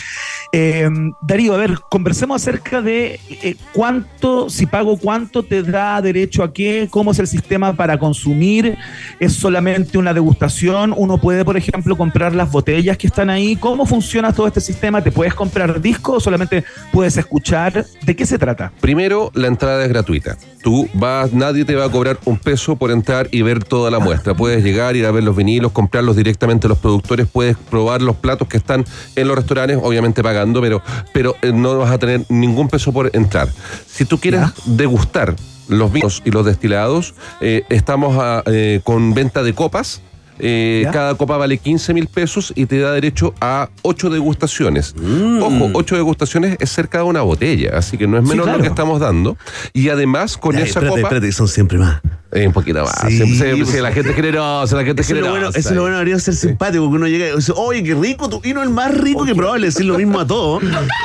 Eh, 0.51 0.89
Darío, 1.21 1.53
a 1.53 1.57
ver, 1.57 1.79
conversemos 1.89 2.41
acerca 2.41 2.81
de 2.81 3.19
eh, 3.29 3.55
cuánto, 3.73 4.49
si 4.49 4.65
pago 4.65 4.97
cuánto 4.97 5.43
te 5.43 5.63
da 5.63 6.01
derecho 6.01 6.43
a 6.43 6.53
qué, 6.53 6.87
cómo 6.89 7.11
es 7.11 7.19
el 7.19 7.27
sistema 7.27 7.73
para 7.73 7.97
consumir, 7.97 8.77
es 9.19 9.33
solamente 9.33 9.97
una 9.97 10.13
degustación, 10.13 10.93
uno 10.95 11.17
puede, 11.17 11.43
por 11.43 11.57
ejemplo, 11.57 11.97
comprar 11.97 12.33
las 12.33 12.51
botellas 12.51 12.97
que 12.97 13.07
están 13.07 13.29
ahí, 13.29 13.55
cómo 13.55 13.85
funciona 13.85 14.33
todo 14.33 14.47
este 14.47 14.61
sistema, 14.61 15.03
te 15.03 15.11
puedes 15.11 15.33
comprar 15.33 15.81
discos 15.81 16.17
o 16.17 16.19
solamente 16.19 16.63
puedes 16.91 17.17
escuchar, 17.17 17.85
¿de 18.01 18.15
qué 18.15 18.25
se 18.25 18.37
trata? 18.37 18.71
Primero, 18.79 19.31
la 19.33 19.47
entrada 19.47 19.83
es 19.83 19.89
gratuita. 19.89 20.37
Tú 20.61 20.87
vas, 20.93 21.33
nadie 21.33 21.65
te 21.65 21.75
va 21.75 21.85
a 21.85 21.89
cobrar 21.89 22.17
un 22.23 22.37
peso 22.37 22.77
por 22.77 22.91
entrar 22.91 23.27
y 23.31 23.41
ver 23.41 23.63
toda 23.65 23.91
la 23.91 23.99
muestra. 23.99 24.33
Puedes 24.33 24.63
llegar, 24.63 24.95
ir 24.95 25.05
a 25.05 25.11
ver 25.11 25.23
los 25.23 25.35
vinilos, 25.35 25.73
comprarlos 25.73 26.15
directamente 26.15 26.69
los 26.69 26.77
productores, 26.83 27.27
puedes 27.31 27.57
probar 27.57 28.01
los 28.01 28.17
platos 28.17 28.47
que 28.47 28.57
están 28.57 28.85
en 29.15 29.27
los 29.27 29.37
restaurantes, 29.37 29.79
obviamente 29.81 30.21
pagando, 30.21 30.61
pero, 30.61 30.83
pero 31.13 31.35
eh, 31.41 31.51
no 31.53 31.77
vas 31.79 31.91
a 31.91 31.97
tener 31.97 32.25
ningún 32.29 32.67
peso 32.67 32.91
por 32.91 33.09
entrar. 33.15 33.49
Si 33.87 34.05
tú 34.05 34.19
quieres 34.19 34.41
degustar 34.65 35.35
los 35.69 35.91
vinos 35.91 36.21
y 36.25 36.31
los 36.31 36.45
destilados, 36.45 37.15
eh, 37.41 37.63
estamos 37.69 38.17
a, 38.19 38.43
eh, 38.45 38.81
con 38.83 39.13
venta 39.13 39.41
de 39.43 39.55
copas. 39.55 40.01
Eh, 40.39 40.81
¿Ya? 40.85 40.91
cada 40.91 41.15
copa 41.15 41.37
vale 41.37 41.57
15 41.57 41.93
mil 41.93 42.07
pesos 42.07 42.51
y 42.55 42.65
te 42.65 42.79
da 42.79 42.91
derecho 42.91 43.33
a 43.39 43.69
8 43.83 44.09
degustaciones. 44.09 44.95
Mm. 44.97 45.41
Ojo, 45.43 45.69
8 45.73 45.95
degustaciones 45.95 46.57
es 46.59 46.69
cerca 46.71 46.99
de 46.99 47.03
una 47.03 47.21
botella, 47.21 47.71
así 47.77 47.97
que 47.97 48.07
no 48.07 48.17
es 48.17 48.23
Sí, 48.23 48.29
menor 48.29 48.45
claro. 48.45 48.57
lo 48.57 48.63
que 48.63 48.69
estamos 48.69 48.99
dando. 48.99 49.37
Y 49.73 49.89
además, 49.89 50.37
con 50.37 50.55
Ay, 50.55 50.63
esa 50.63 50.79
espérate, 50.79 50.89
copa. 51.01 51.01
espérate, 51.01 51.31
son 51.31 51.47
siempre 51.47 51.77
más. 51.77 52.01
Eh, 52.35 52.47
un 52.47 52.53
poquito 52.53 52.81
más. 52.83 52.95
Sí, 53.07 53.17
Siempre- 53.17 53.27
siempre- 53.37 53.57
pues- 53.57 53.69
sí, 53.69 53.79
la 53.79 53.91
gente 53.91 54.09
es 54.09 54.15
generosa, 54.15 54.75
la 54.75 54.83
gente 54.83 55.01
es 55.03 55.07
Eso 55.07 55.15
es 55.17 55.21
lo 55.21 55.27
generosa. 55.27 55.49
bueno, 55.51 55.59
eso 55.59 55.69
es 55.69 55.75
lo 55.75 55.81
bueno 55.83 55.97
debería 55.97 56.17
ser 56.19 56.33
simpático, 56.33 56.83
porque 56.85 56.95
uno 56.95 57.07
llega 57.07 57.29
y 57.29 57.35
dice, 57.35 57.53
oye, 57.55 57.83
qué 57.83 57.93
rico 57.93 58.27
tu 58.27 58.41
vino, 58.41 58.63
el 58.63 58.71
más 58.71 58.91
rico 58.97 59.23
que 59.23 59.35
probable 59.35 59.67
decir 59.67 59.85
lo 59.85 59.99
mismo 59.99 60.19
a 60.19 60.25
todos. 60.25 60.63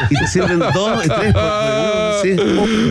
Y 0.08 0.14
te 0.16 0.26
sirven 0.26 0.58
dos, 0.58 1.04
y 1.04 1.08
tres, 1.08 1.34
sí. 2.22 2.30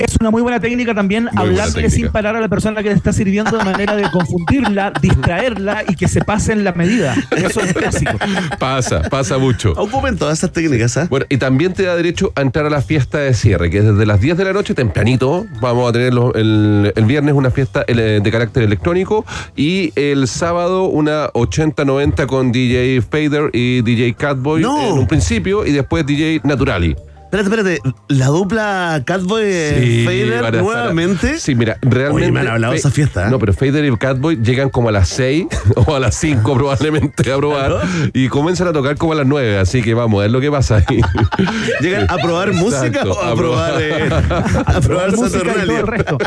Es 0.01 0.15
una 0.19 0.29
muy 0.29 0.43
buena 0.43 0.59
técnica 0.59 0.93
también 0.93 1.25
buena 1.33 1.41
hablarle 1.41 1.89
sin 1.89 2.09
parar 2.11 2.35
a 2.35 2.39
la 2.39 2.47
persona 2.47 2.83
que 2.83 2.89
te 2.89 2.95
está 2.95 3.11
sirviendo 3.11 3.57
de 3.57 3.63
manera 3.63 3.95
de 3.95 4.09
confundirla, 4.11 4.93
distraerla 5.01 5.83
y 5.87 5.95
que 5.95 6.07
se 6.07 6.21
pase 6.27 6.51
en 6.51 6.63
la 6.63 6.73
medida. 6.73 7.15
Eso 7.35 7.61
es 7.61 7.73
clásico. 7.73 8.11
Pasa, 8.59 9.01
pasa 9.09 9.37
mucho. 9.37 9.71
Ocupen 9.77 10.17
todas 10.17 10.37
esas 10.37 10.51
técnicas, 10.51 10.95
¿ah? 10.97 11.07
Bueno, 11.09 11.25
y 11.29 11.37
también 11.37 11.73
te 11.73 11.83
da 11.83 11.95
derecho 11.95 12.33
a 12.35 12.41
entrar 12.41 12.65
a 12.65 12.69
la 12.69 12.81
fiesta 12.81 13.17
de 13.19 13.33
cierre, 13.33 13.69
que 13.69 13.77
es 13.79 13.85
desde 13.85 14.05
las 14.05 14.19
10 14.19 14.37
de 14.37 14.43
la 14.43 14.51
noche, 14.53 14.73
tempranito. 14.75 15.45
Vamos 15.61 15.89
a 15.89 15.93
tener 15.93 16.13
los- 16.13 16.35
el, 16.35 16.91
el 16.95 17.05
viernes 17.05 17.33
una 17.33 17.49
fiesta 17.49 17.83
eh, 17.87 18.19
de 18.21 18.31
carácter 18.31 18.63
electrónico 18.63 19.25
y 19.55 19.93
el 19.95 20.27
sábado 20.27 20.83
una 20.83 21.29
80-90 21.29 22.25
con 22.27 22.51
DJ 22.51 23.01
Fader 23.01 23.49
y 23.53 23.81
DJ 23.81 24.13
Catboy 24.15 24.61
No. 24.61 24.81
en 24.91 24.99
un 24.99 25.07
principio 25.07 25.65
y 25.65 25.71
después 25.71 26.05
DJ 26.05 26.41
Naturali. 26.43 26.95
Espérate, 27.29 27.49
espérate, 27.49 27.81
la 28.07 28.27
dupla 28.27 29.01
Catboy 29.05 29.41
eh, 29.43 30.05
a 30.05 30.09
Fader 30.41 30.63
nuevamente. 30.63 31.39
Sí, 31.39 31.55
mira, 31.55 31.77
realmente. 31.81 32.23
Oye, 32.23 32.31
me 32.31 32.39
han 32.39 32.47
hablado 32.47 32.71
de 32.71 32.79
esa 32.79 32.89
fiesta, 32.89 33.27
¿eh? 33.27 33.29
No, 33.29 33.37
pero 33.37 33.51
Fader 33.53 33.83
y 33.83 33.97
Catboy 33.97 34.37
llegan 34.41 34.69
como 34.69 34.87
a 34.87 34.91
las 34.93 35.09
6 35.09 35.45
o 35.75 35.93
a 35.95 35.99
las 35.99 36.15
5 36.15 36.53
probablemente 36.57 37.29
a 37.31 37.35
probar 37.37 37.81
y 38.13 38.29
comienzan 38.29 38.69
a 38.69 38.73
tocar 38.73 38.95
como 38.95 39.11
a 39.11 39.15
las 39.17 39.25
9, 39.27 39.57
así 39.59 39.81
que 39.81 39.93
vamos, 39.93 40.25
es 40.25 40.31
lo 40.31 40.39
que 40.39 40.49
pasa 40.49 40.77
ahí. 40.77 41.01
¿Llegan 41.81 42.05
a 42.09 42.15
probar 42.15 42.53
música 42.53 43.03
o 43.05 43.19
a, 43.21 43.31
a 43.31 43.35
probar, 43.35 43.73
probar- 43.73 43.81
eh, 43.81 44.63
a 44.65 44.79
probar 44.79 45.15
música 45.17 45.51
y 45.63 45.65
todo 45.65 45.77
el 45.79 45.87
resto. 45.87 46.17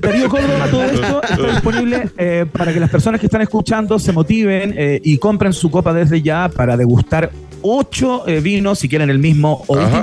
Darío 0.00 0.28
Córdoba, 0.28 0.66
todo 0.70 0.82
esto 0.84 1.22
está 1.22 1.46
disponible 1.50 2.08
eh, 2.16 2.46
para 2.52 2.72
que 2.72 2.78
las 2.78 2.90
personas 2.90 3.18
que 3.20 3.26
están 3.26 3.40
escuchando 3.42 3.98
se 3.98 4.12
motiven 4.12 4.72
eh, 4.76 5.00
y 5.02 5.18
compren 5.18 5.52
su 5.52 5.68
copa 5.70 5.92
desde 5.92 6.22
ya 6.22 6.48
para 6.48 6.76
degustar 6.76 7.30
ocho 7.68 8.28
eh, 8.28 8.40
vinos, 8.40 8.78
si 8.78 8.88
quieren 8.88 9.10
el 9.10 9.18
mismo 9.18 9.64
o 9.66 9.78
Ajá. 9.78 9.95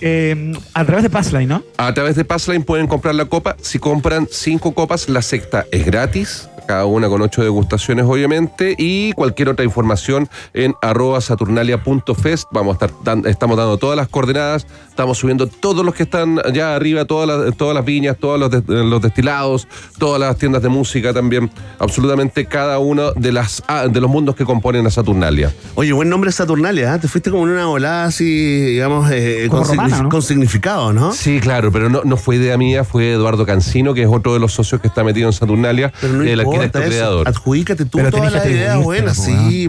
Eh, 0.00 0.52
a 0.74 0.84
través 0.84 1.02
de 1.02 1.10
Passline, 1.10 1.48
¿no? 1.48 1.62
A 1.76 1.94
través 1.94 2.16
de 2.16 2.24
Passline 2.24 2.64
pueden 2.64 2.86
comprar 2.86 3.14
la 3.14 3.26
copa. 3.26 3.56
Si 3.60 3.78
compran 3.78 4.28
cinco 4.30 4.74
copas, 4.74 5.08
la 5.08 5.22
sexta 5.22 5.66
es 5.70 5.84
gratis. 5.84 6.48
Cada 6.72 6.86
una 6.86 7.06
con 7.10 7.20
ocho 7.20 7.42
degustaciones, 7.42 8.06
obviamente. 8.06 8.74
Y 8.78 9.12
cualquier 9.12 9.50
otra 9.50 9.62
información 9.62 10.26
en 10.54 10.74
arroba 10.80 11.20
saturnalia.fest. 11.20 12.48
Vamos 12.50 12.70
a 12.80 12.86
estar 12.86 12.90
dan- 13.04 13.26
estamos 13.26 13.58
dando 13.58 13.76
todas 13.76 13.94
las 13.96 14.08
coordenadas. 14.08 14.66
Estamos 14.88 15.18
subiendo 15.18 15.46
todos 15.46 15.84
los 15.84 15.94
que 15.94 16.02
están 16.04 16.38
allá 16.44 16.74
arriba, 16.74 17.04
todas 17.04 17.28
las, 17.28 17.56
todas 17.56 17.74
las 17.74 17.84
viñas, 17.84 18.16
todos 18.18 18.40
los, 18.40 18.50
des- 18.50 18.62
los 18.66 19.02
destilados, 19.02 19.68
todas 19.98 20.18
las 20.18 20.36
tiendas 20.38 20.62
de 20.62 20.70
música 20.70 21.12
también. 21.12 21.50
Absolutamente 21.78 22.46
cada 22.46 22.78
uno 22.78 23.12
de, 23.12 23.32
las, 23.32 23.62
ah, 23.68 23.86
de 23.88 24.00
los 24.00 24.08
mundos 24.10 24.34
que 24.34 24.44
componen 24.46 24.86
a 24.86 24.90
Saturnalia. 24.90 25.52
Oye, 25.74 25.92
buen 25.92 26.08
nombre 26.08 26.32
Saturnalia, 26.32 26.94
¿ah? 26.94 26.98
Te 26.98 27.06
fuiste 27.08 27.30
como 27.30 27.44
en 27.46 27.50
una 27.52 27.66
volada 27.66 28.04
así, 28.04 28.24
digamos, 28.24 29.10
eh, 29.10 29.46
Como 29.50 29.62
con, 29.62 29.70
romana, 29.76 29.96
signifi- 29.96 30.02
¿no? 30.04 30.08
con 30.08 30.22
significado, 30.22 30.92
¿no? 30.94 31.12
Sí, 31.12 31.38
claro, 31.40 31.70
pero 31.70 31.90
no, 31.90 32.00
no 32.04 32.16
fue 32.16 32.36
idea 32.36 32.56
mía, 32.56 32.82
fue 32.84 33.12
Eduardo 33.12 33.44
Cancino, 33.44 33.92
que 33.94 34.02
es 34.02 34.08
otro 34.10 34.32
de 34.32 34.38
los 34.40 34.52
socios 34.54 34.80
que 34.80 34.88
está 34.88 35.04
metido 35.04 35.28
en 35.28 35.32
Saturnalia, 35.34 35.92
Pero 36.00 36.14
no 36.14 36.22
el 36.22 36.40
eso. 36.66 36.80
creador. 36.88 37.28
Adjudícate 37.28 37.84
tú 37.84 37.98
Pero 37.98 38.10
todas 38.10 38.32
las 38.32 38.42
que 38.42 38.50
ideas 38.50 38.82
buenas, 38.82 39.16
po, 39.16 39.24
sí. 39.24 39.68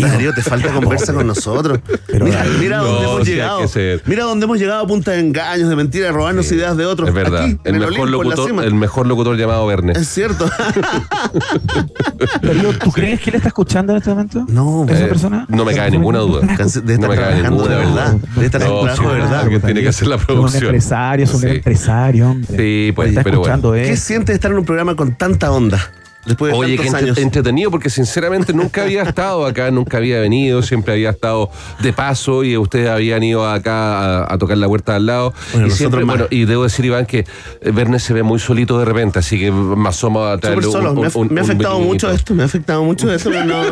Darío, 0.00 0.32
te 0.34 0.42
falta 0.42 0.68
conversa 0.72 1.12
con 1.12 1.26
nosotros. 1.26 1.78
mira, 2.12 2.44
mira 2.58 2.78
No, 2.78 2.84
dónde 2.84 3.04
hemos 3.08 3.26
llegado. 3.28 3.70
que. 3.72 4.00
Mira 4.06 4.24
dónde 4.24 4.44
hemos 4.44 4.58
llegado 4.58 4.84
a 4.84 4.86
punta 4.86 5.12
de 5.12 5.20
engaños, 5.20 5.68
de 5.68 5.76
mentiras, 5.76 6.12
robarnos 6.14 6.50
ideas 6.52 6.76
de 6.76 6.86
otros. 6.86 7.08
Es 7.08 7.14
verdad. 7.14 7.44
Aquí, 7.44 7.58
en 7.64 7.74
el, 7.76 7.82
el, 7.82 7.88
mejor 7.90 8.00
Olimpo, 8.08 8.22
en 8.22 8.28
la 8.28 8.34
locutor, 8.36 8.46
cima. 8.48 8.64
el 8.64 8.74
mejor 8.74 9.06
locutor 9.06 9.36
llamado 9.36 9.66
Verne. 9.66 9.92
Es 9.92 10.08
cierto. 10.08 10.48
Darío, 12.42 12.72
¿tú 12.78 12.90
crees 12.92 13.20
que 13.20 13.30
él 13.30 13.36
está 13.36 13.48
escuchando 13.48 13.92
en 13.92 13.98
este 13.98 14.10
momento? 14.10 14.44
No, 14.48 14.84
¿Esa 14.88 15.04
Eh, 15.04 15.08
persona? 15.08 15.46
no 15.48 15.64
me 15.64 15.74
cabe 15.74 15.90
ninguna 15.90 16.18
duda. 16.20 16.40
de 16.40 16.52
estar 16.54 16.66
No 16.98 17.08
me 17.08 17.16
cabe 17.16 17.16
trabajando 17.16 17.50
ninguna 17.50 17.76
de 17.76 17.84
duda. 17.86 18.04
verdad. 18.04 18.14
De 18.36 18.46
estar 18.46 18.60
No, 18.62 18.66
trabajo 18.82 19.08
de 19.08 19.14
verdad. 19.20 19.40
alguien 19.40 19.60
tiene 19.60 19.80
que 19.82 19.88
hacer 19.88 20.08
la 20.08 20.16
Es 20.16 20.20
un 20.22 20.26
producción. 20.26 20.64
empresario, 20.64 21.24
es 21.24 21.34
un 21.34 21.40
Sí. 21.40 21.46
empresario, 21.48 22.30
hombre. 22.30 22.56
Sí, 22.56 22.92
pues, 22.94 23.14
pero 23.22 23.40
bueno. 23.40 23.72
¿Qué 23.72 23.96
siente 23.96 24.32
estar 24.32 24.50
en 24.50 24.58
un 24.58 24.64
programa 24.64 24.94
con 24.96 25.14
tanta 25.16 25.50
onda? 25.50 25.78
Después 26.28 26.52
de 26.52 26.58
Oye, 26.58 26.74
entre- 26.74 26.98
años. 26.98 27.18
entretenido, 27.18 27.70
porque 27.70 27.90
sinceramente 27.90 28.52
nunca 28.52 28.82
había 28.82 29.02
estado 29.02 29.46
acá, 29.46 29.70
nunca 29.70 29.96
había 29.96 30.20
venido, 30.20 30.62
siempre 30.62 30.92
había 30.92 31.10
estado 31.10 31.50
de 31.80 31.92
paso 31.92 32.44
y 32.44 32.56
ustedes 32.56 32.88
habían 32.90 33.22
ido 33.22 33.48
acá 33.48 34.22
a, 34.24 34.34
a 34.34 34.38
tocar 34.38 34.58
la 34.58 34.66
puerta 34.68 34.94
al 34.96 35.06
lado. 35.06 35.32
Bueno, 35.52 35.66
y 35.68 35.70
siempre, 35.70 36.04
más. 36.04 36.16
bueno, 36.18 36.28
y 36.30 36.44
debo 36.44 36.64
decir, 36.64 36.84
Iván, 36.84 37.06
que 37.06 37.20
eh, 37.20 37.26
Verne 37.72 37.98
se 37.98 38.12
ve 38.14 38.22
muy 38.22 38.38
solito 38.38 38.78
de 38.78 38.84
repente, 38.84 39.18
así 39.18 39.38
que 39.40 39.50
me 39.50 39.88
asomo 39.88 40.24
a 40.24 40.38
traerle 40.38 40.66
un- 40.68 41.00
me, 41.00 41.06
ha, 41.06 41.10
un- 41.14 41.28
me 41.32 41.40
ha 41.40 41.44
afectado 41.44 41.80
mucho 41.80 42.10
esto, 42.10 42.34
me 42.34 42.42
ha 42.42 42.46
afectado 42.46 42.84
mucho 42.84 43.10
esto, 43.12 43.30
pero 43.30 43.44
no, 43.44 43.62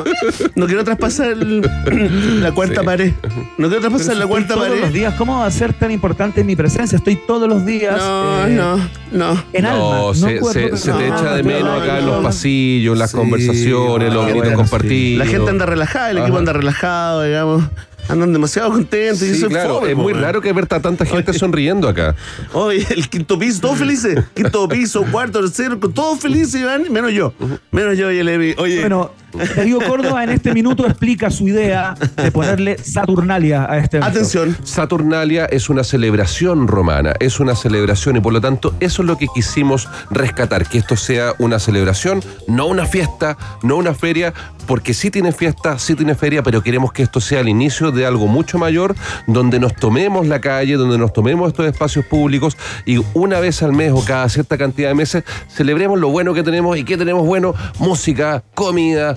no 0.55 0.67
quiero 0.67 0.83
traspasar 0.85 1.33
el- 1.33 1.61
la 2.43 2.53
cuarta 2.53 2.81
Sí. 2.81 2.87
pared. 2.87 3.13
No 3.59 3.69
quiero 3.69 3.81
traspasar 3.81 4.15
si 4.15 4.21
la 4.21 4.27
cuarta 4.27 4.55
todos 4.55 4.69
los 4.69 4.79
pared. 4.81 4.93
días, 4.95 5.15
¿cómo 5.15 5.39
va 5.41 5.47
a 5.47 5.51
ser 5.51 5.73
tan 5.75 5.91
importante 5.91 6.43
mi 6.45 6.57
presencia? 6.57 6.97
Estoy 6.97 7.17
todos 7.27 7.49
los 7.49 7.65
días 7.67 7.97
No, 7.99 8.47
eh, 8.47 8.51
no, 8.51 8.77
no. 9.13 9.43
en 9.53 9.67
alma. 9.67 9.79
No, 9.79 10.07
no 10.09 10.15
se, 10.15 10.39
cuerpo, 10.39 10.77
se- 10.77 10.93
te 10.93 11.09
no, 11.09 11.17
echa 11.17 11.35
de 11.35 11.43
no, 11.43 11.49
menos 11.49 11.63
no, 11.65 11.73
acá 11.83 11.99
en 11.99 12.07
no. 12.07 12.13
los 12.13 12.25
pasillos, 12.25 12.46
las 12.51 13.11
Sí, 13.11 13.17
conversaciones, 13.17 14.13
los 14.13 14.27
ah, 14.27 14.31
gritos 14.31 14.53
compartidos. 14.53 15.27
La 15.27 15.31
gente 15.31 15.51
anda 15.51 15.67
relajada, 15.67 16.11
el 16.11 16.19
equipo 16.19 16.39
anda 16.39 16.53
relajado, 16.53 17.23
digamos. 17.23 17.65
Andan 18.09 18.33
demasiado 18.33 18.71
contentos. 18.71 19.23
y 19.23 19.27
Sí, 19.31 19.33
eso 19.37 19.47
es 19.47 19.53
claro, 19.53 19.77
fome, 19.81 19.91
es 19.91 19.97
muy 19.97 20.13
raro 20.13 20.41
que 20.41 20.53
ver 20.53 20.67
a 20.71 20.81
tanta 20.81 21.05
gente 21.05 21.33
sonriendo 21.33 21.89
acá. 21.89 22.15
Oye, 22.53 22.87
el 22.91 23.09
quinto 23.09 23.37
piso, 23.39 23.61
todos 23.61 23.79
felices. 23.79 24.23
Quinto 24.35 24.69
piso, 24.69 25.05
cuarto, 25.11 25.41
tercero, 25.41 25.77
todos 25.79 26.21
felices, 26.21 26.61
Iván, 26.61 26.85
menos 26.93 27.13
yo. 27.13 27.33
Menos 27.73 27.99
yo 27.99 28.13
y 28.13 28.19
el 28.19 28.29
Evi. 28.29 28.55
Oye, 28.59 28.81
Bueno, 28.81 29.11
Darío 29.57 29.81
Córdoba 29.81 30.25
en 30.25 30.31
este 30.31 30.53
minuto 30.53 30.87
explica 30.87 31.31
su 31.31 31.49
idea 31.49 31.95
de 32.17 32.31
ponerle 32.31 32.79
Saturnalia 32.79 33.67
a 33.69 33.79
este 33.79 33.99
evento. 33.99 34.11
atención. 34.11 34.57
Saturnalia 34.65 35.47
es 35.47 35.69
una 35.69 35.85
celebración 35.85 36.69
romana, 36.69 37.15
es 37.21 37.41
una 37.41 37.55
celebración 37.55 38.17
y 38.17 38.21
por 38.21 38.33
lo 38.33 38.41
tanto 38.41 38.75
eso 38.81 39.03
es 39.03 39.07
lo 39.07 39.19
que 39.19 39.27
quisimos 39.35 39.89
rescatar, 40.11 40.67
que 40.69 40.79
esto 40.79 40.97
sea 40.97 41.35
una 41.39 41.59
celebración, 41.59 42.23
no 42.49 42.67
una 42.67 42.87
fiesta, 42.87 43.37
no 43.63 43.77
una 43.77 43.95
feria, 43.95 44.33
porque 44.67 44.95
sí 44.95 45.11
tiene 45.11 45.33
fiesta, 45.33 45.79
sí 45.79 45.95
tiene 45.95 46.15
feria, 46.15 46.43
pero 46.43 46.63
queremos 46.63 46.93
que 46.93 47.03
esto 47.03 47.21
sea 47.21 47.41
el 47.41 47.49
inicio 47.49 47.93
de 47.93 48.07
algo 48.07 48.27
mucho 48.27 48.59
mayor, 48.59 48.95
donde 49.27 49.61
nos 49.61 49.75
tomemos 49.75 50.27
la 50.27 50.41
calle, 50.41 50.75
donde 50.75 50.99
nos 50.99 51.13
tomemos 51.13 51.49
estos 51.49 51.67
espacios 51.67 52.05
públicos 52.05 52.57
y 52.85 53.03
una 53.15 53.41
vez 53.41 53.63
al 53.63 53.73
mes 53.73 53.93
o 53.93 54.05
cada 54.05 54.29
cierta 54.29 54.59
cantidad 54.59 54.89
de 54.89 54.95
meses 54.95 55.25
celebremos 55.49 55.99
lo 55.99 56.09
bueno 56.09 56.35
que 56.35 56.43
tenemos 56.43 56.77
y 56.77 56.85
que 56.85 56.97
tenemos 56.97 57.27
bueno, 57.27 57.55
música, 57.79 58.43
comida, 58.55 59.17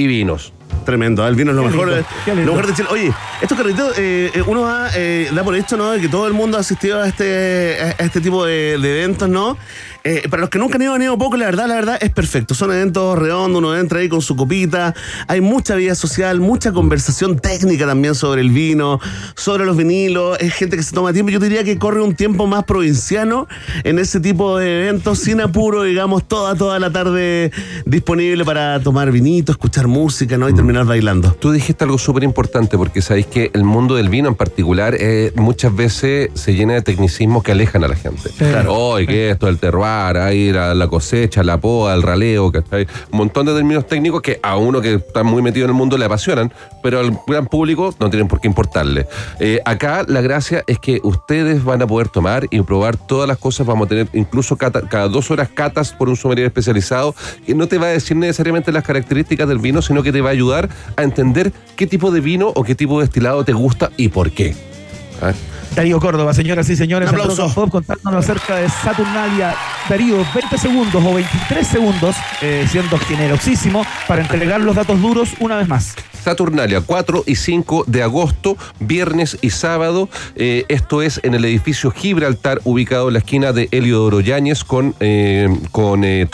y 0.00 0.06
vinos. 0.06 0.52
Tremendo, 0.84 1.26
el 1.26 1.34
vino 1.34 1.50
es 1.50 1.56
lo 1.56 1.62
Qué 1.64 1.68
mejor, 1.70 1.88
lindo, 1.88 2.00
eh, 2.02 2.06
qué 2.24 2.34
lindo. 2.34 2.46
lo 2.52 2.56
mejor 2.56 2.70
de 2.70 2.76
Chile. 2.76 2.88
Oye, 2.90 3.12
estos 3.42 3.58
carritos, 3.58 3.98
eh, 3.98 4.30
eh, 4.34 4.42
uno 4.46 4.62
va, 4.62 4.88
eh, 4.94 5.28
da 5.34 5.44
por 5.44 5.54
hecho, 5.54 5.76
¿no? 5.76 5.90
De 5.90 6.00
que 6.00 6.08
todo 6.08 6.26
el 6.26 6.32
mundo 6.32 6.56
ha 6.56 6.60
asistido 6.60 7.00
a 7.02 7.06
este, 7.08 7.76
a 7.98 8.02
este 8.04 8.20
tipo 8.20 8.44
de, 8.46 8.78
de 8.78 9.02
eventos, 9.02 9.28
¿no? 9.28 9.58
Eh, 10.02 10.22
para 10.30 10.40
los 10.40 10.48
que 10.48 10.58
nunca 10.58 10.76
han 10.76 10.82
ido, 10.82 10.94
han 10.94 11.02
ido 11.02 11.18
poco, 11.18 11.36
la 11.36 11.44
verdad, 11.44 11.66
la 11.68 11.74
verdad 11.74 11.98
es 12.00 12.10
perfecto. 12.10 12.54
Son 12.54 12.72
eventos 12.72 13.18
redondos, 13.18 13.58
uno 13.58 13.76
entra 13.76 13.98
ahí 13.98 14.08
con 14.08 14.22
su 14.22 14.34
copita, 14.34 14.94
hay 15.28 15.42
mucha 15.42 15.74
vida 15.74 15.94
social, 15.94 16.40
mucha 16.40 16.72
conversación 16.72 17.38
técnica 17.38 17.86
también 17.86 18.14
sobre 18.14 18.40
el 18.40 18.48
vino, 18.50 18.98
sobre 19.36 19.66
los 19.66 19.76
vinilos, 19.76 20.38
es 20.40 20.54
gente 20.54 20.76
que 20.78 20.82
se 20.82 20.94
toma 20.94 21.12
tiempo. 21.12 21.30
Yo 21.30 21.38
diría 21.38 21.64
que 21.64 21.78
corre 21.78 22.00
un 22.00 22.14
tiempo 22.14 22.46
más 22.46 22.64
provinciano 22.64 23.46
en 23.84 23.98
ese 23.98 24.20
tipo 24.20 24.56
de 24.56 24.80
eventos, 24.88 25.18
sin 25.18 25.42
apuro, 25.42 25.82
digamos, 25.82 26.26
toda, 26.26 26.54
toda 26.54 26.78
la 26.78 26.90
tarde 26.90 27.52
disponible 27.84 28.42
para 28.46 28.80
tomar 28.80 29.10
vinito, 29.12 29.52
escuchar 29.52 29.86
música, 29.90 30.38
¿no? 30.38 30.48
Y 30.48 30.54
terminar 30.54 30.86
bailando. 30.86 31.32
Tú 31.38 31.52
dijiste 31.52 31.84
algo 31.84 31.98
súper 31.98 32.22
importante 32.22 32.78
porque 32.78 33.02
sabéis 33.02 33.26
que 33.26 33.50
el 33.52 33.64
mundo 33.64 33.94
del 33.96 34.08
vino 34.08 34.28
en 34.28 34.34
particular 34.34 34.94
eh, 34.98 35.32
muchas 35.36 35.74
veces 35.74 36.30
se 36.34 36.54
llena 36.54 36.74
de 36.74 36.82
tecnicismos 36.82 37.42
que 37.42 37.52
alejan 37.52 37.84
a 37.84 37.88
la 37.88 37.96
gente. 37.96 38.30
Claro. 38.38 38.74
Hoy, 38.74 39.06
que 39.06 39.30
esto, 39.30 39.48
el 39.48 39.58
terroir, 39.58 40.16
ahí 40.16 40.52
la, 40.52 40.74
la 40.74 40.88
cosecha, 40.88 41.42
la 41.42 41.58
poda, 41.60 41.94
el 41.94 42.02
raleo, 42.02 42.50
¿cachai? 42.50 42.86
Un 43.12 43.18
montón 43.18 43.46
de 43.46 43.54
términos 43.54 43.86
técnicos 43.86 44.22
que 44.22 44.40
a 44.42 44.56
uno 44.56 44.80
que 44.80 44.94
está 44.94 45.22
muy 45.22 45.42
metido 45.42 45.64
en 45.66 45.70
el 45.70 45.76
mundo 45.76 45.98
le 45.98 46.04
apasionan, 46.06 46.52
pero 46.82 47.00
al 47.00 47.18
gran 47.26 47.46
público 47.46 47.94
no 47.98 48.08
tienen 48.10 48.28
por 48.28 48.40
qué 48.40 48.48
importarle. 48.48 49.06
Eh, 49.38 49.60
acá 49.64 50.04
la 50.06 50.20
gracia 50.20 50.62
es 50.66 50.78
que 50.78 51.00
ustedes 51.02 51.64
van 51.64 51.82
a 51.82 51.86
poder 51.86 52.08
tomar 52.08 52.46
y 52.50 52.60
probar 52.62 52.96
todas 52.96 53.28
las 53.28 53.38
cosas. 53.38 53.66
Vamos 53.66 53.86
a 53.86 53.88
tener 53.88 54.08
incluso 54.12 54.56
cata- 54.56 54.82
cada 54.88 55.08
dos 55.08 55.30
horas 55.30 55.48
catas 55.52 55.92
por 55.92 56.08
un 56.08 56.16
sommelier 56.16 56.46
especializado 56.46 57.14
que 57.46 57.54
no 57.54 57.66
te 57.66 57.78
va 57.78 57.86
a 57.86 57.90
decir 57.90 58.16
necesariamente 58.16 58.70
las 58.72 58.84
características 58.84 59.48
del 59.48 59.58
vino, 59.58 59.79
sino 59.82 60.02
que 60.02 60.12
te 60.12 60.20
va 60.20 60.30
a 60.30 60.32
ayudar 60.32 60.68
a 60.96 61.02
entender 61.02 61.52
qué 61.76 61.86
tipo 61.86 62.10
de 62.10 62.20
vino 62.20 62.48
o 62.54 62.64
qué 62.64 62.74
tipo 62.74 62.98
de 62.98 63.06
destilado 63.06 63.44
te 63.44 63.52
gusta 63.52 63.90
y 63.96 64.08
por 64.08 64.30
qué. 64.30 64.54
¿Ah? 65.22 65.32
Darío 65.74 66.00
Córdoba, 66.00 66.34
señoras 66.34 66.68
y 66.68 66.76
señores, 66.76 67.08
Un 67.10 67.14
en 67.14 67.20
aplauso. 67.20 67.42
Rock 67.42 67.46
and 67.48 67.54
Pop 67.54 67.70
contándonos 67.70 68.24
acerca 68.24 68.56
de 68.56 68.68
Saturnalia. 68.68 69.54
Darío, 69.88 70.16
20 70.34 70.58
segundos 70.58 71.04
o 71.04 71.14
23 71.14 71.66
segundos, 71.66 72.16
eh, 72.42 72.66
siendo 72.68 72.98
generosísimo, 72.98 73.86
para 74.08 74.22
entregar 74.22 74.60
los 74.60 74.74
datos 74.74 75.00
duros 75.00 75.30
una 75.38 75.56
vez 75.56 75.68
más. 75.68 75.94
Saturnalia, 76.22 76.80
4 76.84 77.24
y 77.26 77.36
5 77.36 77.84
de 77.86 78.02
agosto, 78.02 78.56
viernes 78.78 79.38
y 79.40 79.50
sábado. 79.50 80.08
Eh, 80.36 80.64
esto 80.68 81.02
es 81.02 81.20
en 81.22 81.34
el 81.34 81.44
edificio 81.44 81.90
Gibraltar, 81.90 82.60
ubicado 82.64 83.08
en 83.08 83.14
la 83.14 83.18
esquina 83.20 83.52
de 83.52 83.68
Heliodoro 83.70 84.20
Yáñez 84.20 84.64
con, 84.64 84.94
eh, 85.00 85.48
con 85.72 86.04
eh, 86.04 86.28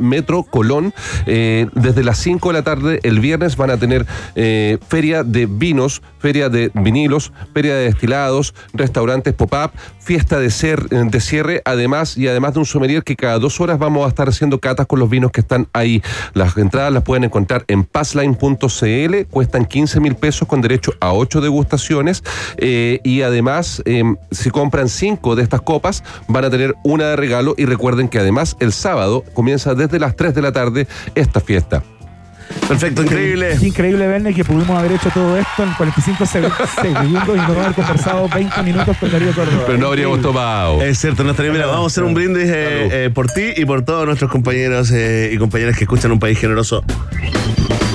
Metro 0.00 0.42
Colón. 0.42 0.92
Eh, 1.26 1.66
desde 1.74 2.02
las 2.04 2.18
5 2.18 2.48
de 2.48 2.52
la 2.52 2.62
tarde, 2.62 3.00
el 3.02 3.20
viernes, 3.20 3.56
van 3.56 3.70
a 3.70 3.76
tener 3.76 4.06
eh, 4.34 4.78
feria 4.88 5.22
de 5.22 5.46
vinos, 5.46 6.02
feria 6.18 6.48
de 6.48 6.70
vinilos, 6.74 7.32
feria 7.54 7.74
de 7.74 7.84
destilados, 7.84 8.54
restaurantes 8.72 9.34
pop-up, 9.34 9.70
fiesta 9.98 10.38
de, 10.38 10.48
cer- 10.48 10.88
de 10.88 11.20
cierre, 11.20 11.62
además, 11.64 12.16
y 12.16 12.26
además 12.28 12.54
de 12.54 12.60
un 12.60 12.66
sommelier 12.66 13.02
que 13.04 13.16
cada 13.16 13.38
dos 13.38 13.60
horas 13.60 13.78
vamos 13.78 14.04
a 14.04 14.08
estar 14.08 14.28
haciendo 14.28 14.58
catas 14.58 14.86
con 14.86 14.98
los 14.98 15.08
vinos 15.08 15.30
que 15.30 15.40
están 15.40 15.68
ahí. 15.72 16.02
Las 16.34 16.56
entradas 16.56 16.92
las 16.92 17.02
pueden 17.02 17.24
encontrar 17.24 17.64
en 17.68 17.84
passline.cl, 17.84 19.19
cuestan 19.24 19.64
15 19.64 20.00
mil 20.00 20.16
pesos 20.16 20.46
con 20.46 20.60
derecho 20.60 20.92
a 21.00 21.12
8 21.12 21.40
degustaciones, 21.40 22.22
eh, 22.56 23.00
y 23.04 23.22
además, 23.22 23.82
eh, 23.84 24.02
si 24.30 24.50
compran 24.50 24.88
5 24.88 25.36
de 25.36 25.42
estas 25.42 25.60
copas, 25.60 26.02
van 26.28 26.44
a 26.44 26.50
tener 26.50 26.74
una 26.84 27.08
de 27.08 27.16
regalo, 27.16 27.54
y 27.56 27.64
recuerden 27.64 28.08
que 28.08 28.18
además 28.18 28.56
el 28.60 28.72
sábado 28.72 29.24
comienza 29.34 29.74
desde 29.74 29.98
las 29.98 30.16
3 30.16 30.34
de 30.34 30.42
la 30.42 30.52
tarde 30.52 30.86
esta 31.14 31.40
fiesta. 31.40 31.82
Perfecto, 32.68 33.02
increíble. 33.02 33.56
Qué 33.58 33.66
increíble, 33.66 34.06
Verne, 34.06 34.32
que 34.32 34.44
pudimos 34.44 34.78
haber 34.78 34.92
hecho 34.92 35.10
todo 35.12 35.36
esto 35.36 35.62
en 35.64 35.72
45 35.72 36.24
seg- 36.24 36.66
segundos 36.80 37.28
y 37.36 37.38
no 37.38 37.60
haber 37.60 37.72
conversado 37.74 38.28
20 38.28 38.62
minutos 38.62 38.96
con 38.98 39.10
Darío 39.10 39.32
Córdoba. 39.34 39.62
Pero 39.66 39.78
no 39.78 39.86
habríamos 39.88 40.20
tomado. 40.22 40.80
Es 40.82 40.98
cierto, 40.98 41.24
no 41.24 41.30
estaría. 41.32 41.50
Mira, 41.52 41.66
vamos 41.66 41.84
a 41.84 41.86
hacer 41.88 42.04
un 42.04 42.14
brindis 42.14 42.44
eh, 42.46 43.06
eh, 43.06 43.10
por 43.12 43.26
ti 43.28 43.42
y 43.56 43.64
por 43.64 43.84
todos 43.84 44.06
nuestros 44.06 44.30
compañeros 44.30 44.90
eh, 44.92 45.30
y 45.34 45.38
compañeras 45.38 45.76
que 45.76 45.84
escuchan 45.84 46.12
un 46.12 46.20
país 46.20 46.38
generoso. 46.38 46.84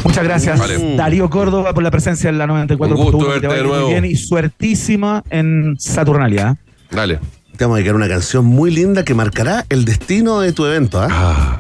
Muchas 0.03 0.23
gracias, 0.23 0.59
Vale. 0.59 0.95
Darío 0.97 1.29
Córdoba, 1.29 1.73
por 1.73 1.81
la 1.81 1.89
presencia 1.91 2.29
en 2.29 2.37
la 2.37 2.45
94.1. 2.45 2.89
Un 2.89 2.95
gusto 2.95 3.17
que 3.33 3.39
te 3.39 3.47
verte 3.47 3.47
vaya 3.47 3.57
de 3.61 3.63
muy 3.63 3.71
nuevo. 3.71 3.87
bien 3.89 4.05
y 4.05 4.15
suertísima 4.15 5.23
en 5.29 5.75
Saturnalia. 5.79 6.57
Dale. 6.91 7.19
Te 7.57 7.63
vamos 7.63 7.75
a 7.75 7.77
dedicar 7.77 7.95
una 7.95 8.09
canción 8.09 8.43
muy 8.45 8.69
linda 8.69 9.03
que 9.05 9.13
marcará 9.13 9.65
el 9.69 9.85
destino 9.85 10.41
de 10.41 10.51
tu 10.51 10.65
evento. 10.65 11.01
¿ah? 11.01 11.07
Ah, 11.09 11.54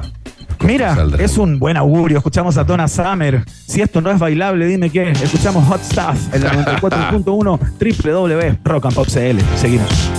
Mira, 0.65 0.97
es 1.19 1.37
un 1.37 1.59
buen 1.59 1.77
augurio. 1.77 2.17
Escuchamos 2.17 2.57
a 2.57 2.63
Donna 2.63 2.87
Summer. 2.87 3.43
Si 3.67 3.81
esto 3.81 4.01
no 4.01 4.11
es 4.11 4.19
bailable, 4.19 4.65
dime 4.65 4.89
qué. 4.89 5.11
Escuchamos 5.11 5.63
Hot 5.67 5.81
Stuff 5.83 6.33
en 6.33 6.43
la 6.43 6.53
94.1 6.79 7.59
www.rockandpopcl. 8.03 9.39
Seguimos. 9.57 10.11